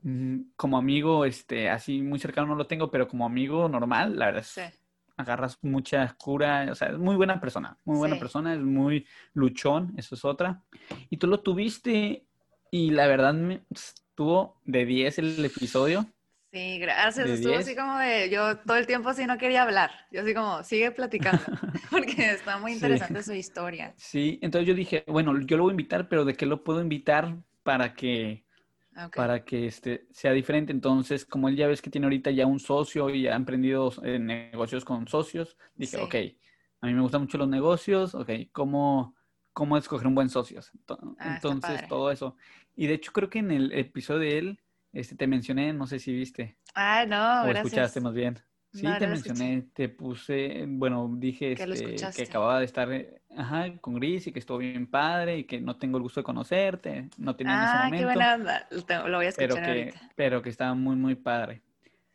Mm, 0.00 0.52
como 0.56 0.78
amigo, 0.78 1.24
este, 1.24 1.68
así 1.68 2.00
muy 2.00 2.18
cercano 2.18 2.48
no 2.48 2.54
lo 2.54 2.66
tengo, 2.66 2.90
pero 2.90 3.06
como 3.06 3.26
amigo 3.26 3.68
normal, 3.68 4.18
la 4.18 4.26
verdad 4.26 4.40
es, 4.42 4.80
agarras 5.16 5.58
mucha 5.62 6.16
cura, 6.18 6.66
o 6.70 6.74
sea, 6.74 6.88
es 6.88 6.98
muy 6.98 7.16
buena 7.16 7.40
persona, 7.40 7.76
muy 7.84 7.98
buena 7.98 8.18
persona, 8.18 8.54
es 8.54 8.60
muy 8.60 9.06
luchón, 9.34 9.92
eso 9.96 10.14
es 10.14 10.24
otra. 10.24 10.62
Y 11.10 11.18
tú 11.18 11.26
lo 11.26 11.40
tuviste 11.40 12.26
y 12.70 12.90
la 12.90 13.06
verdad 13.06 13.34
me 13.34 13.62
estuvo 14.22 14.54
de 14.64 14.86
10 14.86 15.18
el 15.18 15.44
episodio. 15.44 16.06
Sí, 16.52 16.78
gracias. 16.78 17.28
Estuvo 17.28 17.54
así 17.54 17.74
como 17.74 17.98
de, 17.98 18.30
yo 18.30 18.58
todo 18.58 18.76
el 18.76 18.86
tiempo 18.86 19.08
así 19.08 19.26
no 19.26 19.36
quería 19.36 19.62
hablar. 19.62 19.90
Yo 20.12 20.20
así 20.20 20.32
como, 20.32 20.62
sigue 20.62 20.92
platicando, 20.92 21.42
porque 21.90 22.30
está 22.30 22.58
muy 22.58 22.72
interesante 22.72 23.22
su 23.24 23.32
historia. 23.32 23.94
Sí, 23.96 24.38
entonces 24.42 24.68
yo 24.68 24.74
dije, 24.74 25.02
bueno, 25.08 25.36
yo 25.40 25.56
lo 25.56 25.64
voy 25.64 25.70
a 25.70 25.72
invitar, 25.72 26.08
pero 26.08 26.24
¿de 26.24 26.34
qué 26.34 26.46
lo 26.46 26.62
puedo 26.62 26.80
invitar 26.80 27.36
para 27.64 27.94
que, 27.94 28.44
para 29.16 29.44
que 29.44 29.66
este, 29.66 30.06
sea 30.12 30.30
diferente? 30.32 30.70
Entonces, 30.72 31.24
como 31.24 31.48
él 31.48 31.56
ya 31.56 31.66
ves 31.66 31.82
que 31.82 31.90
tiene 31.90 32.06
ahorita 32.06 32.30
ya 32.30 32.46
un 32.46 32.60
socio 32.60 33.10
y 33.10 33.26
ha 33.26 33.34
emprendido 33.34 33.92
en 34.04 34.26
negocios 34.26 34.84
con 34.84 35.08
socios, 35.08 35.56
dije, 35.74 35.96
ok, 35.96 36.14
a 36.82 36.86
mí 36.86 36.94
me 36.94 37.00
gustan 37.00 37.22
mucho 37.22 37.38
los 37.38 37.48
negocios, 37.48 38.14
ok, 38.14 38.30
¿cómo, 38.52 39.16
cómo 39.52 39.76
escoger 39.76 40.06
un 40.06 40.14
buen 40.14 40.28
socio? 40.28 40.60
Ah, 41.18 41.34
entonces, 41.34 41.88
todo 41.88 42.12
eso. 42.12 42.36
Y 42.74 42.86
de 42.86 42.94
hecho 42.94 43.12
creo 43.12 43.30
que 43.30 43.40
en 43.40 43.50
el 43.50 43.72
episodio 43.72 44.20
de 44.20 44.38
él 44.38 44.60
este, 44.92 45.14
te 45.16 45.26
mencioné, 45.26 45.72
no 45.72 45.86
sé 45.86 45.98
si 45.98 46.12
viste. 46.12 46.56
Ah, 46.74 47.04
no, 47.06 47.44
o 47.44 47.52
escuchaste 47.52 48.00
más 48.00 48.14
bien. 48.14 48.38
Sí, 48.72 48.86
te 48.98 49.06
mencioné, 49.06 49.66
te 49.74 49.90
puse, 49.90 50.64
bueno, 50.66 51.10
dije 51.18 51.52
este, 51.52 51.96
que 52.16 52.22
acababa 52.22 52.58
de 52.58 52.64
estar 52.64 52.88
ajá, 53.36 53.76
con 53.82 53.94
Gris 53.94 54.26
y 54.26 54.32
que 54.32 54.38
estuvo 54.38 54.58
bien 54.58 54.86
padre 54.86 55.38
y 55.38 55.44
que 55.44 55.60
no 55.60 55.76
tengo 55.76 55.98
el 55.98 56.02
gusto 56.02 56.20
de 56.20 56.24
conocerte, 56.24 57.10
no 57.18 57.36
tenía 57.36 57.54
en 57.54 57.64
ese 57.64 57.74
momento. 57.74 57.94
Ah, 57.94 57.98
qué 57.98 58.04
buena 58.04 58.34
onda, 58.34 59.08
lo 59.08 59.16
voy 59.18 59.26
a 59.26 59.28
escuchar 59.28 59.48
pero 59.50 59.62
que, 59.62 59.94
Pero 60.16 60.42
que 60.42 60.48
estaba 60.48 60.72
muy, 60.72 60.96
muy 60.96 61.16
padre. 61.16 61.60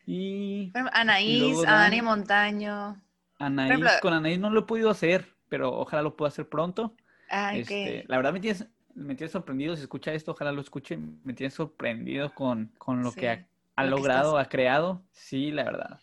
Y... 0.07 0.71
Anaís, 0.93 1.61
Dani 1.61 2.01
Montaño. 2.01 2.99
Anaís, 3.37 3.85
con 4.01 4.13
Anaís 4.13 4.39
no 4.39 4.49
lo 4.49 4.61
he 4.61 4.63
podido 4.63 4.89
hacer, 4.89 5.35
pero 5.49 5.71
ojalá 5.77 6.01
lo 6.01 6.15
pueda 6.15 6.29
hacer 6.29 6.49
pronto. 6.49 6.95
Ah, 7.29 7.55
este, 7.55 8.03
La 8.07 8.17
verdad 8.17 8.33
me 8.33 8.39
tienes, 8.39 8.67
me 8.97 9.15
tienes 9.15 9.31
sorprendido, 9.31 9.75
si 9.75 9.83
escucha 9.83 10.13
esto, 10.13 10.31
ojalá 10.31 10.51
lo 10.51 10.61
escuche, 10.61 10.97
me 11.23 11.33
tienes 11.33 11.53
sorprendido 11.53 12.33
con, 12.33 12.71
con 12.77 13.03
lo 13.03 13.11
que 13.11 13.45
ha, 13.75 13.83
logrado, 13.85 14.37
ha 14.37 14.45
creado. 14.45 15.03
Sí, 15.11 15.51
la 15.51 15.63
verdad, 15.63 15.99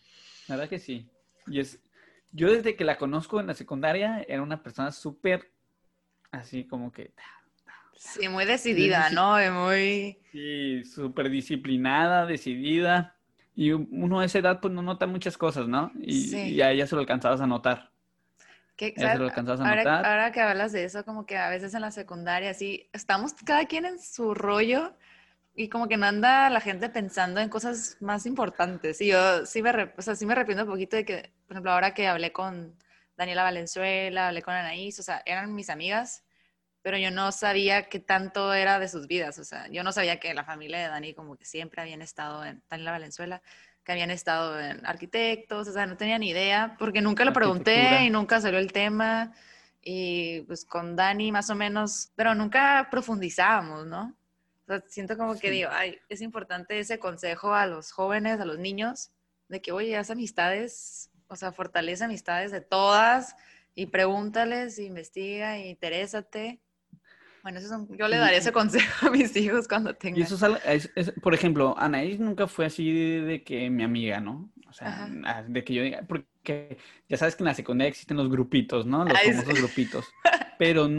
la 0.47 0.55
verdad 0.55 0.69
que 0.69 0.79
sí. 0.79 1.09
Y 1.47 1.59
es, 1.59 1.79
yo 2.31 2.51
desde 2.51 2.75
que 2.75 2.85
la 2.85 2.97
conozco 2.97 3.39
en 3.39 3.47
la 3.47 3.53
secundaria 3.53 4.25
era 4.27 4.41
una 4.41 4.63
persona 4.63 4.91
súper 4.91 5.51
así 6.31 6.65
como 6.65 6.91
que 6.91 7.13
Sí, 7.97 8.27
muy 8.27 8.45
decidida, 8.45 9.09
¿no? 9.09 9.37
Muy... 9.51 10.17
Sí, 10.31 10.83
súper 10.83 11.29
disciplinada, 11.29 12.25
decidida. 12.25 13.15
Y 13.55 13.71
uno 13.71 14.19
a 14.19 14.25
esa 14.25 14.39
edad 14.39 14.59
pues 14.59 14.73
no 14.73 14.81
nota 14.81 15.07
muchas 15.07 15.37
cosas, 15.37 15.67
¿no? 15.67 15.91
Y, 16.01 16.21
sí. 16.27 16.55
y 16.55 16.61
a 16.61 16.71
ella 16.71 16.87
se 16.87 16.95
lo 16.95 17.01
alcanzabas 17.01 17.39
a 17.39 17.47
notar. 17.47 17.91
¿Qué, 18.75 18.93
se 18.95 19.15
lo 19.15 19.27
a 19.27 19.41
notar. 19.41 20.05
Ahora 20.05 20.31
que 20.31 20.41
hablas 20.41 20.71
de 20.73 20.83
eso, 20.83 21.05
como 21.05 21.25
que 21.25 21.37
a 21.37 21.49
veces 21.49 21.73
en 21.73 21.81
la 21.81 21.91
secundaria, 21.91 22.53
sí, 22.53 22.89
estamos 22.91 23.33
cada 23.33 23.65
quien 23.65 23.85
en 23.85 23.99
su 23.99 24.33
rollo 24.33 24.93
y 25.55 25.69
como 25.69 25.87
que 25.87 25.95
no 25.95 26.05
anda 26.05 26.49
la 26.49 26.59
gente 26.59 26.89
pensando 26.89 27.39
en 27.39 27.49
cosas 27.49 27.97
más 28.01 28.25
importantes. 28.25 28.99
Y 28.99 29.07
yo 29.07 29.45
sí 29.45 29.61
me, 29.61 29.93
o 29.97 30.01
sea, 30.01 30.15
sí 30.15 30.25
me 30.25 30.33
arrepiento 30.33 30.63
un 30.65 30.69
poquito 30.69 30.97
de 30.97 31.05
que, 31.05 31.31
por 31.47 31.53
ejemplo, 31.53 31.71
ahora 31.71 31.93
que 31.93 32.07
hablé 32.07 32.33
con 32.33 32.77
Daniela 33.15 33.43
Valenzuela, 33.43 34.27
hablé 34.27 34.41
con 34.41 34.53
Anaís, 34.53 34.99
o 34.99 35.03
sea, 35.03 35.21
eran 35.25 35.55
mis 35.55 35.69
amigas, 35.69 36.25
pero 36.81 36.97
yo 36.97 37.11
no 37.11 37.31
sabía 37.31 37.87
qué 37.87 37.99
tanto 37.99 38.53
era 38.53 38.79
de 38.79 38.89
sus 38.89 39.07
vidas. 39.07 39.39
O 39.39 39.45
sea, 39.45 39.67
yo 39.69 39.83
no 39.83 39.93
sabía 39.93 40.19
que 40.19 40.33
la 40.33 40.43
familia 40.43 40.79
de 40.79 40.89
Dani 40.89 41.13
como 41.13 41.37
que 41.37 41.45
siempre 41.45 41.81
habían 41.81 42.01
estado 42.01 42.43
en 42.43 42.61
Daniela 42.69 42.91
Valenzuela, 42.91 43.41
que 43.85 43.91
habían 43.91 44.09
estado 44.09 44.59
en 44.59 44.83
arquitectos, 44.85 45.67
o 45.67 45.71
sea, 45.71 45.85
no 45.85 45.95
tenía 45.95 46.17
ni 46.17 46.29
idea, 46.29 46.75
porque 46.79 47.01
nunca 47.01 47.23
lo 47.23 47.31
pregunté 47.31 48.03
y 48.03 48.09
nunca 48.09 48.41
salió 48.41 48.57
el 48.57 48.73
tema. 48.73 49.31
Y 49.81 50.41
pues 50.41 50.65
con 50.65 50.95
Dani 50.95 51.31
más 51.31 51.51
o 51.51 51.55
menos, 51.55 52.11
pero 52.15 52.33
nunca 52.33 52.87
profundizábamos, 52.89 53.85
¿no? 53.85 54.15
O 54.63 54.65
sea, 54.65 54.83
siento 54.87 55.15
como 55.15 55.37
que 55.37 55.51
digo, 55.51 55.69
ay, 55.71 55.99
es 56.09 56.21
importante 56.21 56.79
ese 56.79 56.97
consejo 56.97 57.53
a 57.53 57.67
los 57.67 57.91
jóvenes, 57.91 58.39
a 58.39 58.45
los 58.45 58.57
niños, 58.57 59.11
de 59.47 59.61
que, 59.61 59.71
oye, 59.71 59.95
haz 59.95 60.09
amistades, 60.09 61.11
o 61.27 61.35
sea, 61.35 61.51
fortalece 61.51 62.03
amistades 62.03 62.51
de 62.51 62.61
todas 62.61 63.35
y 63.75 63.85
pregúntales, 63.85 64.79
investiga, 64.79 65.59
y 65.59 65.69
interésate. 65.69 66.59
Bueno, 67.45 67.59
eso 67.59 67.87
yo 67.95 68.07
le 68.07 68.17
daría 68.17 68.39
ese 68.39 68.51
consejo 68.51 69.05
a 69.05 69.11
mis 69.11 69.35
hijos 69.35 69.67
cuando 69.67 69.93
tengan. 69.93 70.19
Y 70.19 70.23
eso 70.23 70.35
es, 70.65 71.11
por 71.21 71.35
ejemplo, 71.35 71.75
Anaís 71.77 72.19
nunca 72.19 72.47
fue 72.47 72.65
así 72.65 72.91
de, 73.19 73.43
que 73.43 73.69
mi 73.69 73.83
amiga, 73.83 74.19
¿no? 74.19 74.49
O 74.67 74.73
sea, 74.73 75.07
ah, 75.25 75.43
de 75.47 75.63
que 75.63 75.75
yo 75.75 75.83
diga, 75.83 76.01
porque 76.07 76.79
ya 77.07 77.17
sabes 77.17 77.35
que 77.35 77.43
en 77.43 77.45
la 77.45 77.53
secundaria 77.53 77.89
existen 77.89 78.17
los 78.17 78.31
grupitos, 78.31 78.87
¿no? 78.87 79.05
Los 79.05 79.21
famosos 79.21 79.59
grupitos. 79.59 80.07
pero, 80.57 80.89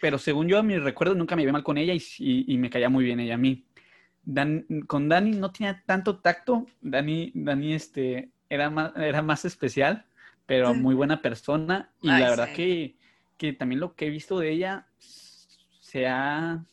pero 0.00 0.18
según 0.18 0.48
yo 0.48 0.58
a 0.58 0.64
mi 0.64 0.76
recuerdo 0.78 1.14
nunca 1.14 1.36
me 1.36 1.44
iba 1.44 1.52
mal 1.52 1.62
con 1.62 1.78
ella 1.78 1.94
y, 1.94 2.58
me 2.58 2.70
caía 2.70 2.88
muy 2.88 3.04
bien 3.04 3.20
ella 3.20 3.34
a 3.34 3.38
mí. 3.38 3.64
con 4.88 5.08
Dani 5.08 5.30
no 5.30 5.52
tenía 5.52 5.80
tanto 5.86 6.18
tacto, 6.18 6.66
Dani, 6.80 7.30
Dani 7.36 7.72
este, 7.72 8.30
era, 8.48 8.68
más, 8.68 8.96
era 8.96 9.22
más 9.22 9.44
especial, 9.44 10.06
pero 10.44 10.74
muy 10.74 10.96
buena 10.96 11.22
persona 11.22 11.92
y 12.02 12.08
la 12.08 12.30
verdad 12.30 12.52
que, 12.52 12.96
que, 13.36 13.52
también 13.52 13.78
lo 13.78 13.94
que 13.94 14.08
he 14.08 14.10
visto 14.10 14.40
de 14.40 14.50
ella 14.50 14.88
se 15.94 16.08
ha, 16.08 16.64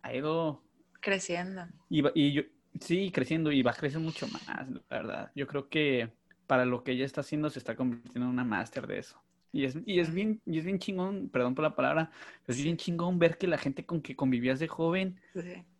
ha 0.00 0.14
ido 0.14 0.62
creciendo. 1.00 1.66
Y, 1.90 2.02
y 2.18 2.32
yo, 2.32 2.42
sí, 2.80 3.12
creciendo 3.12 3.52
y 3.52 3.60
va 3.60 3.72
a 3.72 3.74
crecer 3.74 4.00
mucho 4.00 4.26
más, 4.28 4.70
la 4.70 4.80
verdad. 4.88 5.30
Yo 5.34 5.46
creo 5.46 5.68
que 5.68 6.10
para 6.46 6.64
lo 6.64 6.82
que 6.82 6.92
ella 6.92 7.04
está 7.04 7.20
haciendo 7.20 7.50
se 7.50 7.58
está 7.58 7.76
convirtiendo 7.76 8.22
en 8.22 8.32
una 8.32 8.44
máster 8.44 8.86
de 8.86 9.00
eso. 9.00 9.20
Y 9.52 9.66
es, 9.66 9.76
y 9.84 10.00
es 10.00 10.10
bien, 10.10 10.40
y 10.46 10.58
es 10.58 10.64
bien 10.64 10.78
chingón, 10.78 11.28
perdón 11.28 11.54
por 11.54 11.64
la 11.64 11.76
palabra, 11.76 12.10
es 12.46 12.62
bien 12.62 12.78
chingón 12.78 13.18
ver 13.18 13.36
que 13.36 13.46
la 13.46 13.58
gente 13.58 13.84
con 13.84 14.00
que 14.00 14.16
convivías 14.16 14.58
de 14.58 14.68
joven 14.68 15.20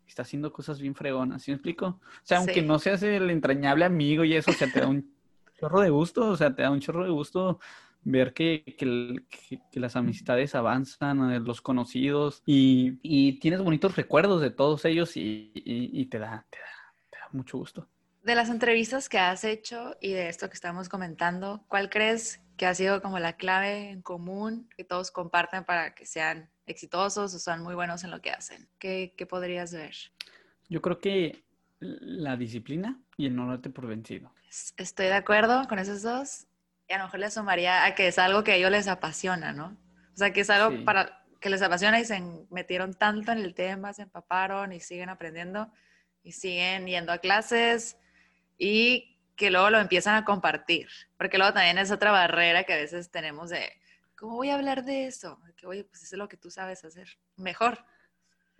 está 0.05 0.21
haciendo 0.21 0.53
cosas 0.53 0.79
bien 0.79 0.93
fregonas, 0.93 1.41
¿sí 1.41 1.49
me 1.49 1.55
explico? 1.55 1.87
O 1.87 2.21
sea, 2.21 2.37
aunque 2.37 2.61
no 2.61 2.77
seas 2.77 3.01
el 3.01 3.31
entrañable 3.31 3.85
amigo 3.85 4.23
y 4.23 4.35
eso, 4.35 4.51
o 4.51 4.53
sea, 4.53 4.71
te 4.71 4.81
da 4.81 4.87
un 4.87 5.11
chorro 5.59 5.81
de 5.81 5.89
gusto, 5.89 6.27
o 6.27 6.37
sea, 6.37 6.53
te 6.53 6.61
da 6.61 6.69
un 6.69 6.79
chorro 6.79 7.05
de 7.05 7.09
gusto 7.09 7.59
ver 8.03 8.33
que, 8.33 8.63
que, 8.77 9.59
que, 9.71 9.79
las 9.79 9.95
amistades 9.95 10.55
avanzan, 10.55 11.31
eh, 11.31 11.39
los 11.39 11.61
conocidos, 11.61 12.43
y, 12.45 12.99
y, 13.01 13.39
tienes 13.39 13.61
bonitos 13.61 13.95
recuerdos 13.95 14.41
de 14.41 14.51
todos 14.51 14.85
ellos 14.85 15.15
y, 15.15 15.51
y 15.55 16.05
te, 16.07 16.19
da, 16.19 16.45
te, 16.49 16.59
da, 16.59 16.93
te 17.09 17.17
da 17.17 17.29
mucho 17.31 17.57
gusto. 17.57 17.87
De 18.23 18.35
las 18.35 18.49
entrevistas 18.49 19.09
que 19.09 19.19
has 19.19 19.43
hecho 19.43 19.97
y 19.99 20.13
de 20.13 20.29
esto 20.29 20.47
que 20.47 20.53
estamos 20.53 20.87
comentando, 20.87 21.65
¿cuál 21.67 21.89
crees 21.89 22.41
que 22.55 22.65
ha 22.65 22.73
sido 22.73 23.01
como 23.01 23.19
la 23.19 23.35
clave 23.35 23.89
en 23.89 24.01
común 24.01 24.69
que 24.77 24.85
todos 24.85 25.11
comparten 25.11 25.65
para 25.65 25.93
que 25.93 26.05
sean 26.05 26.49
exitosos 26.65 27.33
o 27.33 27.39
sean 27.39 27.61
muy 27.61 27.75
buenos 27.75 28.03
en 28.05 28.11
lo 28.11 28.21
que 28.21 28.31
hacen? 28.31 28.69
¿Qué, 28.79 29.13
qué 29.17 29.25
podrías 29.25 29.73
ver? 29.73 29.93
Yo 30.69 30.81
creo 30.81 30.99
que 30.99 31.43
la 31.79 32.37
disciplina 32.37 32.97
y 33.17 33.25
el 33.25 33.35
no 33.35 33.47
darte 33.47 33.69
por 33.69 33.87
vencido. 33.87 34.31
Estoy 34.77 35.07
de 35.07 35.15
acuerdo 35.15 35.67
con 35.67 35.79
esos 35.79 36.01
dos. 36.01 36.47
Y 36.87 36.93
a 36.93 36.97
lo 36.97 37.05
mejor 37.05 37.19
le 37.19 37.31
sumaría 37.31 37.85
a 37.85 37.95
que 37.95 38.07
es 38.07 38.19
algo 38.19 38.43
que 38.43 38.51
a 38.51 38.55
ellos 38.55 38.71
les 38.71 38.87
apasiona, 38.87 39.53
¿no? 39.53 39.77
O 40.13 40.17
sea, 40.17 40.31
que 40.31 40.41
es 40.41 40.49
algo 40.49 40.83
para 40.85 41.23
que 41.39 41.49
les 41.49 41.61
apasiona 41.61 41.99
y 41.99 42.05
se 42.05 42.21
metieron 42.49 42.93
tanto 42.93 43.31
en 43.31 43.39
el 43.39 43.53
tema, 43.53 43.93
se 43.93 44.03
empaparon 44.03 44.71
y 44.71 44.79
siguen 44.79 45.09
aprendiendo 45.09 45.71
y 46.23 46.31
siguen 46.31 46.87
yendo 46.87 47.11
a 47.11 47.17
clases 47.17 47.97
y 48.57 49.19
que 49.35 49.51
luego 49.51 49.69
lo 49.69 49.79
empiezan 49.79 50.15
a 50.15 50.25
compartir, 50.25 50.87
porque 51.17 51.37
luego 51.37 51.53
también 51.53 51.77
es 51.77 51.91
otra 51.91 52.11
barrera 52.11 52.63
que 52.63 52.73
a 52.73 52.77
veces 52.77 53.11
tenemos 53.11 53.49
de, 53.49 53.73
¿cómo 54.15 54.35
voy 54.35 54.49
a 54.49 54.55
hablar 54.55 54.83
de 54.83 55.07
eso? 55.07 55.39
Que, 55.57 55.67
oye, 55.67 55.83
pues 55.83 56.03
eso 56.03 56.15
es 56.15 56.19
lo 56.19 56.29
que 56.29 56.37
tú 56.37 56.51
sabes 56.51 56.85
hacer 56.85 57.07
mejor. 57.35 57.83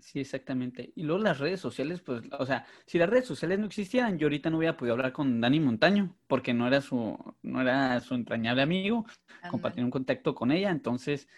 Sí, 0.03 0.19
exactamente. 0.19 0.91
Y 0.95 1.03
luego 1.03 1.23
las 1.23 1.39
redes 1.39 1.61
sociales, 1.61 2.01
pues, 2.01 2.23
o 2.37 2.45
sea, 2.45 2.65
si 2.85 2.97
las 2.97 3.09
redes 3.09 3.25
sociales 3.25 3.57
no 3.57 3.67
existieran, 3.67 4.19
yo 4.19 4.25
ahorita 4.27 4.49
no 4.49 4.57
hubiera 4.57 4.75
podido 4.75 4.95
hablar 4.95 5.13
con 5.13 5.39
Dani 5.39 5.61
Montaño, 5.61 6.13
porque 6.27 6.53
no 6.53 6.67
era 6.67 6.81
su, 6.81 7.17
no 7.41 7.61
era 7.61 7.97
su 8.01 8.13
entrañable 8.13 8.61
amigo, 8.63 9.05
compartir 9.49 9.81
un 9.81 9.89
contacto 9.89 10.35
con 10.35 10.51
ella, 10.51 10.71
entonces 10.71 11.29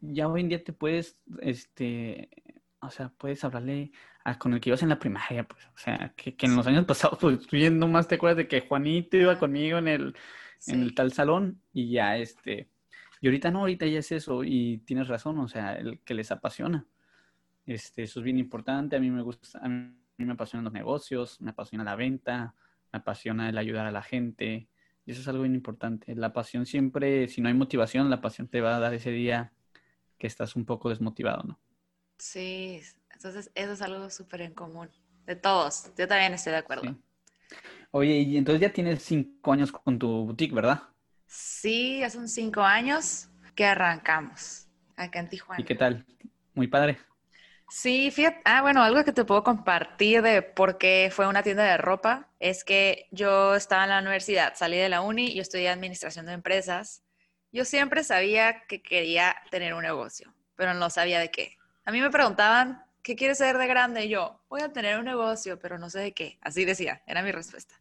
ya 0.00 0.26
hoy 0.28 0.40
en 0.40 0.48
día 0.48 0.64
te 0.64 0.72
puedes, 0.72 1.16
este, 1.40 2.28
o 2.80 2.90
sea, 2.90 3.10
puedes 3.16 3.44
hablarle 3.44 3.92
con 4.38 4.52
el 4.52 4.60
que 4.60 4.70
ibas 4.70 4.82
en 4.82 4.88
la 4.88 4.98
primaria, 4.98 5.44
pues, 5.44 5.64
o 5.66 5.78
sea, 5.78 6.12
que, 6.16 6.34
en 6.40 6.56
los 6.56 6.66
años 6.66 6.86
pasados, 6.86 7.18
pues, 7.20 7.46
tú 7.46 7.56
yendo 7.56 7.86
más 7.86 8.08
te 8.08 8.16
acuerdas 8.16 8.38
de 8.38 8.48
que 8.48 8.62
Juanito 8.62 9.16
iba 9.16 9.38
conmigo 9.38 9.78
en 9.78 9.86
el, 9.86 10.16
en 10.66 10.82
el 10.82 10.92
tal 10.92 11.12
salón 11.12 11.62
y 11.72 11.92
ya, 11.92 12.16
este, 12.18 12.68
y 13.20 13.28
ahorita 13.28 13.52
no, 13.52 13.60
ahorita 13.60 13.86
ya 13.86 14.00
es 14.00 14.10
eso 14.10 14.42
y 14.42 14.78
tienes 14.78 15.06
razón, 15.06 15.38
o 15.38 15.46
sea, 15.46 15.76
el 15.76 16.00
que 16.00 16.14
les 16.14 16.32
apasiona. 16.32 16.84
Este, 17.68 18.04
eso 18.04 18.20
es 18.20 18.24
bien 18.24 18.38
importante, 18.38 18.96
a 18.96 18.98
mí 18.98 19.10
me 19.10 19.20
gusta, 19.20 19.58
a 19.58 19.68
mí 19.68 19.92
me 20.16 20.32
apasionan 20.32 20.64
los 20.64 20.72
negocios, 20.72 21.38
me 21.42 21.50
apasiona 21.50 21.84
la 21.84 21.96
venta, 21.96 22.54
me 22.90 22.98
apasiona 22.98 23.50
el 23.50 23.58
ayudar 23.58 23.84
a 23.84 23.90
la 23.90 24.02
gente, 24.02 24.70
y 25.04 25.10
eso 25.10 25.20
es 25.20 25.28
algo 25.28 25.42
bien 25.42 25.54
importante. 25.54 26.14
La 26.14 26.32
pasión 26.32 26.64
siempre, 26.64 27.28
si 27.28 27.42
no 27.42 27.48
hay 27.48 27.54
motivación, 27.54 28.08
la 28.08 28.22
pasión 28.22 28.48
te 28.48 28.62
va 28.62 28.76
a 28.76 28.80
dar 28.80 28.94
ese 28.94 29.10
día 29.10 29.52
que 30.16 30.26
estás 30.26 30.56
un 30.56 30.64
poco 30.64 30.88
desmotivado, 30.88 31.42
¿no? 31.42 31.60
Sí, 32.16 32.80
entonces 33.12 33.50
eso 33.54 33.72
es 33.72 33.82
algo 33.82 34.08
súper 34.08 34.40
en 34.40 34.54
común, 34.54 34.88
de 35.26 35.36
todos. 35.36 35.92
Yo 35.94 36.08
también 36.08 36.32
estoy 36.32 36.52
de 36.52 36.58
acuerdo. 36.60 36.96
Oye, 37.90 38.14
y 38.20 38.38
entonces 38.38 38.62
ya 38.62 38.72
tienes 38.72 39.02
cinco 39.02 39.52
años 39.52 39.72
con 39.72 39.98
tu 39.98 40.08
boutique, 40.08 40.54
¿verdad? 40.54 40.84
Sí, 41.26 41.98
ya 42.00 42.08
son 42.08 42.28
cinco 42.28 42.62
años 42.62 43.28
que 43.54 43.66
arrancamos 43.66 44.68
acá 44.96 45.20
en 45.20 45.28
Tijuana. 45.28 45.60
¿Y 45.60 45.66
qué 45.66 45.74
tal? 45.74 46.06
Muy 46.54 46.66
padre. 46.66 46.98
Sí, 47.70 48.10
fíjate, 48.10 48.40
ah, 48.44 48.62
bueno, 48.62 48.82
algo 48.82 49.04
que 49.04 49.12
te 49.12 49.24
puedo 49.26 49.44
compartir 49.44 50.22
de 50.22 50.40
por 50.42 50.78
qué 50.78 51.10
fue 51.12 51.26
una 51.26 51.42
tienda 51.42 51.64
de 51.64 51.76
ropa 51.76 52.28
es 52.40 52.64
que 52.64 53.06
yo 53.10 53.54
estaba 53.54 53.84
en 53.84 53.90
la 53.90 54.00
universidad, 54.00 54.54
salí 54.56 54.78
de 54.78 54.88
la 54.88 55.02
uni 55.02 55.26
y 55.28 55.40
estudié 55.40 55.68
administración 55.68 56.24
de 56.26 56.32
empresas. 56.32 57.02
Yo 57.52 57.66
siempre 57.66 58.04
sabía 58.04 58.64
que 58.66 58.82
quería 58.82 59.36
tener 59.50 59.74
un 59.74 59.82
negocio, 59.82 60.34
pero 60.56 60.72
no 60.72 60.88
sabía 60.88 61.20
de 61.20 61.30
qué. 61.30 61.58
A 61.84 61.92
mí 61.92 62.00
me 62.00 62.10
preguntaban, 62.10 62.82
¿qué 63.02 63.16
quieres 63.16 63.38
ser 63.38 63.58
de 63.58 63.66
grande? 63.66 64.06
Y 64.06 64.08
yo, 64.08 64.40
voy 64.48 64.62
a 64.62 64.72
tener 64.72 64.98
un 64.98 65.04
negocio, 65.04 65.58
pero 65.58 65.78
no 65.78 65.90
sé 65.90 66.00
de 66.00 66.14
qué. 66.14 66.38
Así 66.40 66.64
decía, 66.64 67.02
era 67.06 67.22
mi 67.22 67.32
respuesta. 67.32 67.74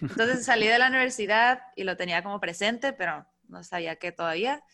Entonces 0.00 0.44
salí 0.46 0.66
de 0.66 0.78
la 0.78 0.88
universidad 0.88 1.60
y 1.74 1.84
lo 1.84 1.96
tenía 1.96 2.22
como 2.22 2.40
presente, 2.40 2.94
pero 2.94 3.26
no 3.48 3.62
sabía 3.64 3.96
qué 3.96 4.12
todavía. 4.12 4.64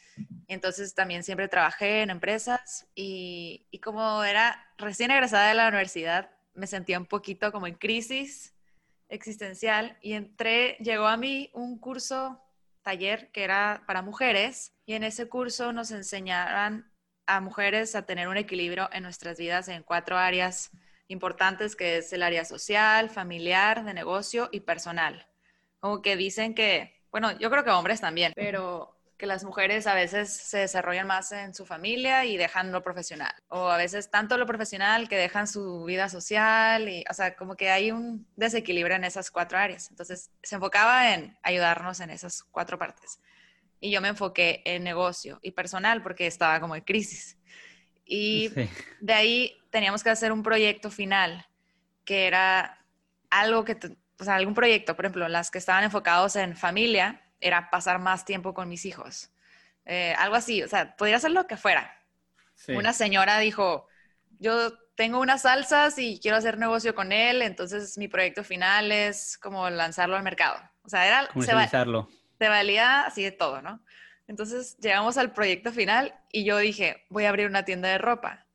Entonces 0.48 0.94
también 0.94 1.22
siempre 1.22 1.48
trabajé 1.48 2.02
en 2.02 2.10
empresas 2.10 2.86
y, 2.94 3.66
y, 3.70 3.78
como 3.80 4.22
era 4.24 4.66
recién 4.78 5.10
egresada 5.10 5.48
de 5.48 5.54
la 5.54 5.68
universidad, 5.68 6.30
me 6.54 6.66
sentía 6.66 6.98
un 6.98 7.06
poquito 7.06 7.52
como 7.52 7.66
en 7.66 7.74
crisis 7.74 8.54
existencial 9.08 9.98
y 10.00 10.14
entré, 10.14 10.76
llegó 10.80 11.06
a 11.06 11.16
mí 11.16 11.50
un 11.52 11.78
curso, 11.78 12.40
taller 12.82 13.30
que 13.30 13.44
era 13.44 13.84
para 13.86 14.02
mujeres 14.02 14.74
y 14.86 14.94
en 14.94 15.04
ese 15.04 15.28
curso 15.28 15.72
nos 15.72 15.90
enseñaban 15.90 16.90
a 17.26 17.40
mujeres 17.40 17.94
a 17.94 18.04
tener 18.04 18.28
un 18.28 18.36
equilibrio 18.36 18.88
en 18.92 19.04
nuestras 19.04 19.38
vidas 19.38 19.68
en 19.68 19.82
cuatro 19.82 20.18
áreas 20.18 20.70
importantes, 21.08 21.76
que 21.76 21.98
es 21.98 22.12
el 22.12 22.22
área 22.22 22.44
social, 22.44 23.10
familiar, 23.10 23.84
de 23.84 23.94
negocio 23.94 24.48
y 24.50 24.60
personal. 24.60 25.28
Como 25.78 26.02
que 26.02 26.16
dicen 26.16 26.54
que, 26.54 27.01
bueno, 27.12 27.38
yo 27.38 27.50
creo 27.50 27.62
que 27.62 27.70
hombres 27.70 28.00
también, 28.00 28.32
pero 28.34 28.98
que 29.16 29.26
las 29.26 29.44
mujeres 29.44 29.86
a 29.86 29.94
veces 29.94 30.32
se 30.32 30.58
desarrollan 30.58 31.06
más 31.06 31.30
en 31.30 31.54
su 31.54 31.64
familia 31.64 32.24
y 32.24 32.36
dejan 32.36 32.72
lo 32.72 32.82
profesional. 32.82 33.32
O 33.46 33.68
a 33.68 33.76
veces 33.76 34.10
tanto 34.10 34.36
lo 34.36 34.46
profesional 34.46 35.08
que 35.08 35.16
dejan 35.16 35.46
su 35.46 35.84
vida 35.84 36.08
social. 36.08 36.88
Y, 36.88 37.04
o 37.08 37.14
sea, 37.14 37.36
como 37.36 37.54
que 37.54 37.70
hay 37.70 37.92
un 37.92 38.26
desequilibrio 38.34 38.96
en 38.96 39.04
esas 39.04 39.30
cuatro 39.30 39.58
áreas. 39.58 39.88
Entonces, 39.90 40.32
se 40.42 40.56
enfocaba 40.56 41.14
en 41.14 41.38
ayudarnos 41.44 42.00
en 42.00 42.10
esas 42.10 42.42
cuatro 42.42 42.80
partes 42.80 43.20
y 43.82 43.90
yo 43.90 44.00
me 44.00 44.08
enfoqué 44.08 44.62
en 44.64 44.84
negocio 44.84 45.40
y 45.42 45.50
personal 45.50 46.02
porque 46.02 46.26
estaba 46.26 46.60
como 46.60 46.76
en 46.76 46.82
crisis. 46.82 47.36
Y 48.06 48.48
de 49.00 49.12
ahí 49.12 49.56
teníamos 49.70 50.04
que 50.04 50.10
hacer 50.10 50.32
un 50.32 50.42
proyecto 50.42 50.90
final, 50.90 51.44
que 52.04 52.28
era 52.28 52.78
algo 53.28 53.64
que, 53.64 53.76
o 54.22 54.24
sea, 54.24 54.36
algún 54.36 54.54
proyecto, 54.54 54.94
por 54.94 55.04
ejemplo, 55.04 55.28
las 55.28 55.50
que 55.50 55.58
estaban 55.58 55.82
enfocados 55.82 56.36
en 56.36 56.56
familia, 56.56 57.20
era 57.40 57.70
pasar 57.70 57.98
más 57.98 58.24
tiempo 58.24 58.54
con 58.54 58.68
mis 58.68 58.84
hijos. 58.84 59.32
Eh, 59.84 60.14
algo 60.16 60.36
así, 60.36 60.62
o 60.62 60.68
sea, 60.68 60.96
podría 60.96 61.18
ser 61.18 61.32
lo 61.32 61.48
que 61.48 61.56
fuera. 61.56 61.92
Una 62.68 62.92
señora 62.92 63.40
dijo, 63.40 63.88
yo 64.38 64.78
tengo 64.94 65.18
unas 65.18 65.42
salsas 65.42 65.98
y 65.98 66.20
quiero 66.20 66.36
hacer 66.36 66.56
negocio 66.56 66.94
con 66.94 67.10
él, 67.10 67.42
entonces 67.42 67.98
mi 67.98 68.06
proyecto 68.06 68.44
final 68.44 68.92
es 68.92 69.36
como 69.38 69.68
lanzarlo 69.68 70.14
al 70.14 70.22
mercado. 70.22 70.60
O 70.82 70.88
sea, 70.88 71.04
era... 71.04 71.26
Comercializarlo. 71.26 72.08
Se, 72.38 72.44
se 72.44 72.48
valía 72.48 73.02
así 73.02 73.24
de 73.24 73.32
todo, 73.32 73.60
¿no? 73.60 73.82
Entonces 74.28 74.76
llegamos 74.78 75.18
al 75.18 75.32
proyecto 75.32 75.72
final 75.72 76.14
y 76.30 76.44
yo 76.44 76.58
dije, 76.58 77.04
voy 77.08 77.24
a 77.24 77.30
abrir 77.30 77.48
una 77.48 77.64
tienda 77.64 77.88
de 77.88 77.98
ropa. 77.98 78.46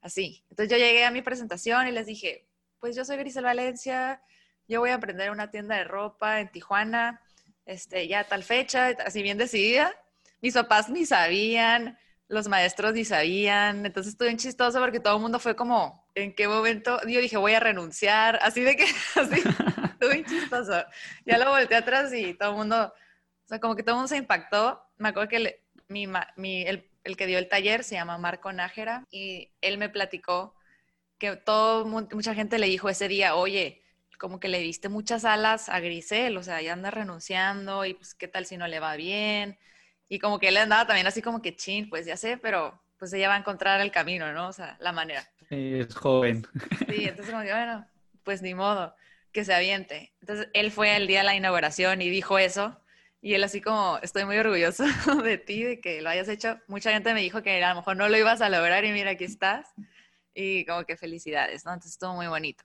Así. 0.00 0.44
Entonces 0.50 0.70
yo 0.70 0.78
llegué 0.78 1.04
a 1.04 1.10
mi 1.10 1.22
presentación 1.22 1.88
y 1.88 1.90
les 1.90 2.06
dije, 2.06 2.48
pues 2.78 2.94
yo 2.94 3.04
soy 3.04 3.16
Grisel 3.16 3.42
Valencia, 3.42 4.22
yo 4.68 4.80
voy 4.80 4.90
a 4.90 4.94
emprender 4.94 5.30
una 5.30 5.50
tienda 5.50 5.76
de 5.76 5.84
ropa 5.84 6.40
en 6.40 6.50
Tijuana, 6.50 7.20
este, 7.64 8.08
ya 8.08 8.24
tal 8.24 8.44
fecha, 8.44 8.88
así 9.04 9.22
bien 9.22 9.38
decidida. 9.38 9.92
Mis 10.40 10.54
papás 10.54 10.88
ni 10.88 11.06
sabían, 11.06 11.98
los 12.28 12.48
maestros 12.48 12.92
ni 12.94 13.04
sabían, 13.04 13.86
entonces 13.86 14.12
estuve 14.12 14.36
chistoso 14.36 14.80
porque 14.80 15.00
todo 15.00 15.16
el 15.16 15.22
mundo 15.22 15.38
fue 15.38 15.54
como, 15.54 16.06
¿en 16.14 16.34
qué 16.34 16.48
momento? 16.48 17.00
Yo 17.06 17.20
dije, 17.20 17.36
voy 17.36 17.54
a 17.54 17.60
renunciar, 17.60 18.38
así 18.42 18.62
de 18.62 18.76
que, 18.76 18.84
así, 19.14 19.42
estuve 19.90 20.24
chistoso. 20.24 20.84
Ya 21.24 21.38
lo 21.38 21.50
volteé 21.50 21.76
atrás 21.76 22.12
y 22.12 22.34
todo 22.34 22.50
el 22.50 22.56
mundo, 22.56 22.92
o 22.92 23.48
sea, 23.48 23.60
como 23.60 23.76
que 23.76 23.82
todo 23.82 23.94
el 23.94 23.98
mundo 23.98 24.08
se 24.08 24.16
impactó. 24.16 24.82
Me 24.98 25.10
acuerdo 25.10 25.28
que 25.28 25.62
mi, 25.88 26.08
mi, 26.36 26.62
el, 26.62 26.90
el, 27.04 27.16
que 27.16 27.26
dio 27.26 27.38
el 27.38 27.48
taller 27.48 27.84
se 27.84 27.94
llama 27.94 28.18
Marco 28.18 28.52
Nájera 28.52 29.04
y 29.10 29.52
él 29.60 29.78
me 29.78 29.88
platicó 29.88 30.54
que 31.18 31.36
todo, 31.36 31.86
mucha 31.86 32.34
gente 32.34 32.58
le 32.58 32.66
dijo 32.66 32.88
ese 32.88 33.08
día, 33.08 33.36
oye, 33.36 33.82
como 34.18 34.40
que 34.40 34.48
le 34.48 34.58
diste 34.60 34.88
muchas 34.88 35.24
alas 35.24 35.68
a 35.68 35.80
Grisel, 35.80 36.36
o 36.36 36.42
sea, 36.42 36.60
ya 36.62 36.72
anda 36.72 36.90
renunciando 36.90 37.84
y 37.84 37.94
pues 37.94 38.14
qué 38.14 38.28
tal 38.28 38.46
si 38.46 38.56
no 38.56 38.66
le 38.66 38.80
va 38.80 38.96
bien. 38.96 39.58
Y 40.08 40.18
como 40.18 40.38
que 40.38 40.48
él 40.48 40.56
andaba 40.56 40.86
también 40.86 41.06
así 41.06 41.22
como 41.22 41.42
que 41.42 41.56
chin, 41.56 41.88
pues 41.88 42.06
ya 42.06 42.16
sé, 42.16 42.36
pero 42.36 42.80
pues 42.98 43.12
ella 43.12 43.28
va 43.28 43.34
a 43.34 43.38
encontrar 43.38 43.80
el 43.80 43.90
camino, 43.90 44.32
¿no? 44.32 44.48
O 44.48 44.52
sea, 44.52 44.76
la 44.80 44.92
manera. 44.92 45.28
es 45.50 45.94
joven. 45.94 46.46
Sí, 46.88 47.04
entonces 47.08 47.30
como 47.30 47.42
que 47.42 47.52
bueno, 47.52 47.86
pues 48.22 48.42
ni 48.42 48.54
modo, 48.54 48.94
que 49.32 49.44
se 49.44 49.54
aviente. 49.54 50.12
Entonces 50.20 50.48
él 50.52 50.70
fue 50.70 50.96
el 50.96 51.06
día 51.06 51.18
de 51.18 51.24
la 51.24 51.34
inauguración 51.34 52.02
y 52.02 52.08
dijo 52.08 52.38
eso. 52.38 52.80
Y 53.20 53.34
él 53.34 53.42
así 53.42 53.60
como, 53.60 53.98
estoy 54.02 54.24
muy 54.24 54.38
orgulloso 54.38 54.84
de 55.24 55.38
ti, 55.38 55.62
de 55.64 55.80
que 55.80 56.00
lo 56.00 56.10
hayas 56.10 56.28
hecho. 56.28 56.58
Mucha 56.68 56.92
gente 56.92 57.12
me 57.12 57.20
dijo 57.20 57.42
que 57.42 57.62
a 57.62 57.70
lo 57.70 57.76
mejor 57.76 57.96
no 57.96 58.08
lo 58.08 58.16
ibas 58.16 58.40
a 58.40 58.48
lograr 58.48 58.84
y 58.84 58.92
mira, 58.92 59.10
aquí 59.10 59.24
estás. 59.24 59.66
Y 60.32 60.64
como 60.66 60.84
que 60.84 60.96
felicidades, 60.96 61.64
¿no? 61.64 61.72
Entonces 61.72 61.92
estuvo 61.92 62.14
muy 62.14 62.26
bonito. 62.26 62.62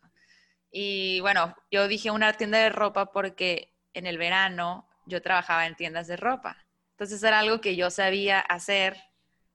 Y 0.72 1.20
bueno, 1.20 1.56
yo 1.70 1.88
dije 1.88 2.10
una 2.12 2.34
tienda 2.34 2.58
de 2.58 2.70
ropa 2.70 3.12
porque 3.12 3.76
en 3.94 4.08
el 4.08 4.18
verano 4.18 4.88
yo 5.06 5.22
trabajaba 5.22 5.68
en 5.68 5.76
tiendas 5.76 6.08
de 6.08 6.16
ropa. 6.16 6.66
Entonces 6.92 7.22
era 7.24 7.40
algo 7.40 7.60
que 7.60 7.76
yo 7.76 7.90
sabía 7.90 8.40
hacer, 8.40 8.96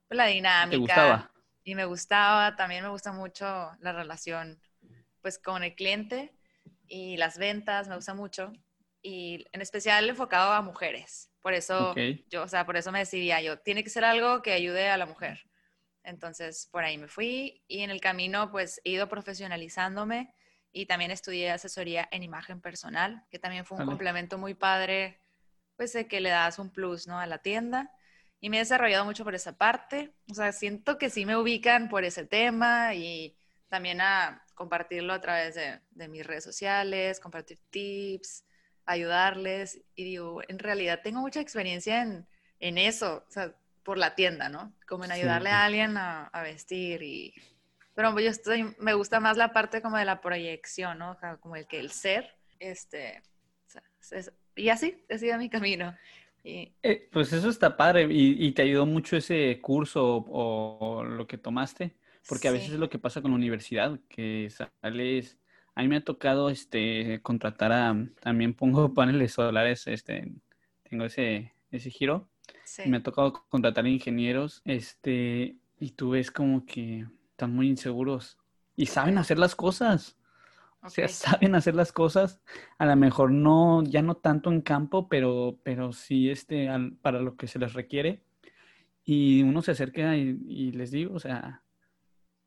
pues, 0.09 0.19
la 0.19 0.27
dinámica. 0.27 0.71
¿Te 0.71 0.77
gustaba? 0.77 1.33
Y 1.65 1.75
me 1.75 1.85
gustaba, 1.87 2.55
también 2.55 2.85
me 2.85 2.91
gusta 2.91 3.13
mucho 3.13 3.73
la 3.81 3.93
relación 3.93 4.61
pues 5.21 5.39
con 5.41 5.65
el 5.65 5.75
cliente 5.75 6.33
y 6.87 7.17
las 7.17 7.39
ventas, 7.39 7.89
me 7.89 7.97
gusta 7.97 8.15
mucho. 8.15 8.53
Y 9.03 9.45
en 9.53 9.61
especial 9.63 10.09
enfocado 10.09 10.53
a 10.53 10.63
mujeres. 10.63 11.33
Por 11.41 11.55
eso, 11.55 11.95
yo, 12.29 12.43
o 12.43 12.49
sea, 12.49 12.67
por 12.67 12.77
eso 12.77 12.93
me 12.93 13.01
decidía 13.01 13.41
yo, 13.41 13.59
tiene 13.59 13.83
que 13.83 13.91
ser 13.91 14.05
algo 14.05 14.43
que 14.43 14.53
ayude 14.53 14.89
a 14.89 14.97
la 14.97 15.07
mujer. 15.07 15.49
Entonces, 16.05 16.69
por 16.71 16.85
ahí 16.85 16.99
me 16.99 17.09
fui 17.09 17.65
y 17.67 17.83
en 17.83 17.91
el 17.91 18.01
camino, 18.01 18.51
pues, 18.53 18.81
he 18.85 18.91
ido 18.91 19.09
profesionalizándome 19.09 20.33
y 20.73 20.87
también 20.87 21.11
estudié 21.11 21.51
asesoría 21.51 22.09
en 22.11 22.23
imagen 22.23 22.61
personal, 22.61 23.25
que 23.31 23.39
también 23.39 23.65
fue 23.65 23.79
un 23.79 23.87
complemento 23.87 24.39
muy 24.39 24.55
padre, 24.55 25.21
pues 25.77 25.93
de 25.93 26.07
que 26.07 26.21
le 26.21 26.31
das 26.31 26.59
un 26.59 26.71
plus, 26.71 27.07
¿no? 27.07 27.19
A 27.19 27.27
la 27.27 27.39
tienda. 27.39 27.91
Y 28.41 28.51
me 28.51 28.59
he 28.59 28.61
desarrollado 28.61 29.05
mucho 29.05 29.25
por 29.25 29.35
esa 29.35 29.57
parte. 29.57 30.13
O 30.31 30.35
sea, 30.35 30.53
siento 30.53 30.99
que 30.99 31.11
sí 31.11 31.25
me 31.25 31.37
ubican 31.37 31.89
por 31.89 32.05
ese 32.05 32.27
tema 32.27 32.95
y 32.95 33.37
también 33.69 34.01
a 34.01 34.45
compartirlo 34.55 35.13
a 35.13 35.21
través 35.21 35.55
de, 35.55 35.81
de 35.91 36.09
mis 36.09 36.27
redes 36.27 36.45
sociales, 36.45 37.21
compartir 37.21 37.59
tips, 37.71 38.45
ayudarles. 38.85 39.83
Y 39.95 40.05
digo, 40.05 40.43
en 40.49 40.59
realidad 40.59 41.01
tengo 41.03 41.21
mucha 41.21 41.41
experiencia 41.41 42.03
en, 42.03 42.27
en 42.61 42.79
eso, 42.79 43.25
o 43.27 43.31
sea, 43.31 43.55
por 43.83 43.99
la 43.99 44.15
tienda, 44.15 44.49
¿no? 44.49 44.75
Como 44.87 45.05
en 45.05 45.13
ayudarle 45.13 45.51
a 45.51 45.65
alguien 45.65 45.97
a, 45.97 46.27
a 46.27 46.43
vestir 46.43 47.03
y 47.03 47.35
pero 47.97 48.17
yo 48.21 48.29
estoy, 48.29 48.75
me 48.79 48.93
gusta 48.93 49.21
más 49.21 49.39
la 49.39 49.55
parte 49.55 49.81
como 49.81 49.97
de 49.97 50.05
la 50.05 50.21
proyección, 50.21 50.99
¿no? 50.99 51.17
Como 51.41 51.57
el 51.57 51.67
que 51.67 51.81
el 51.81 51.91
ser, 51.91 52.29
este, 52.59 53.23
y 54.55 54.69
así, 54.69 55.03
he 55.09 55.19
sido 55.19 55.39
mi 55.39 55.49
camino. 55.49 55.97
Y... 56.45 56.75
Eh, 56.83 57.09
pues 57.11 57.33
eso 57.33 57.49
está 57.49 57.75
padre 57.75 58.07
y, 58.11 58.53
te 58.53 58.63
ayudó 58.63 58.85
mucho 58.85 59.17
ese 59.17 59.59
curso 59.63 60.27
o, 60.29 61.05
lo 61.05 61.27
que 61.27 61.39
tomaste, 61.39 61.97
porque 62.29 62.49
a 62.49 62.53
veces 62.53 62.73
es 62.73 62.79
lo 62.79 62.91
que 62.91 62.99
pasa 62.99 63.23
con 63.23 63.31
la 63.31 63.37
universidad, 63.37 63.99
que 64.11 64.51
sales, 64.51 65.39
a 65.75 65.81
mí 65.81 65.89
me 65.89 65.97
ha 65.97 66.05
tocado 66.05 66.51
este, 66.51 67.23
contratar 67.23 67.73
a, 67.73 67.97
también 68.21 68.53
pongo 68.53 68.93
paneles 68.95 69.33
solares, 69.33 69.87
este, 69.87 70.33
tengo 70.83 71.07
ese, 71.07 71.55
ese 71.71 71.89
giro, 71.89 72.29
me 72.85 72.99
ha 72.99 73.03
tocado 73.03 73.33
contratar 73.49 73.87
ingenieros, 73.87 74.61
este, 74.67 75.57
y 75.81 75.93
tú 75.93 76.11
ves 76.11 76.31
como 76.31 76.67
que 76.67 77.07
están 77.37 77.55
muy 77.55 77.69
inseguros 77.69 78.39
y 78.77 78.87
saben 78.87 79.19
hacer 79.19 79.39
las 79.39 79.55
cosas. 79.55 80.17
O 80.83 80.89
sea, 80.89 81.07
saben 81.09 81.55
hacer 81.55 81.75
las 81.75 81.93
cosas, 81.93 82.41
a 82.79 82.87
lo 82.87 82.97
mejor 82.97 83.31
no, 83.31 83.83
ya 83.83 84.01
no 84.01 84.15
tanto 84.15 84.51
en 84.51 84.63
campo, 84.63 85.07
pero, 85.09 85.59
pero 85.63 85.93
sí 85.93 86.31
este, 86.31 86.71
para 87.03 87.21
lo 87.21 87.37
que 87.37 87.47
se 87.47 87.59
les 87.59 87.75
requiere. 87.75 88.23
Y 89.05 89.43
uno 89.43 89.61
se 89.61 89.73
acerca 89.73 90.17
y, 90.17 90.73
les 90.73 90.91
digo, 90.91 91.15
o 91.15 91.21
sea, 91.21 91.63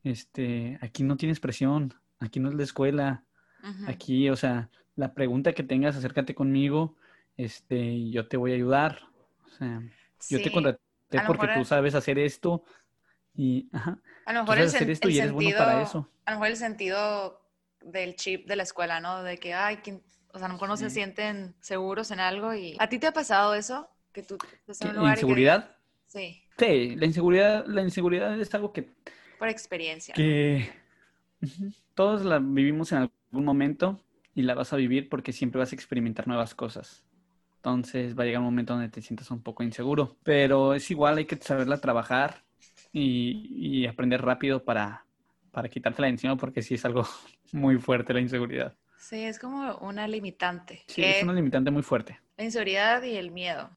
este, 0.04 0.80
aquí 0.82 1.04
no 1.04 1.18
tienes 1.18 1.40
presión, 1.40 1.94
aquí 2.20 2.40
no 2.40 2.50
es 2.50 2.56
la 2.56 2.64
escuela, 2.64 3.24
aquí, 3.88 4.30
o 4.30 4.36
sea, 4.36 4.70
la 4.96 5.14
pregunta 5.14 5.54
que 5.54 5.64
tengas, 5.64 5.96
acércate 5.96 6.34
conmigo, 6.34 6.96
este, 7.38 8.10
yo 8.10 8.28
te 8.28 8.38
voy 8.38 8.52
a 8.54 8.56
ayudar. 8.56 9.00
O 9.46 9.50
sea, 9.52 9.84
yo 10.30 10.42
te 10.42 10.52
contraté 10.52 10.80
porque 11.28 11.48
tú 11.56 11.64
sabes 11.64 11.94
hacer 11.96 12.18
esto 12.18 12.64
y, 13.40 13.70
ajá, 13.72 13.98
a 14.26 14.34
lo 14.34 14.42
mejor 14.42 14.58
el, 14.58 14.70
sentido, 14.70 15.58
para 15.58 15.82
eso. 15.82 16.10
A 16.26 16.32
lo 16.32 16.38
mejor 16.40 16.48
el 16.50 16.58
sentido 16.58 17.42
del 17.82 18.18
chip 18.18 18.46
de 18.46 18.58
la 18.58 18.64
escuela, 18.64 19.00
¿no? 19.00 19.24
De 19.24 19.38
que, 19.38 19.54
ay, 19.54 19.80
o 20.34 20.38
sea, 20.38 20.48
a 20.48 20.50
lo 20.50 20.56
mejor 20.56 20.68
no 20.68 20.76
se 20.76 20.90
sienten 20.90 21.56
seguros 21.62 22.12
en 22.12 22.20
algo 22.20 22.54
y... 22.54 22.76
¿A 22.80 22.90
ti 22.90 23.00
te 23.00 23.08
ha 23.08 23.14
pasado 23.14 23.56
eso? 23.56 23.90
Que 24.12 24.24
tú 24.24 24.38
¿Inseguridad? 24.68 25.78
Sí. 26.06 26.44
Sí, 26.58 26.98
la 26.98 27.06
inseguridad, 27.06 27.66
la 27.66 27.82
inseguridad 27.82 28.38
es 28.38 28.54
algo 28.54 28.74
que... 28.74 28.92
Por 29.40 29.48
experiencia. 29.48 30.14
Que 30.14 30.70
todos 31.94 32.26
la 32.26 32.40
vivimos 32.40 32.92
en 32.92 32.98
algún 32.98 33.46
momento 33.46 34.04
y 34.36 34.42
la 34.42 34.54
vas 34.54 34.74
a 34.74 34.76
vivir 34.76 35.08
porque 35.08 35.32
siempre 35.32 35.60
vas 35.60 35.72
a 35.72 35.76
experimentar 35.76 36.28
nuevas 36.28 36.56
cosas. 36.56 37.06
Entonces 37.56 38.20
va 38.20 38.24
a 38.24 38.26
llegar 38.26 38.42
un 38.42 38.48
momento 38.48 38.74
donde 38.74 38.90
te 38.90 39.02
sientas 39.02 39.32
un 39.32 39.42
poco 39.42 39.64
inseguro. 39.64 40.18
Pero 40.24 40.74
es 40.74 40.92
igual, 40.92 41.20
hay 41.20 41.26
que 41.26 41.38
saberla 41.38 41.80
trabajar 41.80 42.49
y, 42.92 43.86
aprender 43.88 44.22
rápido 44.22 44.64
para, 44.64 45.06
para 45.52 45.70
quitártela 45.70 46.08
de 46.08 46.12
encima 46.12 46.38
porque 46.38 46.62
sí 46.62 46.76
es 46.76 46.86
algo 46.86 47.08
muy 47.52 47.78
fuerte 47.78 48.14
la 48.14 48.22
inseguridad. 48.22 48.76
Sí, 48.98 49.24
es 49.24 49.40
como 49.40 49.78
una 49.78 50.08
limitante. 50.08 50.84
Sí, 50.88 51.04
es 51.04 51.24
una 51.24 51.34
limitante 51.34 51.72
muy 51.72 51.84
fuerte. 51.84 52.20
La 52.38 52.44
inseguridad 52.44 53.02
y 53.04 53.16
el 53.16 53.32
miedo. 53.32 53.70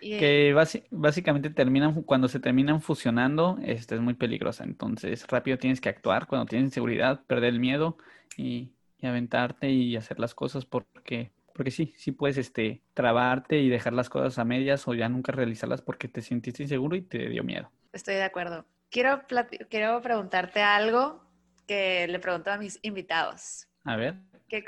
Que 0.00 0.54
básicamente 0.90 1.50
terminan, 1.50 2.02
cuando 2.02 2.26
se 2.28 2.40
terminan 2.40 2.80
fusionando, 2.80 3.58
este, 3.62 3.96
es 3.96 4.00
muy 4.00 4.14
peligrosa. 4.14 4.64
Entonces, 4.64 5.26
rápido 5.28 5.58
tienes 5.58 5.80
que 5.80 5.90
actuar 5.90 6.26
cuando 6.26 6.46
tienes 6.46 6.68
inseguridad, 6.68 7.22
perder 7.26 7.50
el 7.50 7.60
miedo 7.60 7.98
y, 8.36 8.72
y 8.98 9.06
aventarte 9.06 9.70
y 9.70 9.96
hacer 9.96 10.18
las 10.18 10.34
cosas 10.34 10.64
porque 10.64 11.32
porque 11.56 11.70
sí, 11.70 11.94
sí 11.96 12.12
puedes 12.12 12.36
este, 12.36 12.82
trabarte 12.92 13.58
y 13.58 13.70
dejar 13.70 13.94
las 13.94 14.10
cosas 14.10 14.38
a 14.38 14.44
medias 14.44 14.86
o 14.88 14.94
ya 14.94 15.08
nunca 15.08 15.32
realizarlas 15.32 15.80
porque 15.80 16.06
te 16.06 16.20
sentiste 16.20 16.62
inseguro 16.62 16.96
y 16.96 17.00
te 17.00 17.30
dio 17.30 17.42
miedo. 17.42 17.70
Estoy 17.96 18.16
de 18.16 18.24
acuerdo. 18.24 18.66
Quiero, 18.90 19.22
quiero 19.70 20.02
preguntarte 20.02 20.62
algo 20.62 21.24
que 21.66 22.06
le 22.08 22.18
pregunto 22.18 22.50
a 22.50 22.58
mis 22.58 22.78
invitados. 22.82 23.68
A 23.84 23.96
ver. 23.96 24.16
¿Qué, 24.48 24.64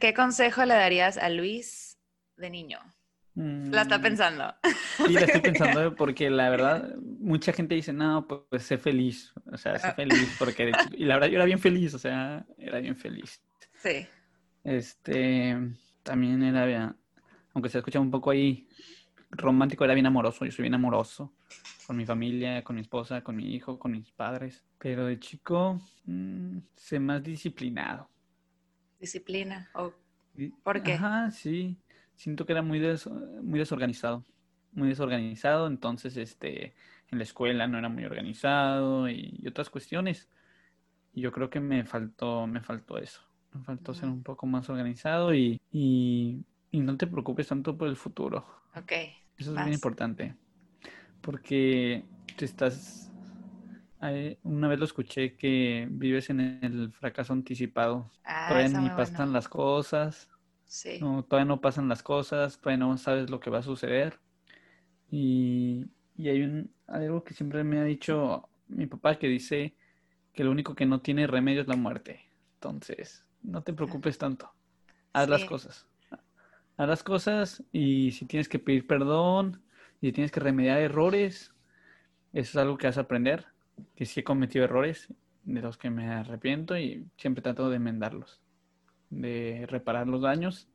¿qué 0.00 0.12
consejo 0.12 0.64
le 0.64 0.74
darías 0.74 1.16
a 1.16 1.28
Luis 1.28 1.98
de 2.36 2.50
niño? 2.50 2.80
La 3.36 3.82
está 3.82 3.98
mm. 3.98 4.02
pensando. 4.02 4.54
Sí, 4.96 5.12
la 5.12 5.20
estoy 5.20 5.40
pensando 5.52 5.94
porque 5.94 6.28
la 6.30 6.50
verdad, 6.50 6.96
mucha 6.96 7.52
gente 7.52 7.76
dice, 7.76 7.92
no, 7.92 8.26
pues, 8.26 8.40
pues 8.50 8.64
sé 8.64 8.76
feliz. 8.76 9.32
O 9.52 9.56
sea, 9.56 9.78
sé 9.78 9.92
feliz 9.92 10.34
porque... 10.36 10.72
Y 10.92 11.04
la 11.04 11.14
verdad 11.14 11.28
yo 11.28 11.36
era 11.36 11.44
bien 11.44 11.60
feliz, 11.60 11.94
o 11.94 11.98
sea, 12.00 12.44
era 12.58 12.80
bien 12.80 12.96
feliz. 12.96 13.40
Sí. 13.76 14.04
Este, 14.64 15.56
también 16.02 16.42
era, 16.42 16.96
aunque 17.52 17.68
se 17.68 17.78
escucha 17.78 18.00
un 18.00 18.10
poco 18.10 18.32
ahí 18.32 18.68
romántico 19.36 19.84
era 19.84 19.94
bien 19.94 20.06
amoroso, 20.06 20.44
yo 20.44 20.52
soy 20.52 20.64
bien 20.64 20.74
amoroso 20.74 21.32
con 21.86 21.96
mi 21.96 22.06
familia, 22.06 22.64
con 22.64 22.76
mi 22.76 22.82
esposa, 22.82 23.22
con 23.22 23.36
mi 23.36 23.54
hijo, 23.54 23.78
con 23.78 23.92
mis 23.92 24.10
padres. 24.10 24.64
Pero 24.78 25.06
de 25.06 25.18
chico, 25.18 25.80
mm, 26.06 26.58
sé 26.74 26.98
más 26.98 27.22
disciplinado. 27.22 28.08
Disciplina, 28.98 29.70
¿o 29.74 29.92
por 30.62 30.82
qué? 30.82 30.94
Ajá, 30.94 31.30
sí. 31.30 31.76
Siento 32.16 32.46
que 32.46 32.52
era 32.52 32.62
muy, 32.62 32.80
muy 33.42 33.58
desorganizado. 33.58 34.24
Muy 34.72 34.88
desorganizado, 34.88 35.66
entonces 35.68 36.16
este, 36.16 36.74
en 37.10 37.18
la 37.18 37.24
escuela 37.24 37.66
no 37.68 37.78
era 37.78 37.88
muy 37.88 38.04
organizado 38.04 39.08
y, 39.08 39.44
otras 39.46 39.70
cuestiones. 39.70 40.28
Y 41.12 41.20
yo 41.20 41.32
creo 41.32 41.50
que 41.50 41.60
me 41.60 41.84
faltó, 41.84 42.46
me 42.46 42.60
faltó 42.60 42.98
eso. 42.98 43.20
Me 43.52 43.62
faltó 43.62 43.94
ser 43.94 44.08
un 44.08 44.24
poco 44.24 44.46
más 44.46 44.68
organizado 44.68 45.32
y, 45.32 45.60
y, 45.70 46.44
no 46.72 46.96
te 46.96 47.06
preocupes 47.06 47.46
tanto 47.46 47.78
por 47.78 47.86
el 47.86 47.96
futuro. 47.96 48.44
Ok. 48.74 48.92
Eso 49.38 49.54
es 49.54 49.60
muy 49.60 49.74
importante. 49.74 50.34
Porque 51.20 52.04
te 52.36 52.44
estás 52.44 53.04
una 54.42 54.68
vez 54.68 54.78
lo 54.78 54.84
escuché 54.84 55.36
que 55.36 55.86
vives 55.90 56.30
en 56.30 56.40
el 56.40 56.92
fracaso 56.92 57.32
anticipado. 57.32 58.10
Ah, 58.24 58.48
todavía 58.48 58.80
ni 58.80 58.90
pasan 58.90 59.32
las 59.32 59.48
cosas. 59.48 60.28
Sí. 60.66 60.98
No, 61.00 61.24
todavía 61.24 61.46
no 61.46 61.60
pasan 61.60 61.88
las 61.88 62.02
cosas, 62.02 62.58
todavía 62.58 62.84
no 62.84 62.98
sabes 62.98 63.30
lo 63.30 63.40
que 63.40 63.50
va 63.50 63.58
a 63.58 63.62
suceder. 63.62 64.18
Y, 65.10 65.86
y 66.16 66.28
hay 66.28 66.42
un, 66.42 66.70
algo 66.86 67.24
que 67.24 67.34
siempre 67.34 67.64
me 67.64 67.78
ha 67.78 67.84
dicho 67.84 68.48
mi 68.68 68.86
papá 68.86 69.18
que 69.18 69.28
dice 69.28 69.74
que 70.32 70.44
lo 70.44 70.50
único 70.50 70.74
que 70.74 70.86
no 70.86 71.00
tiene 71.00 71.26
remedio 71.26 71.62
es 71.62 71.68
la 71.68 71.76
muerte. 71.76 72.20
Entonces, 72.54 73.24
no 73.42 73.62
te 73.62 73.72
preocupes 73.72 74.18
tanto. 74.18 74.50
Haz 75.12 75.28
las 75.28 75.44
cosas. 75.44 75.86
Haz 76.76 76.88
las 76.88 77.02
cosas 77.02 77.62
y 77.72 78.12
si 78.12 78.24
tienes 78.24 78.48
que 78.48 78.58
pedir 78.58 78.86
perdón 78.86 79.62
y 80.00 80.08
si 80.08 80.12
tienes 80.12 80.32
que 80.32 80.40
remediar 80.40 80.80
errores, 80.80 81.52
eso 82.32 82.50
es 82.50 82.56
algo 82.56 82.76
que 82.76 82.88
vas 82.88 82.98
a 82.98 83.02
aprender 83.02 83.46
que 83.94 84.06
sí 84.06 84.20
he 84.20 84.24
cometido 84.24 84.64
errores 84.64 85.08
de 85.44 85.62
los 85.62 85.76
que 85.76 85.90
me 85.90 86.08
arrepiento 86.08 86.76
y 86.76 87.06
siempre 87.16 87.42
trato 87.42 87.68
de 87.70 87.76
enmendarlos, 87.76 88.40
de 89.10 89.66
reparar 89.68 90.06
los 90.06 90.22
daños 90.22 90.68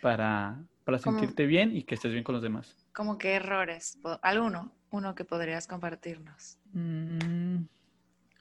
para, 0.00 0.62
para 0.84 0.98
sentirte 0.98 1.46
bien 1.46 1.76
y 1.76 1.84
que 1.84 1.94
estés 1.94 2.12
bien 2.12 2.24
con 2.24 2.34
los 2.34 2.42
demás. 2.42 2.76
¿Cómo 2.92 3.18
qué 3.18 3.34
errores? 3.34 3.98
¿Alguno? 4.22 4.72
Uno 4.90 5.14
que 5.14 5.24
podrías 5.24 5.66
compartirnos. 5.66 6.58
Mm. 6.72 7.64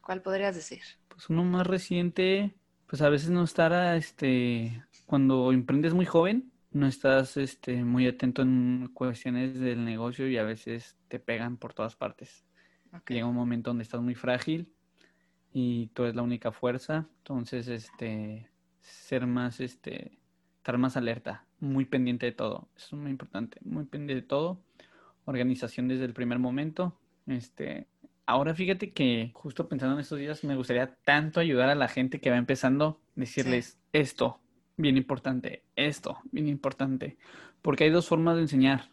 ¿Cuál 0.01 0.21
podrías 0.21 0.55
decir? 0.55 0.81
Pues 1.07 1.29
uno 1.29 1.43
más 1.43 1.67
reciente, 1.67 2.55
pues 2.87 3.01
a 3.01 3.09
veces 3.09 3.29
no 3.29 3.43
estar 3.43 3.95
este, 3.95 4.83
cuando 5.05 5.51
emprendes 5.51 5.93
muy 5.93 6.05
joven, 6.05 6.50
no 6.71 6.87
estás 6.87 7.37
este, 7.37 7.83
muy 7.83 8.07
atento 8.07 8.41
en 8.41 8.89
cuestiones 8.93 9.59
del 9.59 9.83
negocio 9.83 10.27
y 10.27 10.37
a 10.37 10.43
veces 10.43 10.97
te 11.07 11.19
pegan 11.19 11.57
por 11.57 11.73
todas 11.73 11.95
partes. 11.95 12.45
Llega 13.07 13.25
un 13.25 13.35
momento 13.35 13.69
donde 13.69 13.83
estás 13.83 14.01
muy 14.01 14.15
frágil 14.15 14.73
y 15.53 15.87
tú 15.87 16.03
eres 16.03 16.15
la 16.15 16.21
única 16.21 16.51
fuerza. 16.51 17.07
Entonces, 17.19 17.67
este, 17.67 18.49
ser 18.81 19.27
más, 19.27 19.59
este, 19.59 20.17
estar 20.57 20.77
más 20.77 20.95
alerta, 20.95 21.45
muy 21.59 21.85
pendiente 21.85 22.25
de 22.25 22.31
todo. 22.31 22.69
Eso 22.75 22.95
es 22.95 23.01
muy 23.01 23.11
importante, 23.11 23.59
muy 23.63 23.85
pendiente 23.85 24.21
de 24.21 24.27
todo. 24.27 24.61
Organización 25.25 25.87
desde 25.87 26.05
el 26.05 26.13
primer 26.13 26.39
momento. 26.39 26.97
Este, 27.27 27.87
ahora 28.25 28.55
fíjate 28.55 28.91
que 28.91 29.31
justo 29.33 29.67
pensando 29.67 29.95
en 29.95 30.01
estos 30.01 30.19
días 30.19 30.43
me 30.43 30.55
gustaría 30.55 30.95
tanto 31.03 31.39
ayudar 31.39 31.69
a 31.69 31.75
la 31.75 31.87
gente 31.87 32.21
que 32.21 32.29
va 32.29 32.37
empezando, 32.37 32.99
decirles 33.15 33.77
esto, 33.93 34.39
bien 34.81 34.97
importante, 34.97 35.63
esto, 35.75 36.19
bien 36.31 36.47
importante. 36.47 37.17
Porque 37.61 37.85
hay 37.85 37.89
dos 37.89 38.07
formas 38.07 38.35
de 38.35 38.41
enseñar. 38.41 38.89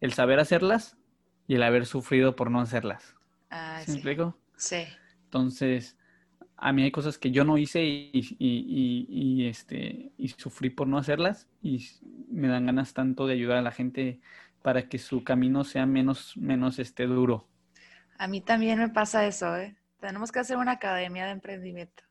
El 0.00 0.12
saber 0.12 0.40
hacerlas 0.40 0.96
y 1.46 1.56
el 1.56 1.62
haber 1.62 1.86
sufrido 1.86 2.36
por 2.36 2.50
no 2.50 2.60
hacerlas. 2.60 3.14
Ah, 3.50 3.80
¿Sí, 3.84 3.90
me 3.90 3.96
explico? 3.96 4.38
Sí. 4.56 4.84
Entonces, 5.24 5.96
a 6.56 6.72
mí 6.72 6.82
hay 6.82 6.90
cosas 6.90 7.18
que 7.18 7.30
yo 7.30 7.44
no 7.44 7.56
hice 7.56 7.82
y, 7.82 9.46
este, 9.46 10.12
y 10.18 10.28
sufrí 10.28 10.70
por 10.70 10.86
no 10.86 10.98
hacerlas 10.98 11.48
y 11.62 11.86
me 12.28 12.48
dan 12.48 12.66
ganas 12.66 12.92
tanto 12.92 13.26
de 13.26 13.34
ayudar 13.34 13.58
a 13.58 13.62
la 13.62 13.72
gente 13.72 14.20
para 14.62 14.88
que 14.88 14.98
su 14.98 15.24
camino 15.24 15.64
sea 15.64 15.86
menos, 15.86 16.36
menos 16.36 16.78
este, 16.78 17.06
duro. 17.06 17.48
A 18.18 18.28
mí 18.28 18.42
también 18.42 18.78
me 18.78 18.90
pasa 18.90 19.26
eso, 19.26 19.56
¿eh? 19.56 19.74
Tenemos 20.00 20.32
que 20.32 20.40
hacer 20.40 20.58
una 20.58 20.72
academia 20.72 21.24
de 21.24 21.32
emprendimiento. 21.32 22.02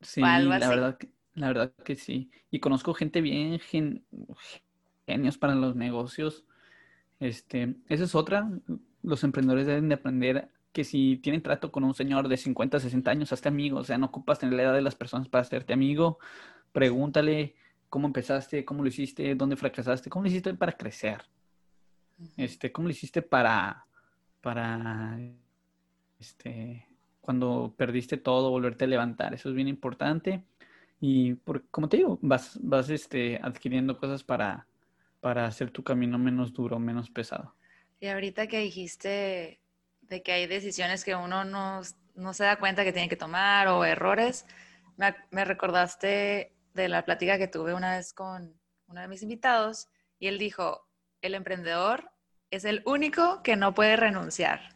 Sí, 0.00 0.20
la 0.20 0.68
verdad, 0.68 0.98
que, 0.98 1.08
la 1.34 1.48
verdad 1.48 1.72
que 1.84 1.96
sí. 1.96 2.30
Y 2.50 2.60
conozco 2.60 2.94
gente 2.94 3.20
bien, 3.20 3.58
genios 5.06 5.38
para 5.38 5.54
los 5.54 5.76
negocios. 5.76 6.44
Este, 7.20 7.76
esa 7.88 8.04
es 8.04 8.14
otra. 8.14 8.48
Los 9.02 9.24
emprendedores 9.24 9.66
deben 9.66 9.88
de 9.88 9.94
aprender 9.96 10.50
que 10.72 10.84
si 10.84 11.18
tienen 11.18 11.42
trato 11.42 11.70
con 11.70 11.84
un 11.84 11.94
señor 11.94 12.28
de 12.28 12.36
50, 12.36 12.80
60 12.80 13.10
años, 13.10 13.32
hazte 13.32 13.48
amigo. 13.48 13.78
O 13.78 13.84
sea, 13.84 13.98
no 13.98 14.06
ocupas 14.06 14.38
tener 14.38 14.54
la 14.54 14.62
edad 14.62 14.74
de 14.74 14.82
las 14.82 14.94
personas 14.94 15.28
para 15.28 15.42
hacerte 15.42 15.72
amigo. 15.72 16.18
Pregúntale 16.72 17.54
cómo 17.88 18.08
empezaste, 18.08 18.64
cómo 18.64 18.82
lo 18.82 18.88
hiciste, 18.88 19.34
dónde 19.34 19.56
fracasaste, 19.56 20.10
cómo 20.10 20.24
lo 20.24 20.28
hiciste 20.28 20.54
para 20.54 20.72
crecer. 20.72 21.22
Este, 22.36 22.72
cómo 22.72 22.88
lo 22.88 22.92
hiciste 22.92 23.22
para, 23.22 23.86
para, 24.40 25.18
este, 26.18 26.86
cuando 27.20 27.74
perdiste 27.76 28.16
todo, 28.16 28.50
volverte 28.50 28.84
a 28.84 28.88
levantar. 28.88 29.34
Eso 29.34 29.48
es 29.48 29.54
bien 29.54 29.68
importante. 29.68 30.44
Y 31.06 31.34
por, 31.34 31.68
como 31.68 31.86
te 31.86 31.98
digo, 31.98 32.18
vas, 32.22 32.58
vas 32.62 32.88
este, 32.88 33.38
adquiriendo 33.42 33.98
cosas 33.98 34.24
para, 34.24 34.66
para 35.20 35.44
hacer 35.44 35.70
tu 35.70 35.84
camino 35.84 36.16
menos 36.16 36.54
duro, 36.54 36.78
menos 36.78 37.10
pesado. 37.10 37.54
Y 38.00 38.06
ahorita 38.06 38.46
que 38.46 38.60
dijiste 38.60 39.60
de 40.00 40.22
que 40.22 40.32
hay 40.32 40.46
decisiones 40.46 41.04
que 41.04 41.14
uno 41.14 41.44
no, 41.44 41.82
se 42.32 42.44
da 42.44 42.56
cuenta 42.56 42.84
que 42.84 42.92
tiene 42.94 43.10
que 43.10 43.16
tomar 43.16 43.68
o 43.68 43.84
errores. 43.84 44.46
Me, 44.96 45.44
recordaste 45.44 46.54
de 46.72 46.88
la 46.88 47.04
plática 47.04 47.36
que 47.36 47.48
tuve 47.48 47.74
una 47.74 47.98
vez 47.98 48.14
con 48.14 48.58
uno 48.86 49.00
de 49.02 49.08
mis 49.08 49.22
invitados 49.22 49.88
y 50.18 50.28
él 50.28 50.38
dijo, 50.38 50.88
el 51.20 51.34
emprendedor 51.34 52.12
es 52.50 52.64
el 52.64 52.80
único 52.86 53.42
que 53.42 53.56
no 53.56 53.74
puede 53.74 53.96
renunciar. 53.96 54.74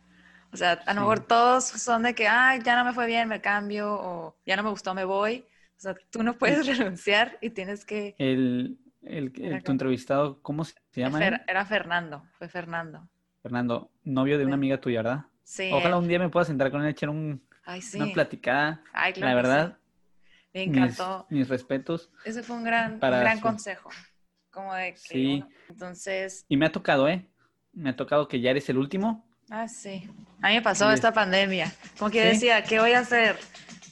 O 0.52 0.58
sea, 0.58 0.72
a 0.72 0.92
lo 0.92 1.00
mejor 1.00 1.20
todos 1.20 1.64
son 1.64 2.02
de 2.02 2.14
que, 2.14 2.28
ay, 2.28 2.60
ya 2.62 2.76
no 2.76 2.84
me 2.84 2.92
fue 2.92 3.06
bien, 3.06 3.28
me 3.28 3.40
cambio, 3.40 3.94
o 3.94 4.36
ya 4.44 4.56
no 4.56 4.62
me 4.62 4.68
gustó, 4.68 4.92
me 4.92 5.06
voy. 5.06 5.46
O 5.78 5.80
sea, 5.80 5.94
tú 6.10 6.22
no 6.22 6.36
puedes 6.36 6.66
renunciar 6.78 7.38
y 7.40 7.50
tienes 7.50 7.84
que... 7.84 8.14
El, 8.18 8.78
tu 9.64 9.72
entrevistado, 9.72 10.42
¿cómo 10.42 10.64
se 10.64 10.74
llama? 10.94 11.24
Era 11.24 11.64
Fernando, 11.64 12.24
fue 12.36 12.48
Fernando. 12.48 13.08
Fernando, 13.42 13.90
novio 14.02 14.38
de 14.38 14.44
una 14.44 14.54
amiga 14.54 14.80
tuya, 14.80 15.02
¿verdad? 15.02 15.24
Sí. 15.44 15.70
Ojalá 15.72 15.96
un 15.96 16.08
día 16.08 16.18
me 16.18 16.28
pueda 16.28 16.44
sentar 16.44 16.70
con 16.70 16.82
él, 16.82 16.88
echar 16.88 17.08
un, 17.08 17.42
una 17.94 18.12
platicada. 18.12 18.82
Ay, 18.92 19.12
claro 19.12 19.28
La 19.28 19.34
verdad. 19.34 19.78
Me 20.52 20.64
encantó. 20.64 21.26
Mis, 21.30 21.48
respetos. 21.48 22.10
Ese 22.24 22.42
fue 22.42 22.56
un 22.56 22.64
gran, 22.64 22.98
gran 22.98 23.40
consejo. 23.40 23.90
Como 24.50 24.74
de 24.74 24.92
que, 24.92 24.98
sí. 24.98 25.44
entonces. 25.68 26.44
Y 26.48 26.56
me 26.56 26.66
ha 26.66 26.72
tocado, 26.72 27.08
¿eh? 27.08 27.26
Me 27.72 27.90
ha 27.90 27.96
tocado 27.96 28.28
que 28.28 28.40
ya 28.40 28.50
eres 28.50 28.68
el 28.68 28.78
último. 28.78 29.26
Ah, 29.50 29.68
sí. 29.68 30.10
A 30.42 30.48
mí 30.48 30.54
me 30.54 30.62
pasó 30.62 30.90
esta 30.90 31.12
pandemia. 31.12 31.72
Como 31.98 32.10
que 32.10 32.24
decía, 32.24 32.64
¿qué 32.64 32.80
voy 32.80 32.92
a 32.92 33.00
hacer? 33.00 33.36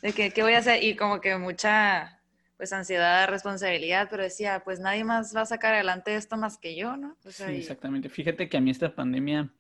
De 0.07 0.13
que, 0.13 0.31
¿qué 0.31 0.45
voy 0.45 0.53
a 0.53 0.59
hacer? 0.59 0.85
Y 0.85 0.95
como 0.95 1.21
que 1.21 1.37
mucha 1.37 2.21
pues 2.57 2.73
ansiedad, 2.73 3.29
responsabilidad, 3.29 4.07
pero 4.09 4.23
decía, 4.23 4.63
pues 4.65 4.79
nadie 4.79 5.03
más 5.03 5.35
va 5.35 5.41
a 5.41 5.47
sacar 5.47 5.75
adelante 5.75 6.15
esto 6.15 6.37
más 6.37 6.59
que 6.59 6.77
yo, 6.77 6.97
¿no? 6.97 7.17
sí, 7.29 7.43
exactamente. 7.43 8.09
Fíjate 8.09 8.49
que 8.49 8.57
a 8.57 8.61
mí 8.61 8.71
esta 8.71 8.95
pandemia, 8.95 9.51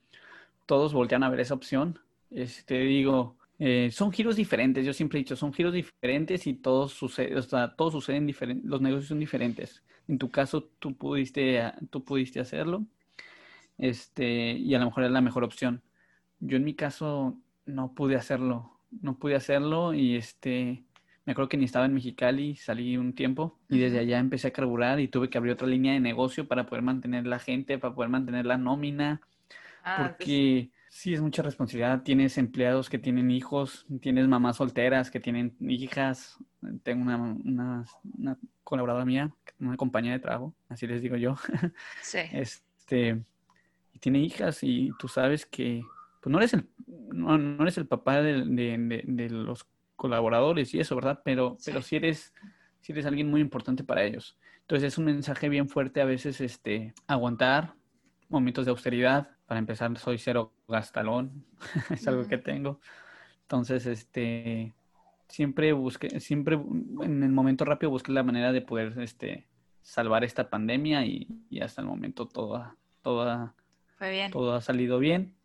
todos 0.64 0.92
voltean 0.92 1.24
a 1.24 1.30
ver 1.30 1.40
esa 1.40 1.54
opción. 1.54 1.98
Este, 2.30 2.78
digo, 2.78 3.36
eh, 3.58 3.90
son 3.90 4.12
giros 4.12 4.36
diferentes, 4.36 4.86
yo 4.86 4.92
siempre 4.92 5.18
he 5.18 5.22
dicho, 5.22 5.34
son 5.34 5.52
giros 5.52 5.74
diferentes 5.74 6.46
y 6.46 6.54
todos 6.54 6.92
sucede, 6.92 7.36
o 7.36 7.42
sea, 7.42 7.74
todos 7.74 7.94
suceden 7.94 8.24
diferentes, 8.24 8.64
los 8.70 8.80
negocios 8.80 9.08
son 9.08 9.18
diferentes. 9.18 9.82
En 10.06 10.16
tu 10.16 10.30
caso, 10.30 10.62
tú 10.78 10.96
pudiste, 10.96 11.72
tú 11.90 12.04
pudiste 12.04 12.38
hacerlo, 12.38 12.86
este, 13.78 14.52
y 14.52 14.72
a 14.76 14.78
lo 14.78 14.84
mejor 14.84 15.02
es 15.02 15.10
la 15.10 15.22
mejor 15.22 15.42
opción. 15.42 15.82
Yo 16.38 16.56
en 16.56 16.62
mi 16.62 16.74
caso 16.74 17.36
no 17.64 17.94
pude 17.94 18.14
hacerlo, 18.14 18.75
no 19.02 19.18
pude 19.18 19.34
hacerlo 19.34 19.94
y 19.94 20.16
este, 20.16 20.84
me 21.24 21.32
acuerdo 21.32 21.48
que 21.48 21.56
ni 21.56 21.64
estaba 21.64 21.86
en 21.86 21.94
Mexicali, 21.94 22.56
salí 22.56 22.96
un 22.96 23.12
tiempo 23.12 23.58
y 23.68 23.78
desde 23.78 23.98
allá 23.98 24.18
empecé 24.18 24.48
a 24.48 24.52
carburar 24.52 25.00
y 25.00 25.08
tuve 25.08 25.28
que 25.28 25.38
abrir 25.38 25.54
otra 25.54 25.66
línea 25.66 25.92
de 25.92 26.00
negocio 26.00 26.46
para 26.46 26.66
poder 26.66 26.82
mantener 26.82 27.26
la 27.26 27.38
gente, 27.38 27.78
para 27.78 27.94
poder 27.94 28.10
mantener 28.10 28.46
la 28.46 28.56
nómina. 28.56 29.20
Ah, 29.82 30.14
porque 30.16 30.70
sí 30.88 31.14
es 31.14 31.20
mucha 31.20 31.42
responsabilidad. 31.42 32.02
Tienes 32.02 32.38
empleados 32.38 32.88
que 32.88 32.98
tienen 32.98 33.30
hijos, 33.30 33.86
tienes 34.00 34.28
mamás 34.28 34.56
solteras 34.56 35.10
que 35.10 35.20
tienen 35.20 35.56
hijas. 35.60 36.38
Tengo 36.82 37.02
una, 37.02 37.16
una, 37.16 38.38
colaboradora 38.64 39.04
mía, 39.04 39.32
una 39.60 39.76
compañía 39.76 40.12
de 40.12 40.18
trabajo, 40.18 40.54
así 40.68 40.86
les 40.86 41.02
digo 41.02 41.16
yo. 41.16 41.36
Sí. 42.02 42.18
Este, 42.32 43.20
y 43.92 43.98
tiene 43.98 44.20
hijas 44.20 44.62
y 44.62 44.92
tú 44.98 45.08
sabes 45.08 45.44
que 45.44 45.82
pues 46.26 46.32
no 46.32 46.38
eres 46.38 46.54
el, 46.54 46.68
no, 46.88 47.62
eres 47.62 47.78
el 47.78 47.86
papá 47.86 48.20
de, 48.20 48.44
de, 48.44 49.02
de 49.06 49.30
los 49.30 49.64
colaboradores 49.94 50.74
y 50.74 50.80
eso, 50.80 50.96
¿verdad? 50.96 51.20
Pero, 51.24 51.56
pero 51.64 51.82
si 51.82 51.94
eres, 51.94 52.34
eres 52.84 53.06
alguien 53.06 53.30
muy 53.30 53.40
importante 53.40 53.84
para 53.84 54.02
ellos. 54.02 54.36
Entonces 54.62 54.92
es 54.92 54.98
un 54.98 55.04
mensaje 55.04 55.48
bien 55.48 55.68
fuerte 55.68 56.00
a 56.00 56.04
veces, 56.04 56.40
este, 56.40 56.94
aguantar, 57.06 57.74
momentos 58.28 58.64
de 58.64 58.72
austeridad. 58.72 59.36
Para 59.46 59.60
empezar, 59.60 59.96
soy 59.98 60.18
cero 60.18 60.52
gastalón, 60.66 61.44
es 61.90 62.08
algo 62.08 62.26
que 62.26 62.38
tengo. 62.38 62.80
Entonces, 63.42 63.86
este, 63.86 64.74
siempre 65.28 65.72
busqué, 65.74 66.18
siempre 66.18 66.56
en 66.56 67.22
el 67.22 67.30
momento 67.30 67.64
rápido 67.64 67.90
busqué 67.90 68.10
la 68.10 68.24
manera 68.24 68.50
de 68.50 68.62
poder, 68.62 68.98
este, 68.98 69.46
salvar 69.80 70.24
esta 70.24 70.50
pandemia 70.50 71.06
y, 71.06 71.28
hasta 71.62 71.82
el 71.82 71.86
momento 71.86 72.26
todo, 72.26 72.74
todo, 73.00 73.54
todo 74.32 74.54
ha 74.54 74.60
salido 74.60 74.98
bien. 74.98 75.35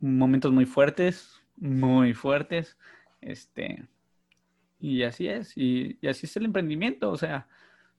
Momentos 0.00 0.52
muy 0.52 0.66
fuertes, 0.66 1.40
muy 1.56 2.14
fuertes, 2.14 2.76
este, 3.20 3.86
y 4.78 5.02
así 5.02 5.28
es, 5.28 5.56
y, 5.56 5.98
y 6.00 6.08
así 6.08 6.26
es 6.26 6.36
el 6.36 6.44
emprendimiento, 6.44 7.10
o 7.10 7.16
sea, 7.16 7.48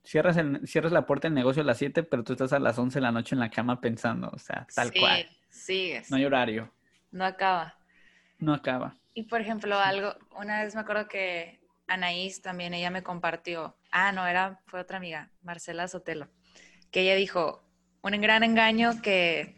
Cierras, 0.03 0.35
el, 0.37 0.67
cierras 0.67 0.91
la 0.91 1.05
puerta 1.05 1.27
del 1.27 1.35
negocio 1.35 1.61
a 1.61 1.65
las 1.65 1.77
7, 1.77 2.03
pero 2.03 2.23
tú 2.23 2.33
estás 2.33 2.53
a 2.53 2.59
las 2.59 2.77
11 2.77 2.97
de 2.97 3.01
la 3.01 3.11
noche 3.11 3.35
en 3.35 3.39
la 3.39 3.49
cama 3.51 3.81
pensando, 3.81 4.31
o 4.33 4.39
sea, 4.39 4.65
tal 4.73 4.91
cual. 4.91 5.27
Sí, 5.49 5.93
No 6.09 6.17
hay 6.17 6.25
horario. 6.25 6.73
No 7.11 7.25
acaba. 7.25 7.77
No 8.39 8.53
acaba. 8.53 8.97
Y 9.13 9.23
por 9.23 9.41
ejemplo, 9.41 9.77
algo, 9.77 10.15
una 10.35 10.63
vez 10.63 10.73
me 10.73 10.81
acuerdo 10.81 11.07
que 11.07 11.59
Anaís 11.87 12.41
también, 12.41 12.73
ella 12.73 12.89
me 12.89 13.03
compartió, 13.03 13.77
ah, 13.91 14.11
no, 14.11 14.25
era, 14.25 14.59
fue 14.65 14.79
otra 14.79 14.97
amiga, 14.97 15.29
Marcela 15.43 15.87
Sotelo, 15.87 16.29
que 16.89 17.01
ella 17.01 17.15
dijo, 17.15 17.63
un 18.01 18.19
gran 18.21 18.43
engaño 18.43 19.01
que 19.03 19.55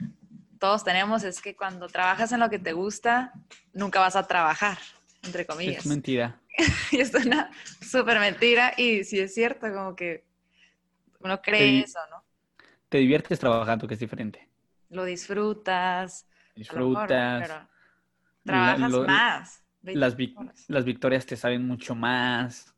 todos 0.63 0.85
tenemos 0.85 1.25
es 1.25 1.41
que 1.41 1.57
cuando 1.57 1.89
trabajas 1.89 2.31
en 2.31 2.39
lo 2.39 2.49
que 2.49 2.57
te 2.57 2.71
gusta, 2.71 3.33
nunca 3.73 3.99
vas 3.99 4.15
a 4.15 4.25
trabajar, 4.25 4.77
entre 5.21 5.45
comillas. 5.45 5.79
Es 5.79 5.85
mentira. 5.85 6.39
y 6.93 7.01
es 7.01 7.13
una 7.13 7.51
súper 7.81 8.17
mentira 8.17 8.73
y 8.77 9.03
sí 9.03 9.19
es 9.19 9.33
cierto, 9.33 9.67
como 9.73 9.93
que 9.93 10.23
uno 11.19 11.41
cree 11.41 11.81
eso, 11.81 11.99
¿no? 12.09 12.23
Te 12.87 12.99
diviertes 12.99 13.39
trabajando, 13.39 13.89
que 13.89 13.95
es 13.95 13.99
diferente. 13.99 14.47
Lo 14.89 15.03
disfrutas. 15.03 16.27
Disfrutas. 16.55 17.67
trabajas 18.45 18.91
más. 18.93 19.63
Las, 19.81 20.15
las 20.69 20.85
victorias 20.85 21.25
te 21.25 21.35
saben 21.35 21.67
mucho 21.67 21.93
más. 21.93 22.72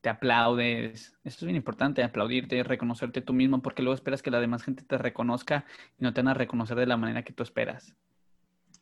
Te 0.00 0.08
aplaudes. 0.08 1.18
Eso 1.24 1.38
es 1.38 1.44
bien 1.44 1.56
importante, 1.56 2.02
aplaudirte, 2.02 2.62
reconocerte 2.62 3.20
tú 3.20 3.32
mismo, 3.32 3.60
porque 3.60 3.82
luego 3.82 3.94
esperas 3.94 4.22
que 4.22 4.30
la 4.30 4.40
demás 4.40 4.62
gente 4.62 4.82
te 4.82 4.98
reconozca 4.98 5.64
y 5.98 6.04
no 6.04 6.14
te 6.14 6.20
van 6.20 6.28
a 6.28 6.34
reconocer 6.34 6.76
de 6.78 6.86
la 6.86 6.96
manera 6.96 7.22
que 7.22 7.32
tú 7.32 7.42
esperas. 7.42 7.94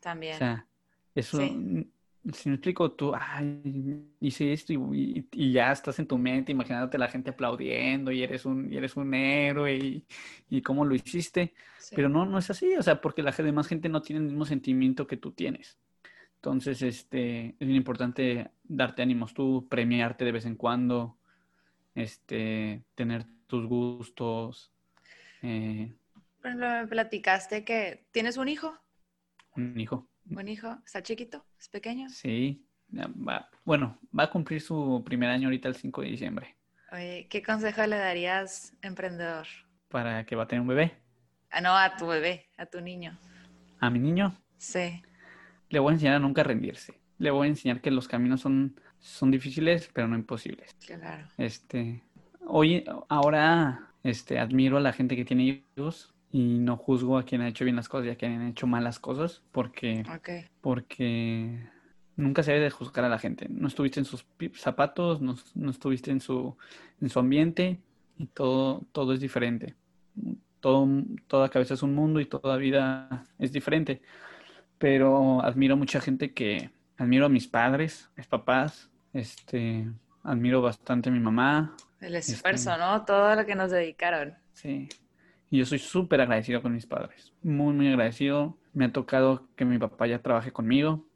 También. 0.01 0.35
O 0.35 0.39
sea, 0.39 0.67
eso 1.15 1.41
si 2.33 2.49
me 2.49 2.57
explico, 2.57 2.91
tú, 2.93 3.13
ay, 3.15 4.05
hice 4.21 4.53
esto 4.53 4.73
y, 4.73 5.27
ya 5.33 5.73
estás 5.73 5.99
en 5.99 6.07
tu 6.07 6.19
mente 6.19 6.53
imaginándote 6.53 6.99
la 6.99 7.09
gente 7.09 7.31
aplaudiendo 7.31 8.11
y 8.11 8.23
eres 8.23 8.45
un, 8.45 8.73
y 8.73 8.77
eres 8.77 8.97
un 8.97 9.15
héroe 9.15 10.05
y, 10.49 10.63
cómo 10.63 10.85
lo 10.85 10.95
hiciste. 10.95 11.55
Pero 11.95 12.09
no, 12.09 12.27
no 12.27 12.39
es 12.39 12.51
así, 12.51 12.75
o 12.75 12.83
sea, 12.83 13.01
porque 13.01 13.23
la 13.23 13.33
demás 13.33 13.67
gente 13.67 13.89
no 13.89 14.03
tiene 14.03 14.21
el 14.21 14.27
mismo 14.27 14.45
sentimiento 14.45 15.07
que 15.07 15.17
tú 15.17 15.33
tienes. 15.33 15.79
Entonces, 16.39 16.83
este, 16.83 17.57
es 17.59 17.67
bien 17.67 17.75
importante 17.75 18.53
darte 18.63 19.03
ánimos 19.03 19.35
tú, 19.35 19.67
premiarte 19.69 20.25
de 20.25 20.31
vez 20.31 20.47
en 20.47 20.55
cuando, 20.55 21.19
este, 21.97 22.85
tener 22.95 23.25
tus 23.49 23.67
gustos. 23.67 24.73
Eh. 25.43 25.93
Por 26.41 26.47
ejemplo, 26.47 26.71
me 26.71 26.87
platicaste 26.87 27.65
que 27.65 28.07
tienes 28.13 28.37
un 28.37 28.49
hijo. 28.49 28.79
Un 29.57 29.81
hijo. 29.81 30.09
Buen 30.27 30.47
hijo. 30.47 30.79
¿Está 30.87 31.03
chiquito? 31.03 31.45
¿Es 31.59 31.69
pequeño? 31.69 32.09
Sí. 32.09 32.65
bueno, 33.65 33.99
va 34.17 34.25
a 34.25 34.31
cumplir 34.31 34.61
su 34.61 35.03
primer 35.05 35.31
año 35.31 35.49
ahorita 35.49 35.69
el 35.69 35.75
5 35.75 36.03
de 36.03 36.09
diciembre. 36.09 36.57
Oye, 36.93 37.27
¿qué 37.29 37.43
consejo 37.43 37.85
le 37.85 37.97
darías, 37.97 38.77
emprendedor? 38.83 39.49
Para 39.89 40.25
que 40.25 40.37
va 40.37 40.45
a 40.45 40.47
tener 40.47 40.63
un 40.63 40.69
bebé. 40.69 40.93
Ah, 41.51 41.61
no, 41.61 41.77
a 41.77 41.97
tu 41.97 42.07
bebé, 42.07 42.47
a 42.57 42.67
tu 42.67 42.81
niño. 42.81 43.19
¿A 43.81 43.91
mi 43.91 43.99
niño? 43.99 44.41
Sí. 44.57 45.03
Le 45.71 45.79
voy 45.79 45.91
a 45.91 45.95
enseñar 45.95 46.15
a 46.15 46.19
nunca 46.19 46.43
rendirse. 46.43 47.01
Le 47.19 47.31
voy 47.31 47.47
a 47.47 47.51
enseñar 47.51 47.81
que 47.81 47.91
los 47.91 48.09
caminos 48.09 48.41
son, 48.41 48.77
son 48.99 49.31
difíciles, 49.31 49.91
pero 49.93 50.09
no 50.09 50.17
imposibles. 50.17 50.75
Claro. 50.87 51.27
Este, 51.37 52.03
hoy, 52.47 52.85
ahora, 53.09 53.91
este, 54.03 54.39
admiro 54.39 54.77
a 54.77 54.81
la 54.81 54.93
gente 54.93 55.17
que 55.17 55.25
tiene 55.25 55.65
hijos 55.77 56.15
y 56.31 56.59
no 56.59 56.77
juzgo 56.77 57.19
a 57.19 57.25
quien 57.25 57.41
ha 57.41 57.49
hecho 57.49 57.65
bien 57.65 57.77
las 57.77 57.89
cosas 57.89 58.09
y 58.09 58.11
a 58.11 58.17
quien 58.17 58.41
ha 58.41 58.49
hecho 58.49 58.67
malas 58.67 58.99
cosas 58.99 59.43
porque, 59.51 60.05
porque 60.61 61.59
nunca 62.17 62.43
se 62.43 62.53
debe 62.53 62.65
de 62.65 62.71
juzgar 62.71 63.05
a 63.05 63.09
la 63.09 63.19
gente. 63.19 63.47
No 63.49 63.69
estuviste 63.69 64.01
en 64.01 64.07
sus 64.07 64.27
zapatos, 64.55 65.21
no, 65.21 65.37
no, 65.55 65.71
estuviste 65.71 66.11
en 66.11 66.21
su, 66.21 66.57
en 67.01 67.09
su 67.09 67.19
ambiente 67.19 67.79
y 68.19 68.27
todo, 68.27 68.83
todo 68.93 69.15
es 69.15 69.21
diferente. 69.21 69.75
Todo, 70.61 70.89
toda 71.29 71.49
cabeza 71.49 71.75
es 71.75 71.83
un 71.83 71.95
mundo 71.95 72.21
y 72.21 72.27
toda 72.27 72.57
vida 72.57 73.27
es 73.39 73.53
diferente. 73.53 74.03
Pero 74.79 75.43
admiro 75.43 75.75
a 75.75 75.77
mucha 75.77 76.01
gente 76.01 76.33
que, 76.33 76.71
admiro 76.97 77.27
a 77.27 77.29
mis 77.29 77.47
padres, 77.47 78.09
mis 78.17 78.27
papás, 78.27 78.91
este, 79.13 79.89
admiro 80.23 80.63
bastante 80.63 81.09
a 81.09 81.13
mi 81.13 81.21
mamá. 81.21 81.77
El 82.01 82.15
esfuerzo, 82.15 82.71
este, 82.71 82.83
¿no? 82.83 83.05
Todo 83.05 83.35
lo 83.35 83.45
que 83.45 83.55
nos 83.55 83.71
dedicaron. 83.71 84.35
Sí, 84.53 84.89
y 85.51 85.59
yo 85.59 85.67
soy 85.67 85.79
súper 85.79 86.21
agradecido 86.21 86.63
con 86.63 86.75
mis 86.75 86.87
padres. 86.87 87.33
Muy, 87.43 87.73
muy 87.75 87.89
agradecido. 87.89 88.59
Me 88.73 88.87
ha 88.87 88.93
tocado 88.93 89.49
que 89.57 89.65
mi 89.65 89.79
papá 89.79 90.07
ya 90.07 90.21
trabaje 90.21 90.53
conmigo. 90.53 91.07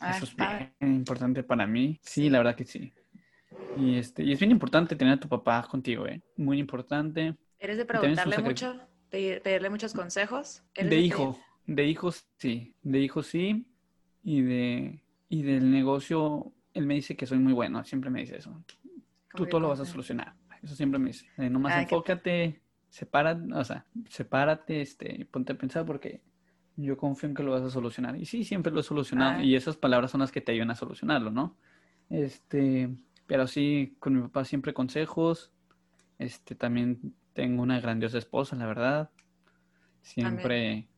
Eso 0.00 0.24
es 0.24 0.36
bien 0.36 0.94
importante 0.94 1.42
para 1.42 1.66
mí. 1.66 1.98
Sí, 2.02 2.28
la 2.28 2.38
verdad 2.38 2.56
que 2.56 2.64
sí. 2.64 2.92
Y, 3.76 3.98
este, 3.98 4.22
y 4.22 4.32
es 4.32 4.38
bien 4.38 4.50
importante 4.50 4.96
tener 4.96 5.14
a 5.14 5.20
tu 5.20 5.28
papá 5.28 5.66
contigo, 5.68 6.06
¿eh? 6.06 6.20
Muy 6.36 6.58
importante. 6.58 7.36
¿Eres 7.58 7.78
de 7.78 7.84
preguntarle 7.84 8.38
mucho? 8.38 8.78
¿Pedirle 9.10 9.70
muchos 9.70 9.94
consejos? 9.94 10.62
De, 10.74 10.96
hijo. 10.96 11.38
De 11.68 11.86
hijos, 11.86 12.26
sí. 12.38 12.74
De 12.82 12.98
hijos, 12.98 13.28
sí. 13.28 13.68
Y, 14.24 14.42
de, 14.42 15.00
y 15.28 15.42
del 15.42 15.70
negocio, 15.70 16.52
él 16.74 16.86
me 16.86 16.94
dice 16.94 17.16
que 17.16 17.26
soy 17.26 17.38
muy 17.38 17.52
bueno. 17.52 17.84
Siempre 17.84 18.10
me 18.10 18.20
dice 18.20 18.38
eso. 18.38 18.64
Tú 19.36 19.46
todo 19.46 19.60
lo 19.60 19.68
vas 19.68 19.78
a 19.78 19.84
solucionar. 19.84 20.34
Eso 20.60 20.74
siempre 20.74 20.98
me 20.98 21.10
dice. 21.10 21.26
Eh, 21.36 21.48
nomás 21.48 21.80
enfócate 21.80 22.60
sepárate, 22.90 23.52
o 23.52 23.64
sea, 23.64 23.84
sepárate, 24.08 24.80
este, 24.80 25.26
ponte 25.30 25.52
a 25.52 25.58
pensar 25.58 25.84
porque 25.84 26.22
yo 26.76 26.96
confío 26.96 27.28
en 27.28 27.34
que 27.34 27.42
lo 27.42 27.52
vas 27.52 27.62
a 27.62 27.70
solucionar. 27.70 28.16
Y 28.16 28.24
sí, 28.24 28.44
siempre 28.44 28.72
lo 28.72 28.80
he 28.80 28.84
solucionado. 28.84 29.42
Y 29.42 29.56
esas 29.56 29.76
palabras 29.76 30.10
son 30.10 30.20
las 30.20 30.32
que 30.32 30.40
te 30.40 30.52
ayudan 30.52 30.70
a 30.70 30.76
solucionarlo, 30.76 31.30
¿no? 31.30 31.56
Este, 32.08 32.88
pero 33.26 33.46
sí, 33.46 33.96
con 33.98 34.14
mi 34.14 34.22
papá 34.22 34.44
siempre 34.44 34.72
consejos. 34.72 35.52
Este, 36.18 36.54
también 36.54 37.14
tengo 37.32 37.62
una 37.62 37.80
grandiosa 37.80 38.18
esposa, 38.18 38.56
la 38.56 38.66
verdad. 38.66 39.10
Siempre, 40.02 40.88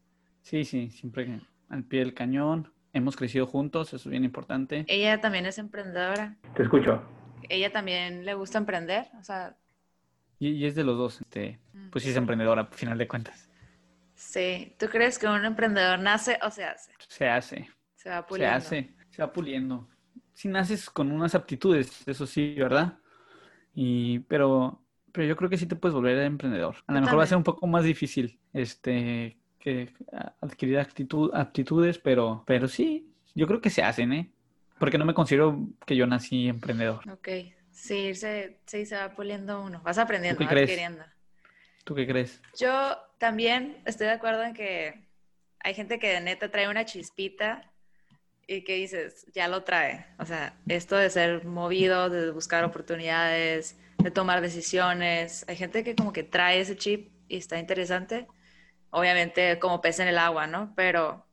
sí, 0.42 0.64
sí, 0.64 0.90
siempre 0.90 1.40
al 1.68 1.84
pie 1.84 2.00
del 2.00 2.14
cañón. 2.14 2.72
Hemos 2.92 3.16
crecido 3.16 3.46
juntos, 3.46 3.88
eso 3.88 4.08
es 4.08 4.10
bien 4.10 4.24
importante. 4.24 4.84
Ella 4.88 5.20
también 5.20 5.46
es 5.46 5.58
emprendedora. 5.58 6.36
Te 6.56 6.64
escucho. 6.64 7.02
Ella 7.48 7.70
también 7.70 8.24
le 8.24 8.34
gusta 8.34 8.58
emprender, 8.58 9.06
o 9.18 9.22
sea, 9.22 9.56
y, 10.40 10.64
es 10.64 10.74
de 10.74 10.84
los 10.84 10.96
dos, 10.96 11.20
este, 11.20 11.60
pues 11.92 12.02
sí 12.02 12.10
es 12.10 12.16
emprendedora, 12.16 12.62
a 12.62 12.66
final 12.66 12.96
de 12.96 13.06
cuentas. 13.06 13.50
Sí, 14.14 14.74
¿tú 14.78 14.86
crees 14.86 15.18
que 15.18 15.26
un 15.26 15.44
emprendedor 15.44 15.98
nace 15.98 16.38
o 16.42 16.50
se 16.50 16.64
hace? 16.64 16.92
Se 17.08 17.28
hace. 17.28 17.68
Se 17.94 18.08
va 18.08 18.26
puliendo. 18.26 18.60
Se 18.60 18.66
hace, 18.66 18.94
se 19.10 19.22
va 19.22 19.32
puliendo. 19.32 19.88
Si 20.32 20.48
naces 20.48 20.88
con 20.88 21.12
unas 21.12 21.34
aptitudes, 21.34 22.08
eso 22.08 22.26
sí, 22.26 22.54
¿verdad? 22.54 22.98
Y, 23.74 24.20
pero, 24.20 24.82
pero 25.12 25.28
yo 25.28 25.36
creo 25.36 25.50
que 25.50 25.58
sí 25.58 25.66
te 25.66 25.76
puedes 25.76 25.94
volver 25.94 26.18
emprendedor. 26.20 26.76
A 26.86 26.94
lo 26.94 27.02
mejor 27.02 27.18
va 27.18 27.24
a 27.24 27.26
ser 27.26 27.36
un 27.36 27.44
poco 27.44 27.66
más 27.66 27.84
difícil, 27.84 28.40
este, 28.54 29.36
que 29.60 29.92
adquirir 30.40 30.78
actitud, 30.78 31.30
aptitudes, 31.34 31.98
pero, 31.98 32.42
pero 32.46 32.66
sí, 32.66 33.12
yo 33.34 33.46
creo 33.46 33.60
que 33.60 33.70
se 33.70 33.82
hacen, 33.82 34.12
¿eh? 34.12 34.30
Porque 34.78 34.98
no 34.98 35.04
me 35.04 35.14
considero 35.14 35.68
que 35.86 35.94
yo 35.94 36.06
nací 36.06 36.48
emprendedor. 36.48 37.08
Ok, 37.10 37.28
Sí, 37.80 38.14
se, 38.14 38.58
se 38.66 38.94
va 38.94 39.14
puliendo 39.14 39.62
uno. 39.62 39.80
Vas 39.82 39.98
aprendiendo, 39.98 40.38
¿Tú 40.38 40.48
qué 40.48 40.54
vas 40.54 40.64
crees? 40.64 40.98
¿Tú 41.84 41.94
qué 41.94 42.06
crees? 42.06 42.42
Yo 42.58 42.98
también 43.18 43.78
estoy 43.86 44.06
de 44.06 44.12
acuerdo 44.12 44.42
en 44.44 44.52
que 44.52 45.08
hay 45.60 45.74
gente 45.74 45.98
que 45.98 46.08
de 46.08 46.20
neta 46.20 46.50
trae 46.50 46.68
una 46.68 46.84
chispita 46.84 47.72
y 48.46 48.62
que 48.62 48.74
dices, 48.74 49.26
ya 49.32 49.48
lo 49.48 49.62
trae. 49.62 50.06
O 50.18 50.26
sea, 50.26 50.58
esto 50.68 50.96
de 50.96 51.08
ser 51.08 51.46
movido, 51.46 52.10
de 52.10 52.30
buscar 52.32 52.64
oportunidades, 52.64 53.78
de 53.98 54.10
tomar 54.10 54.42
decisiones. 54.42 55.46
Hay 55.48 55.56
gente 55.56 55.82
que 55.82 55.94
como 55.94 56.12
que 56.12 56.22
trae 56.22 56.60
ese 56.60 56.76
chip 56.76 57.10
y 57.28 57.38
está 57.38 57.58
interesante. 57.58 58.26
Obviamente 58.90 59.58
como 59.58 59.80
pez 59.80 60.00
en 60.00 60.08
el 60.08 60.18
agua, 60.18 60.46
¿no? 60.46 60.72
Pero 60.76 61.24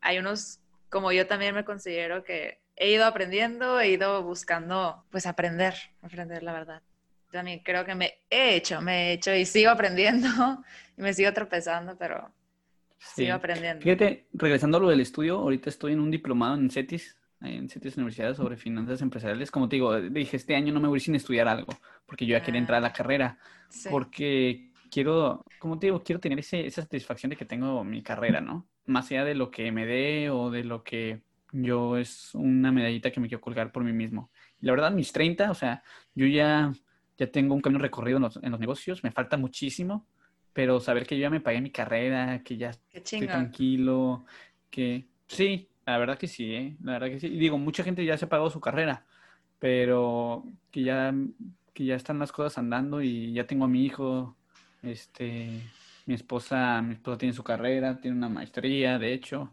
hay 0.00 0.18
unos, 0.18 0.60
como 0.88 1.12
yo 1.12 1.26
también 1.26 1.54
me 1.54 1.64
considero 1.64 2.24
que 2.24 2.58
he 2.76 2.90
ido 2.90 3.04
aprendiendo, 3.04 3.80
he 3.80 3.90
ido 3.90 4.22
buscando, 4.22 5.04
pues 5.10 5.26
aprender, 5.26 5.74
aprender 6.02 6.42
la 6.42 6.52
verdad. 6.52 6.82
También 7.30 7.60
creo 7.60 7.84
que 7.84 7.94
me 7.94 8.14
he 8.30 8.54
hecho, 8.54 8.80
me 8.80 9.10
he 9.10 9.12
hecho 9.14 9.34
y 9.34 9.44
sigo 9.44 9.70
aprendiendo 9.70 10.28
y 10.96 11.02
me 11.02 11.12
sigo 11.12 11.32
tropezando, 11.32 11.96
pero 11.96 12.30
sigo 12.98 13.34
aprendiendo. 13.34 13.82
Fíjate, 13.82 14.26
regresando 14.32 14.78
a 14.78 14.80
lo 14.80 14.88
del 14.88 15.00
estudio, 15.00 15.38
ahorita 15.38 15.70
estoy 15.70 15.94
en 15.94 16.00
un 16.00 16.10
diplomado 16.10 16.54
en 16.54 16.70
CETIS, 16.70 17.16
en 17.40 17.68
CETIS 17.68 17.96
Universidad 17.96 18.34
sobre 18.34 18.56
finanzas 18.56 19.02
empresariales. 19.02 19.50
Como 19.50 19.68
te 19.68 19.76
digo, 19.76 20.00
dije, 20.00 20.36
este 20.36 20.54
año 20.54 20.72
no 20.72 20.80
me 20.80 20.88
voy 20.88 21.00
sin 21.00 21.14
estudiar 21.14 21.48
algo, 21.48 21.72
porque 22.06 22.26
yo 22.26 22.32
ya 22.32 22.42
quería 22.42 22.60
entrar 22.60 22.78
a 22.78 22.80
la 22.80 22.88
ah, 22.88 22.92
carrera, 22.92 23.38
porque 23.90 24.70
quiero, 24.90 25.44
como 25.58 25.78
te 25.78 25.86
digo, 25.86 26.02
quiero 26.02 26.20
tener 26.20 26.38
ese, 26.38 26.66
esa 26.66 26.82
satisfacción 26.82 27.30
de 27.30 27.36
que 27.36 27.44
tengo 27.44 27.84
mi 27.84 28.02
carrera, 28.02 28.40
¿no? 28.40 28.66
Más 28.86 29.10
allá 29.10 29.24
de 29.24 29.34
lo 29.34 29.50
que 29.50 29.72
me 29.72 29.86
dé 29.86 30.30
o 30.30 30.50
de 30.50 30.64
lo 30.64 30.82
que 30.82 31.22
yo 31.52 31.96
es 31.96 32.34
una 32.34 32.72
medallita 32.72 33.10
que 33.10 33.20
me 33.20 33.28
quiero 33.28 33.40
colgar 33.40 33.72
por 33.72 33.84
mí 33.84 33.92
mismo. 33.92 34.30
La 34.60 34.72
verdad, 34.72 34.92
mis 34.92 35.12
30, 35.12 35.50
o 35.50 35.54
sea, 35.54 35.82
yo 36.14 36.26
ya, 36.26 36.72
ya 37.16 37.26
tengo 37.30 37.54
un 37.54 37.60
camino 37.60 37.80
recorrido 37.80 38.18
en 38.18 38.24
los, 38.24 38.36
en 38.42 38.50
los 38.50 38.60
negocios, 38.60 39.02
me 39.04 39.10
falta 39.10 39.36
muchísimo, 39.36 40.06
pero 40.52 40.80
saber 40.80 41.06
que 41.06 41.16
yo 41.16 41.22
ya 41.22 41.30
me 41.30 41.40
pagué 41.40 41.60
mi 41.60 41.70
carrera, 41.70 42.42
que 42.42 42.56
ya 42.56 42.70
estoy 42.92 43.26
tranquilo, 43.26 44.24
que 44.70 45.06
sí, 45.26 45.68
la 45.84 45.98
verdad 45.98 46.18
que 46.18 46.28
sí, 46.28 46.54
¿eh? 46.54 46.76
la 46.82 46.92
verdad 46.92 47.08
que 47.08 47.20
sí. 47.20 47.28
Y 47.28 47.38
digo, 47.38 47.58
mucha 47.58 47.84
gente 47.84 48.04
ya 48.04 48.16
se 48.16 48.24
ha 48.24 48.28
pagado 48.28 48.50
su 48.50 48.60
carrera, 48.60 49.06
pero 49.58 50.44
que 50.70 50.82
ya, 50.82 51.14
que 51.72 51.84
ya 51.84 51.94
están 51.94 52.18
las 52.18 52.32
cosas 52.32 52.58
andando 52.58 53.02
y 53.02 53.32
ya 53.32 53.46
tengo 53.46 53.64
a 53.64 53.68
mi 53.68 53.84
hijo, 53.84 54.35
este, 54.86 55.60
mi 56.06 56.14
esposa, 56.14 56.80
mi 56.82 56.94
esposa 56.94 57.18
tiene 57.18 57.34
su 57.34 57.42
carrera, 57.42 58.00
tiene 58.00 58.16
una 58.16 58.28
maestría, 58.28 58.98
de 58.98 59.12
hecho. 59.12 59.52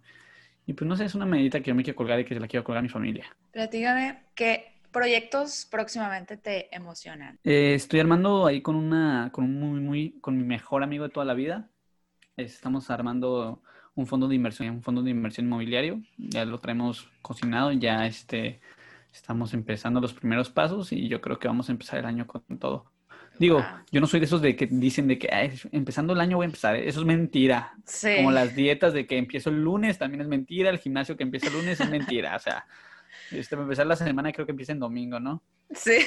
Y 0.66 0.74
pues 0.74 0.88
no 0.88 0.96
sé, 0.96 1.06
es 1.06 1.16
una 1.16 1.26
medida 1.26 1.60
que 1.60 1.70
yo 1.70 1.76
me 1.76 1.84
quiero 1.84 1.98
colgar 1.98 2.20
y 2.20 2.26
que 2.26 2.34
se 2.34 2.40
la 2.40 2.48
quiero 2.48 2.64
colgar 2.64 2.80
a 2.80 2.84
mi 2.84 2.90
familia. 2.90 3.26
Platígame, 3.52 4.24
¿qué 4.36 4.74
proyectos 4.92 5.68
próximamente 5.70 6.38
te 6.38 6.74
emocionan? 6.74 7.40
Eh, 7.44 7.74
estoy 7.74 8.00
armando 8.00 8.46
ahí 8.46 8.62
con 8.62 8.76
una, 8.76 9.30
con 9.34 9.44
un 9.44 9.60
muy, 9.60 9.82
muy, 9.82 10.20
con 10.22 10.38
mi 10.38 10.44
mejor 10.44 10.84
amigo 10.84 11.04
de 11.04 11.10
toda 11.10 11.26
la 11.26 11.34
vida. 11.34 11.70
Estamos 12.38 12.90
armando 12.90 13.62
un 13.96 14.08
fondo 14.08 14.28
de 14.28 14.36
inversión, 14.36 14.70
un 14.70 14.84
fondo 14.84 15.02
de 15.02 15.12
inversión 15.12 15.48
inmobiliario. 15.48 16.02
Ya 16.18 16.46
lo 16.46 16.60
traemos 16.60 17.10
cocinado, 17.22 17.72
ya 17.74 18.06
este, 18.06 18.62
estamos 19.12 19.54
empezando 19.54 20.00
los 20.00 20.14
primeros 20.14 20.50
pasos 20.50 20.92
y 20.94 21.08
yo 21.10 21.20
creo 21.22 21.40
que 21.40 21.48
vamos 21.48 21.70
a 21.70 21.74
empezar 21.74 22.00
el 22.00 22.06
año 22.06 22.26
con 22.26 22.42
todo. 22.58 22.93
Digo, 23.40 23.66
yo 23.92 24.00
no 24.00 24.08
soy 24.08 24.20
de 24.20 24.28
esos 24.28 24.42
de 24.42 24.56
que 24.56 24.68
dicen 24.68 25.08
de 25.08 25.18
que 25.18 25.28
empezando 25.72 26.14
el 26.14 26.22
año 26.22 26.38
voy 26.38 26.46
a 26.46 26.48
empezar. 26.48 26.76
Eso 26.76 27.00
es 27.00 27.06
mentira. 27.06 27.74
Como 28.18 28.32
las 28.32 28.56
dietas 28.56 28.94
de 28.94 29.08
que 29.08 29.18
empiezo 29.18 29.50
el 29.50 29.64
lunes 29.64 29.98
también 29.98 30.22
es 30.22 30.28
mentira. 30.28 30.70
El 30.70 30.80
gimnasio 30.80 31.18
que 31.18 31.24
empieza 31.24 31.48
el 31.48 31.54
lunes 31.54 31.80
es 31.80 31.90
mentira. 31.90 32.36
O 32.36 32.40
sea, 32.40 32.66
este, 33.32 33.56
para 33.56 33.64
empezar 33.64 33.88
la 33.88 33.96
semana 33.96 34.32
creo 34.32 34.46
que 34.46 34.52
empieza 34.52 34.72
en 34.72 34.80
domingo, 34.80 35.20
¿no? 35.20 35.42
Sí. 35.72 35.98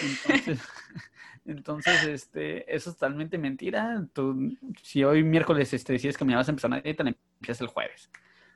Entonces, 1.45 2.05
este, 2.07 2.75
eso 2.75 2.91
es 2.91 2.97
totalmente 2.97 3.39
mentira. 3.39 4.07
Tú, 4.13 4.57
si 4.83 5.03
hoy 5.03 5.23
miércoles 5.25 5.73
este, 5.75 5.95
decides 5.95 6.17
que 6.17 6.25
me 6.25 6.37
vas 6.37 6.49
a 6.49 6.53
empezar 6.53 6.71
una 6.71 6.81
dieta, 6.81 7.05
empiezas 7.05 7.61
el 7.61 7.69
jueves. 7.69 8.11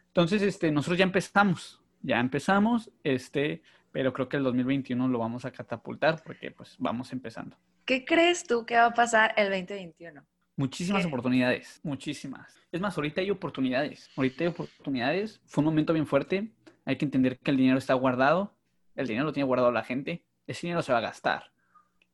Entonces, 0.09 0.43
este, 0.43 0.71
nosotros 0.71 0.99
ya 0.99 1.05
empezamos. 1.05 1.81
Ya 2.03 2.19
empezamos, 2.19 2.91
este, 3.05 3.63
pero 3.93 4.13
creo 4.13 4.29
que 4.29 4.37
el 4.37 4.43
2021 4.45 5.09
lo 5.09 5.19
vamos 5.19 5.45
a 5.45 5.51
catapultar 5.51 6.23
porque 6.25 6.51
pues 6.51 6.77
vamos 6.79 7.13
empezando. 7.13 7.57
¿Qué 7.91 8.05
crees 8.05 8.45
tú 8.45 8.65
que 8.65 8.77
va 8.77 8.85
a 8.85 8.95
pasar 8.95 9.35
el 9.37 9.51
2021? 9.51 10.23
Muchísimas 10.55 11.05
oportunidades, 11.07 11.81
muchísimas. 11.83 12.55
Es 12.71 12.81
más, 12.81 12.97
ahorita 12.97 13.21
hay 13.21 13.33
oportunidades. 13.33 14.09
Ahorita 14.17 14.45
hay 14.45 14.47
oportunidades. 14.51 15.41
Fue 15.47 15.63
un 15.63 15.65
momento 15.65 15.93
bien 15.93 16.07
fuerte. 16.07 16.53
Hay 16.85 16.95
que 16.95 17.05
entender 17.05 17.37
que 17.41 17.51
el 17.51 17.57
dinero 17.57 17.79
está 17.79 17.95
guardado. 17.95 18.55
El 18.95 19.09
dinero 19.09 19.27
lo 19.27 19.33
tiene 19.33 19.49
guardado 19.49 19.73
la 19.73 19.83
gente. 19.83 20.23
Ese 20.47 20.69
dinero 20.69 20.83
se 20.83 20.93
va 20.93 20.99
a 20.99 21.01
gastar. 21.01 21.51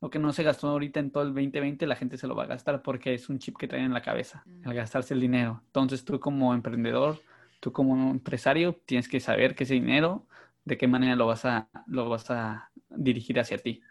Lo 0.01 0.09
que 0.09 0.17
no 0.17 0.33
se 0.33 0.41
gastó 0.41 0.69
ahorita 0.69 0.99
en 0.99 1.11
todo 1.11 1.21
el 1.21 1.29
2020, 1.35 1.85
la 1.85 1.95
gente 1.95 2.17
se 2.17 2.25
lo 2.25 2.35
va 2.35 2.45
a 2.45 2.47
gastar 2.47 2.81
porque 2.81 3.13
es 3.13 3.29
un 3.29 3.37
chip 3.37 3.55
que 3.55 3.67
traen 3.67 3.85
en 3.85 3.93
la 3.93 4.01
cabeza, 4.01 4.43
al 4.65 4.73
gastarse 4.73 5.13
el 5.13 5.19
dinero. 5.19 5.61
Entonces 5.67 6.03
tú 6.03 6.19
como 6.19 6.55
emprendedor, 6.55 7.21
tú 7.59 7.71
como 7.71 8.09
empresario, 8.09 8.81
tienes 8.87 9.07
que 9.07 9.19
saber 9.19 9.53
que 9.53 9.65
ese 9.65 9.75
dinero, 9.75 10.25
de 10.65 10.75
qué 10.75 10.87
manera 10.87 11.15
lo 11.15 11.27
vas 11.27 11.45
a, 11.45 11.69
lo 11.85 12.09
vas 12.09 12.31
a 12.31 12.71
dirigir 12.89 13.39
hacia 13.39 13.59
ti. 13.59 13.83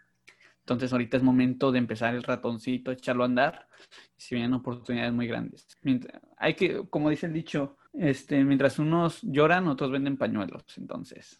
Entonces 0.66 0.90
ahorita 0.92 1.16
es 1.16 1.22
momento 1.22 1.70
de 1.70 1.78
empezar 1.78 2.16
el 2.16 2.24
ratoncito, 2.24 2.90
echarlo 2.90 3.22
a 3.22 3.26
andar, 3.26 3.68
y 4.18 4.20
si 4.20 4.34
vienen 4.34 4.52
oportunidades 4.52 5.12
muy 5.12 5.28
grandes. 5.28 5.64
hay 6.38 6.54
que, 6.54 6.84
como 6.90 7.08
dice 7.08 7.26
el 7.26 7.32
dicho, 7.32 7.76
este, 7.92 8.42
mientras 8.42 8.80
unos 8.80 9.22
lloran, 9.22 9.68
otros 9.68 9.92
venden 9.92 10.16
pañuelos, 10.16 10.64
entonces. 10.76 11.38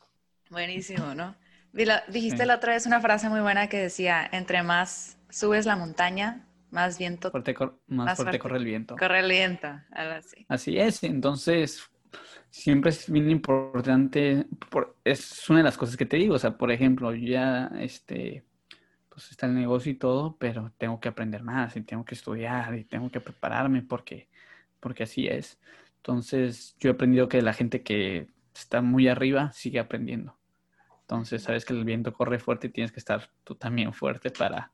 Buenísimo, 0.49 1.13
¿no? 1.17 1.35
Dijiste 1.73 2.47
la 2.47 2.55
otra 2.55 2.75
vez 2.75 2.87
una 2.87 3.01
frase 3.01 3.29
muy 3.29 3.41
buena 3.41 3.69
que 3.69 3.79
decía, 3.79 4.31
entre 4.31 4.63
más 4.63 5.19
subes 5.29 5.67
la 5.67 5.75
montaña, 5.75 6.47
más 6.71 6.97
viento... 6.97 7.33
más, 7.89 8.17
fuerte, 8.17 8.39
corre 8.39 8.59
el 8.59 8.65
viento. 8.65 8.95
Corre 8.95 9.19
el 9.19 9.29
viento, 9.29 9.67
algo 9.91 10.15
así. 10.15 10.47
Así 10.49 10.79
es, 10.79 11.03
entonces 11.03 11.83
siempre 12.49 12.91
es 12.91 13.11
bien 13.11 13.29
importante, 13.29 14.47
es 15.03 15.51
una 15.51 15.59
de 15.59 15.65
las 15.65 15.77
cosas 15.77 15.97
que 15.97 16.07
te 16.07 16.17
digo, 16.17 16.37
o 16.37 16.39
sea, 16.39 16.57
por 16.57 16.71
ejemplo, 16.71 17.13
ya, 17.13 17.73
este, 17.81 18.45
pues 19.17 19.31
está 19.31 19.47
el 19.47 19.55
negocio 19.55 19.91
y 19.91 19.95
todo, 19.95 20.37
pero 20.37 20.71
tengo 20.77 21.01
que 21.01 21.09
aprender 21.09 21.43
más 21.43 21.75
y 21.75 21.81
tengo 21.81 22.05
que 22.05 22.15
estudiar 22.15 22.75
y 22.75 22.85
tengo 22.85 23.11
que 23.11 23.19
prepararme 23.19 23.81
porque, 23.81 24.29
porque 24.79 25.05
así 25.05 25.27
es. 25.27 25.59
Entonces, 25.97 26.77
yo 26.79 26.91
he 26.91 26.93
aprendido 26.93 27.27
que 27.27 27.41
la 27.41 27.55
gente 27.55 27.83
que 27.83 28.29
está 28.55 28.83
muy 28.83 29.09
arriba 29.09 29.53
sigue 29.53 29.79
aprendiendo. 29.79 30.37
Entonces, 31.01 31.43
sabes 31.43 31.65
que 31.65 31.73
el 31.73 31.87
viento 31.87 32.13
corre 32.13 32.39
fuerte 32.39 32.67
y 32.67 32.71
tienes 32.71 32.93
que 32.93 33.01
estar 33.01 33.31
tú 33.43 33.55
también 33.55 33.95
fuerte 33.95 34.31
para, 34.31 34.71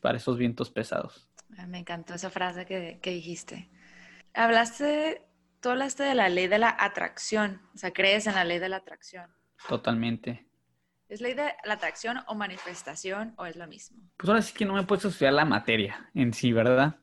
para 0.00 0.16
esos 0.16 0.38
vientos 0.38 0.70
pesados. 0.70 1.28
Ah, 1.58 1.66
me 1.66 1.78
encantó 1.78 2.14
esa 2.14 2.30
frase 2.30 2.64
que, 2.64 2.98
que 3.02 3.10
dijiste. 3.10 3.68
Hablaste, 4.32 5.22
tú 5.60 5.68
hablaste 5.68 6.02
de 6.02 6.14
la 6.14 6.30
ley 6.30 6.46
de 6.46 6.58
la 6.58 6.74
atracción, 6.80 7.60
o 7.74 7.76
sea, 7.76 7.92
crees 7.92 8.26
en 8.26 8.36
la 8.36 8.44
ley 8.44 8.58
de 8.58 8.70
la 8.70 8.76
atracción. 8.78 9.30
Totalmente. 9.68 10.46
¿Es 11.12 11.20
ley 11.20 11.34
de 11.34 11.52
la 11.66 11.74
atracción 11.74 12.20
o 12.26 12.34
manifestación 12.34 13.34
o 13.36 13.44
es 13.44 13.54
lo 13.56 13.66
mismo? 13.68 13.98
Pues 14.16 14.30
ahora 14.30 14.40
sí 14.40 14.54
que 14.54 14.64
no 14.64 14.72
me 14.72 14.80
he 14.80 14.84
puesto 14.84 15.08
a 15.08 15.10
estudiar 15.10 15.34
la 15.34 15.44
materia 15.44 16.08
en 16.14 16.32
sí, 16.32 16.54
¿verdad? 16.54 16.96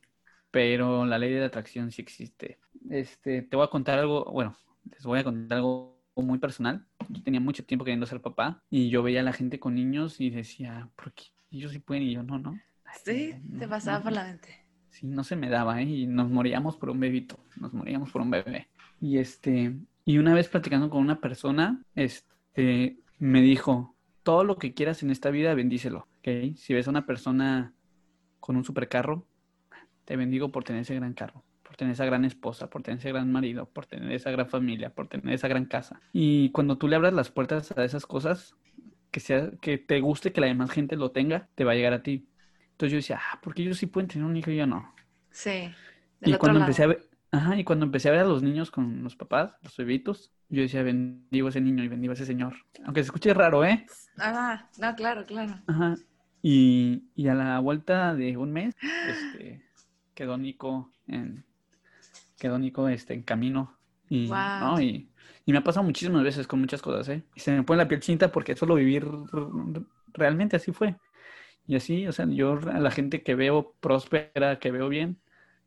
Pero 0.50 1.06
la 1.06 1.20
ley 1.20 1.32
de 1.32 1.42
la 1.42 1.46
atracción 1.46 1.92
sí 1.92 2.02
existe. 2.02 2.58
Este, 2.90 3.44
te 3.44 3.56
voy 3.56 3.68
a 3.68 3.70
contar 3.70 4.00
algo, 4.00 4.26
bueno, 4.32 4.56
les 4.90 5.04
voy 5.04 5.20
a 5.20 5.24
contar 5.24 5.58
algo 5.60 6.02
muy 6.16 6.40
personal. 6.40 6.88
Yo 7.08 7.22
tenía 7.22 7.40
mucho 7.40 7.64
tiempo 7.64 7.86
queriendo 7.86 8.08
ser 8.08 8.20
papá 8.20 8.64
y 8.72 8.90
yo 8.90 9.04
veía 9.04 9.20
a 9.20 9.24
la 9.24 9.32
gente 9.32 9.60
con 9.60 9.76
niños 9.76 10.20
y 10.20 10.32
decía, 10.32 10.90
¿por 10.96 11.14
qué 11.14 11.26
ellos 11.52 11.72
sí 11.72 11.78
pueden 11.78 12.02
y 12.02 12.14
yo 12.14 12.24
no, 12.24 12.40
no? 12.40 12.60
Sí, 13.06 13.36
te 13.60 13.68
pasaba 13.68 14.02
por 14.02 14.14
la 14.14 14.24
mente. 14.24 14.66
Sí, 14.90 15.06
no 15.06 15.24
se 15.24 15.36
me 15.36 15.52
daba, 15.52 15.84
¿eh? 15.84 15.86
Y 15.86 16.08
nos 16.08 16.32
moríamos 16.32 16.78
por 16.78 16.90
un 16.90 17.00
bebito, 17.00 17.38
nos 17.58 17.74
moríamos 17.74 18.10
por 18.10 18.24
un 18.24 18.32
bebé. 18.32 18.70
Y 19.00 19.20
este, 19.20 19.76
y 20.04 20.18
una 20.18 20.34
vez 20.34 20.50
platicando 20.50 20.90
con 20.90 21.00
una 21.00 21.22
persona, 21.22 21.84
este, 21.94 22.98
me 23.20 23.42
dijo, 23.42 23.96
todo 24.30 24.44
lo 24.44 24.60
que 24.60 24.76
quieras 24.76 25.02
en 25.02 25.10
esta 25.10 25.32
vida, 25.32 25.56
bendícelo. 25.56 26.08
¿okay? 26.20 26.56
Si 26.56 26.72
ves 26.76 26.86
a 26.86 26.92
una 26.92 27.08
persona 27.08 27.74
con 28.40 28.58
un 28.58 28.64
supercarro, 28.64 29.26
te 30.06 30.16
bendigo 30.18 30.52
por 30.52 30.64
tener 30.64 30.84
ese 30.84 30.94
gran 30.94 31.16
carro, 31.16 31.44
por 31.64 31.76
tener 31.76 31.94
esa 31.94 32.06
gran 32.06 32.26
esposa, 32.26 32.70
por 32.70 32.84
tener 32.84 33.00
ese 33.00 33.10
gran 33.10 33.32
marido, 33.32 33.66
por 33.66 33.88
tener 33.88 34.12
esa 34.12 34.30
gran 34.30 34.48
familia, 34.48 34.92
por 34.92 35.08
tener 35.08 35.34
esa 35.34 35.48
gran 35.48 35.66
casa. 35.66 36.00
Y 36.14 36.52
cuando 36.52 36.78
tú 36.78 36.88
le 36.88 36.96
abras 36.96 37.14
las 37.14 37.32
puertas 37.32 37.76
a 37.76 37.84
esas 37.84 38.06
cosas, 38.06 38.54
que 39.10 39.20
sea 39.20 39.50
que 39.62 39.80
te 39.80 40.00
guste 40.00 40.32
que 40.32 40.42
la 40.42 40.46
demás 40.46 40.70
gente 40.70 40.96
lo 40.96 41.10
tenga, 41.10 41.50
te 41.56 41.64
va 41.64 41.72
a 41.72 41.76
llegar 41.76 41.94
a 41.94 42.04
ti. 42.04 42.28
Entonces 42.74 42.92
yo 42.92 42.98
decía, 42.98 43.20
ah, 43.20 43.40
porque 43.42 43.64
ellos 43.64 43.80
sí 43.80 43.88
pueden 43.88 44.10
tener 44.10 44.28
un 44.28 44.38
hijo 44.38 44.52
y 44.52 44.58
yo 44.58 44.68
no. 44.68 44.94
Sí. 45.32 45.72
y 46.22 46.34
cuando 46.36 46.60
empecé 46.60 46.84
a 46.84 46.88
ver, 46.88 47.09
ajá, 47.32 47.58
y 47.58 47.64
cuando 47.64 47.86
empecé 47.86 48.10
a 48.10 48.12
ver 48.12 48.22
a 48.22 48.26
los 48.26 48.44
niños 48.44 48.72
con 48.72 49.04
los 49.04 49.16
papás, 49.16 49.54
los 49.62 49.76
bebitos, 49.78 50.32
yo 50.50 50.62
decía, 50.62 50.84
bendigo 50.84 51.48
a 51.48 51.50
ese 51.50 51.62
niño 51.62 51.84
y 51.84 51.88
bendigo 51.88 52.12
a 52.12 52.16
ese 52.16 52.26
señor. 52.26 52.56
Aunque 52.86 53.02
se 53.02 53.08
escuche 53.08 53.34
raro, 53.34 53.64
¿eh? 53.64 53.86
Ah, 54.18 54.68
no, 54.80 54.96
claro, 54.96 55.26
claro. 55.26 55.60
Ajá. 55.68 55.96
Y, 56.42 57.04
y 57.16 57.28
a 57.28 57.36
la 57.36 57.60
vuelta 57.60 58.16
de 58.16 58.38
un 58.38 58.52
mes, 58.52 58.76
este, 59.08 59.62
quedó 60.14 60.38
Nico 60.38 60.92
en, 61.08 61.46
quedó 62.38 62.58
Nico 62.58 62.88
este, 62.88 63.14
en 63.14 63.24
camino. 63.24 63.78
Y, 64.10 64.28
¿no? 64.28 64.82
y, 64.82 65.10
y, 65.46 65.52
me 65.52 65.60
ha 65.60 65.64
pasado 65.64 65.86
muchísimas 65.86 66.24
veces 66.24 66.48
con 66.48 66.60
muchas 66.60 66.82
cosas, 66.82 67.10
¿eh? 67.10 67.24
Y 67.36 67.42
se 67.42 67.52
me 67.52 67.64
pone 67.64 67.78
la 67.78 67.88
piel 67.88 68.00
chinta 68.00 68.32
porque 68.32 68.56
solo 68.56 68.76
vivir 68.76 69.06
realmente 70.14 70.56
así 70.56 70.72
fue. 70.72 70.96
Y 71.68 71.76
así, 71.76 72.08
o 72.08 72.12
sea, 72.12 72.26
yo 72.26 72.60
a 72.72 72.80
la 72.80 72.90
gente 72.90 73.22
que 73.22 73.36
veo 73.36 73.76
próspera, 73.80 74.58
que 74.58 74.72
veo 74.72 74.90
bien, 74.90 75.20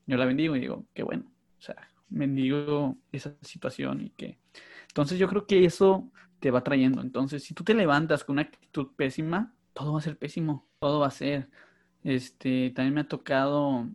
yo 0.07 0.17
la 0.17 0.25
bendigo 0.25 0.57
y 0.57 0.61
digo, 0.61 0.85
qué 0.95 1.05
bueno. 1.05 1.32
O 1.63 1.65
sea, 1.65 1.77
bendigo 2.09 2.97
esa 3.13 3.37
situación 3.41 4.01
y 4.03 4.11
que 4.11 4.37
entonces 4.89 5.17
yo 5.17 5.29
creo 5.29 5.47
que 5.47 5.65
eso 5.65 6.11
te 6.41 6.51
va 6.51 6.65
trayendo. 6.65 7.03
Entonces, 7.03 7.45
si 7.45 7.55
tú 7.55 7.63
te 7.63 7.73
levantas 7.73 8.25
con 8.25 8.35
una 8.35 8.43
actitud 8.43 8.89
pésima, 8.97 9.55
todo 9.73 9.93
va 9.93 10.01
a 10.01 10.03
ser 10.03 10.19
pésimo, 10.19 10.67
todo 10.81 10.99
va 10.99 11.07
a 11.07 11.13
ser. 11.13 11.49
Este, 12.03 12.71
también 12.75 12.95
me 12.95 13.01
ha 13.03 13.09
tocado, 13.09 13.89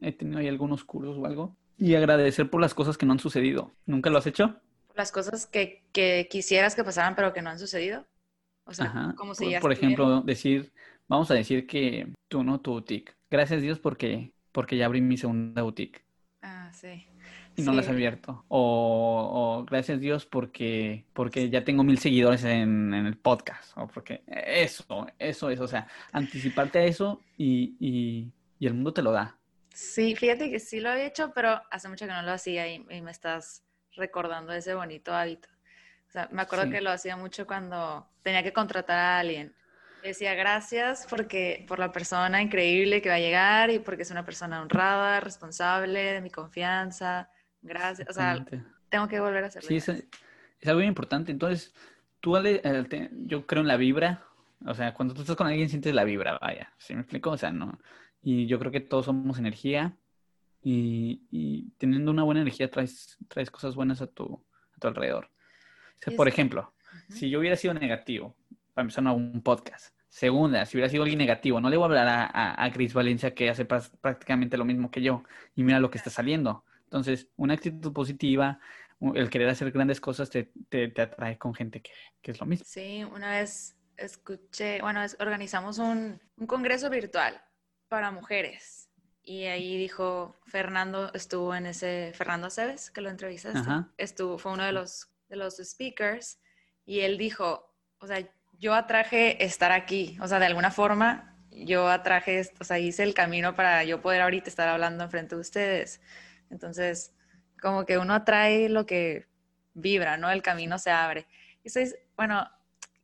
he 0.00 0.10
tenido 0.10 0.40
ahí 0.40 0.48
algunos 0.48 0.84
cursos 0.84 1.16
o 1.16 1.24
algo, 1.24 1.56
y 1.78 1.94
agradecer 1.94 2.50
por 2.50 2.60
las 2.60 2.74
cosas 2.74 2.98
que 2.98 3.06
no 3.06 3.12
han 3.12 3.20
sucedido. 3.20 3.70
¿Nunca 3.86 4.10
lo 4.10 4.18
has 4.18 4.26
hecho? 4.26 4.60
Las 4.96 5.12
cosas 5.12 5.46
que, 5.46 5.84
que 5.92 6.26
quisieras 6.28 6.74
que 6.74 6.82
pasaran, 6.82 7.14
pero 7.14 7.32
que 7.32 7.40
no 7.40 7.50
han 7.50 7.58
sucedido. 7.60 8.04
O 8.64 8.74
sea, 8.74 9.14
como 9.16 9.36
si 9.36 9.52
por, 9.52 9.60
por 9.60 9.72
ejemplo, 9.72 10.22
decir, 10.22 10.72
vamos 11.06 11.30
a 11.30 11.34
decir 11.34 11.68
que 11.68 12.12
tú, 12.26 12.42
¿no? 12.42 12.60
Tu 12.60 12.72
boutique. 12.72 13.14
Gracias 13.30 13.62
Dios 13.62 13.78
porque, 13.78 14.32
porque 14.50 14.76
ya 14.76 14.86
abrí 14.86 15.00
mi 15.00 15.16
segunda 15.16 15.62
boutique. 15.62 16.04
Ah, 16.42 16.70
sí 16.74 17.06
y 17.56 17.62
no 17.62 17.72
las 17.72 17.86
he 17.88 17.90
abierto. 17.90 18.44
O, 18.48 19.64
gracias 19.68 20.00
Dios 20.00 20.26
porque, 20.26 21.04
porque 21.12 21.50
ya 21.50 21.64
tengo 21.64 21.84
mil 21.84 21.98
seguidores 21.98 22.44
en, 22.44 22.94
el 22.94 23.16
podcast. 23.16 23.76
O 23.76 23.86
porque 23.86 24.22
eso, 24.26 25.06
eso 25.18 25.50
es, 25.50 25.60
o 25.60 25.68
sea, 25.68 25.86
anticiparte 26.12 26.78
a 26.78 26.84
eso 26.84 27.20
y, 27.36 27.76
y, 27.78 28.32
el 28.66 28.74
mundo 28.74 28.92
te 28.92 29.02
lo 29.02 29.10
da. 29.10 29.36
Sí, 29.74 30.14
fíjate 30.14 30.50
que 30.50 30.60
sí 30.60 30.78
lo 30.78 30.90
había 30.90 31.06
hecho, 31.06 31.32
pero 31.34 31.60
hace 31.70 31.88
mucho 31.88 32.06
que 32.06 32.12
no 32.12 32.22
lo 32.22 32.30
hacía 32.30 32.72
y, 32.72 32.78
me 32.78 33.10
estás 33.10 33.64
recordando 33.96 34.52
ese 34.52 34.74
bonito 34.74 35.12
hábito. 35.12 35.48
O 36.08 36.12
sea, 36.12 36.28
me 36.30 36.42
acuerdo 36.42 36.70
que 36.70 36.80
lo 36.80 36.90
hacía 36.90 37.16
mucho 37.16 37.46
cuando 37.46 38.06
tenía 38.22 38.42
que 38.42 38.52
contratar 38.52 38.98
a 38.98 39.18
alguien. 39.18 39.54
Decía 40.02 40.34
gracias 40.34 41.06
porque 41.08 41.64
por 41.68 41.78
la 41.78 41.92
persona 41.92 42.42
increíble 42.42 43.00
que 43.00 43.08
va 43.08 43.16
a 43.16 43.20
llegar 43.20 43.70
y 43.70 43.78
porque 43.78 44.02
es 44.02 44.10
una 44.10 44.24
persona 44.24 44.60
honrada, 44.60 45.20
responsable, 45.20 46.12
de 46.12 46.20
mi 46.20 46.30
confianza. 46.30 47.30
Gracias. 47.62 48.08
O 48.08 48.12
sea, 48.12 48.44
tengo 48.88 49.08
que 49.08 49.20
volver 49.20 49.44
a 49.44 49.46
hacerlo. 49.46 49.68
Sí, 49.68 49.76
es, 49.76 49.88
es, 49.88 50.08
algo 50.64 50.80
muy 50.80 50.88
importante. 50.88 51.32
Entonces, 51.32 51.74
tú, 52.20 52.36
yo 53.26 53.46
creo 53.46 53.62
en 53.62 53.68
la 53.68 53.76
vibra. 53.76 54.24
O 54.66 54.74
sea, 54.74 54.94
cuando 54.94 55.14
tú 55.14 55.22
estás 55.22 55.36
con 55.36 55.46
alguien 55.46 55.68
sientes 55.68 55.94
la 55.94 56.04
vibra, 56.04 56.38
vaya. 56.40 56.72
¿Sí 56.78 56.94
me 56.94 57.00
explico? 57.00 57.30
O 57.30 57.36
sea, 57.36 57.50
no. 57.52 57.80
Y 58.22 58.46
yo 58.46 58.58
creo 58.58 58.70
que 58.70 58.80
todos 58.80 59.06
somos 59.06 59.38
energía. 59.38 59.96
Y, 60.64 61.72
teniendo 61.78 62.12
una 62.12 62.22
buena 62.22 62.42
energía 62.42 62.70
traes, 62.70 63.18
traes 63.28 63.50
cosas 63.50 63.74
buenas 63.74 64.00
a 64.00 64.06
tu, 64.06 64.44
a 64.76 64.78
tu 64.78 64.88
alrededor. 64.88 65.24
O 65.24 66.04
sea, 66.04 66.16
por 66.16 66.28
ejemplo, 66.28 66.72
si 67.08 67.30
yo 67.30 67.40
hubiera 67.40 67.56
sido 67.56 67.74
negativo, 67.74 68.36
para 68.74 68.84
empezar 68.84 69.04
un 69.06 69.42
podcast. 69.42 69.94
Segunda, 70.08 70.66
si 70.66 70.76
hubiera 70.76 70.90
sido 70.90 71.02
alguien 71.02 71.18
negativo, 71.18 71.60
no 71.60 71.70
le 71.70 71.76
voy 71.76 71.84
a 71.84 71.86
hablar 71.86 72.08
a, 72.08 72.64
a, 72.64 72.70
Chris 72.70 72.92
Valencia 72.92 73.34
que 73.34 73.48
hace 73.48 73.64
prácticamente 73.64 74.58
lo 74.58 74.64
mismo 74.64 74.90
que 74.90 75.00
yo 75.00 75.24
y 75.54 75.62
mira 75.62 75.80
lo 75.80 75.90
que 75.90 75.98
está 75.98 76.10
saliendo. 76.10 76.64
Entonces, 76.92 77.28
una 77.36 77.54
actitud 77.54 77.92
positiva, 77.92 78.60
el 79.14 79.30
querer 79.30 79.48
hacer 79.48 79.72
grandes 79.72 80.00
cosas 80.00 80.30
te, 80.30 80.52
te, 80.68 80.92
atrae 81.00 81.38
con 81.38 81.54
gente 81.54 81.80
que, 81.80 81.90
que, 82.20 82.32
es 82.32 82.40
lo 82.40 82.46
mismo. 82.46 82.64
Sí, 82.68 83.02
una 83.04 83.30
vez 83.30 83.76
escuché, 83.96 84.80
bueno, 84.80 85.00
organizamos 85.18 85.78
un, 85.78 86.20
un 86.36 86.46
congreso 86.46 86.90
virtual 86.90 87.42
para 87.88 88.10
mujeres 88.10 88.88
y 89.22 89.44
ahí 89.44 89.76
dijo 89.76 90.36
Fernando 90.46 91.12
estuvo 91.14 91.54
en 91.54 91.66
ese 91.66 92.12
Fernando 92.14 92.50
Cebes 92.50 92.90
que 92.90 93.00
lo 93.00 93.08
entrevistaste 93.08 93.70
estuvo 93.96 94.36
fue 94.36 94.52
uno 94.52 94.64
de 94.64 94.72
los 94.72 95.12
de 95.28 95.36
los 95.36 95.58
speakers 95.58 96.40
y 96.84 97.00
él 97.00 97.18
dijo 97.18 97.72
o 97.98 98.06
sea 98.08 98.26
yo 98.62 98.74
atraje 98.74 99.44
estar 99.44 99.72
aquí, 99.72 100.16
o 100.20 100.28
sea, 100.28 100.38
de 100.38 100.46
alguna 100.46 100.70
forma 100.70 101.36
yo 101.50 101.88
atraje, 101.88 102.48
o 102.60 102.64
sea, 102.64 102.78
hice 102.78 103.02
el 103.02 103.12
camino 103.12 103.56
para 103.56 103.82
yo 103.84 104.00
poder 104.00 104.22
ahorita 104.22 104.48
estar 104.48 104.68
hablando 104.68 105.04
enfrente 105.04 105.34
de 105.34 105.40
ustedes. 105.40 106.00
Entonces, 106.52 107.12
como 107.60 107.84
que 107.84 107.98
uno 107.98 108.14
atrae 108.14 108.68
lo 108.68 108.86
que 108.86 109.26
vibra, 109.74 110.16
¿no? 110.16 110.30
El 110.30 110.42
camino 110.42 110.78
se 110.78 110.90
abre. 110.90 111.26
Y 111.64 111.70
soy, 111.70 111.92
bueno, 112.16 112.46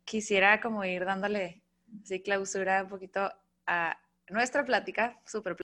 quisiera 0.05 0.61
como 0.61 0.84
ir 0.84 1.05
dándole 1.05 1.62
así 2.03 2.20
clausura 2.20 2.82
un 2.82 2.88
poquito 2.88 3.30
a 3.66 3.99
nuestra 4.28 4.64
plática, 4.64 5.18
súper. 5.24 5.57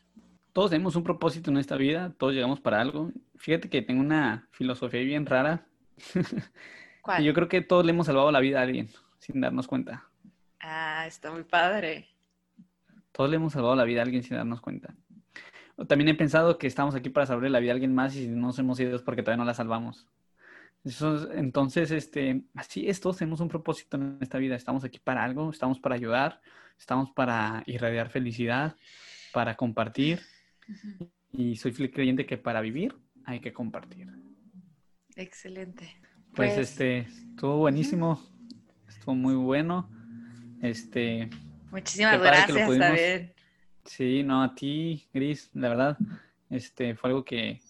Todos 0.53 0.70
tenemos 0.70 0.97
un 0.97 1.03
propósito 1.03 1.51
en 1.51 1.59
esta 1.59 1.76
vida, 1.76 2.14
todos 2.16 2.32
llegamos 2.32 2.61
para 2.61 2.80
algo. 2.80 3.11
Fíjate 3.37 3.68
que 3.68 3.82
tengo 3.82 4.01
una 4.01 4.49
filosofía 4.53 5.01
bien 5.01 5.26
rara. 5.26 5.66
¿Cuál? 7.03 7.22
yo 7.22 7.35
creo 7.35 7.49
que 7.49 7.61
todos 7.61 7.85
le 7.85 7.91
hemos 7.91 8.07
salvado 8.07 8.32
la 8.32 8.41
vida 8.41 8.61
a 8.61 8.62
alguien 8.62 8.89
sin 9.18 9.41
darnos 9.41 9.66
cuenta. 9.66 10.09
Ah, 10.61 11.05
está 11.07 11.30
muy 11.30 11.45
padre. 11.45 12.09
Todos 13.12 13.28
le 13.28 13.37
hemos 13.37 13.53
salvado 13.53 13.76
la 13.76 13.85
vida 13.85 14.01
a 14.01 14.05
alguien 14.05 14.22
sin 14.22 14.37
darnos 14.37 14.62
cuenta. 14.62 14.95
También 15.89 16.09
he 16.09 16.14
pensado 16.14 16.59
que 16.59 16.66
estamos 16.66 16.95
aquí 16.95 17.11
para 17.11 17.27
salvar 17.27 17.51
la 17.51 17.61
vida 17.61 17.72
a 17.72 17.75
alguien 17.75 17.95
más 17.95 18.14
y 18.16 18.25
si 18.25 18.29
no 18.29 18.49
nos 18.49 18.59
hemos 18.59 18.79
ido 18.79 18.97
es 18.97 19.03
porque 19.03 19.22
todavía 19.22 19.43
no 19.43 19.47
la 19.47 19.55
salvamos. 19.55 20.07
entonces, 21.35 21.91
este, 21.91 22.43
así 22.55 22.89
es, 22.89 23.01
todos 23.01 23.18
tenemos 23.18 23.41
un 23.41 23.49
propósito 23.49 23.97
en 23.97 24.18
esta 24.20 24.39
vida. 24.39 24.55
Estamos 24.55 24.85
aquí 24.85 24.99
para 24.99 25.25
algo, 25.25 25.51
estamos 25.51 25.81
para 25.81 25.95
ayudar, 25.95 26.41
estamos 26.79 27.11
para 27.11 27.62
irradiar 27.66 28.09
felicidad, 28.11 28.77
para 29.33 29.57
compartir. 29.57 30.20
Y 31.33 31.57
soy 31.57 31.72
creyente 31.72 32.27
que 32.27 32.39
para 32.39 32.61
vivir 32.61 32.95
hay 33.25 33.41
que 33.41 33.53
compartir. 33.53 34.09
Excelente. 35.16 35.97
Pues, 36.35 36.55
pues 36.55 36.59
este, 36.59 36.99
estuvo 36.99 37.59
buenísimo 37.59 38.35
fue 39.05 39.14
muy 39.14 39.35
bueno. 39.35 39.89
Este. 40.62 41.29
Muchísimas 41.70 42.20
gracias, 42.20 42.79
David. 42.79 43.31
Sí, 43.85 44.22
no, 44.22 44.43
a 44.43 44.55
ti, 44.55 45.07
Gris, 45.12 45.51
la 45.55 45.68
verdad. 45.68 45.99
Este, 46.51 46.95
fue 46.95 47.11
algo 47.11 47.24
que, 47.24 47.61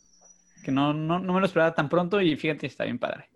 que 0.64 0.70
no, 0.70 0.92
no, 0.92 1.18
no 1.18 1.32
me 1.32 1.40
lo 1.40 1.46
esperaba 1.46 1.74
tan 1.74 1.88
pronto 1.88 2.20
y 2.20 2.36
fíjate, 2.36 2.66
está 2.66 2.84
bien 2.84 2.98
padre. 2.98 3.28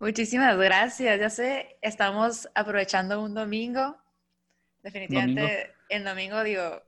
Muchísimas 0.00 0.56
gracias. 0.56 1.20
Ya 1.20 1.30
sé, 1.30 1.76
estamos 1.80 2.48
aprovechando 2.54 3.22
un 3.22 3.34
domingo. 3.34 3.96
Definitivamente, 4.82 5.74
el 5.88 6.04
domingo, 6.04 6.42
digo, 6.42 6.82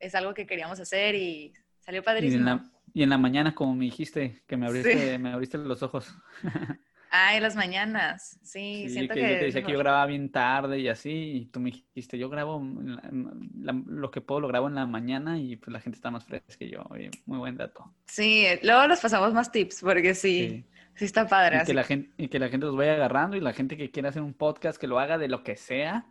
es 0.00 0.14
algo 0.14 0.34
que 0.34 0.46
queríamos 0.46 0.80
hacer 0.80 1.14
y 1.14 1.52
salió 1.78 2.02
padrísimo. 2.02 2.36
Y 2.36 2.38
en 2.38 2.44
la, 2.44 2.70
y 2.92 3.02
en 3.04 3.10
la 3.10 3.18
mañana, 3.18 3.54
como 3.54 3.74
me 3.74 3.84
dijiste, 3.84 4.42
que 4.46 4.56
me 4.56 4.66
abriste, 4.66 5.18
me 5.18 5.32
abriste 5.32 5.58
los 5.58 5.82
ojos. 5.82 6.12
Ah, 7.16 7.36
en 7.36 7.44
las 7.44 7.54
mañanas, 7.54 8.40
sí, 8.42 8.88
siento 8.88 9.14
que... 9.14 9.20
Yo 9.20 9.26
te 9.28 9.44
decía 9.44 9.62
que 9.62 9.70
yo 9.70 9.78
grababa 9.78 10.04
bien 10.06 10.32
tarde 10.32 10.80
y 10.80 10.88
así, 10.88 11.12
y 11.12 11.44
tú 11.46 11.60
me 11.60 11.70
dijiste, 11.70 12.18
yo 12.18 12.28
grabo 12.28 12.60
lo 13.86 14.10
que 14.10 14.20
puedo, 14.20 14.40
lo 14.40 14.48
grabo 14.48 14.66
en 14.66 14.74
la 14.74 14.84
mañana 14.84 15.38
y 15.38 15.54
pues 15.54 15.72
la 15.72 15.78
gente 15.78 15.94
está 15.94 16.10
más 16.10 16.24
fresca 16.24 16.56
que 16.58 16.68
yo. 16.68 16.82
muy 17.26 17.38
buen 17.38 17.56
dato. 17.56 17.88
Sí, 18.06 18.46
luego 18.64 18.88
nos 18.88 18.98
pasamos 18.98 19.32
más 19.32 19.52
tips, 19.52 19.82
porque 19.82 20.16
sí, 20.16 20.64
sí, 20.96 21.04
está 21.04 21.28
padre. 21.28 21.60
Y, 21.62 21.66
que 21.66 21.74
la 21.74 21.84
gente, 21.84 22.10
y 22.16 22.26
que 22.26 22.40
la 22.40 22.48
gente 22.48 22.66
los 22.66 22.74
vaya 22.74 22.94
agarrando 22.94 23.36
y 23.36 23.40
la 23.40 23.52
gente 23.52 23.76
que 23.76 23.92
quiera 23.92 24.08
hacer 24.08 24.22
un 24.22 24.34
podcast, 24.34 24.76
que 24.76 24.88
lo 24.88 24.98
haga 24.98 25.16
de 25.16 25.28
lo 25.28 25.44
que 25.44 25.54
sea, 25.54 26.06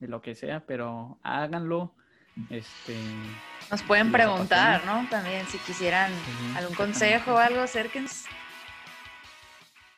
de 0.00 0.08
lo 0.08 0.20
que 0.22 0.34
sea, 0.34 0.66
pero 0.66 1.20
háganlo. 1.22 1.94
Este, 2.50 2.96
Nos 3.70 3.84
pueden 3.84 4.10
preguntar, 4.10 4.84
¿no? 4.84 5.06
También 5.08 5.46
si 5.46 5.58
quisieran 5.58 6.10
algún 6.56 6.74
consejo 6.74 7.34
o 7.34 7.38
algo, 7.38 7.60
acérquense. 7.60 8.28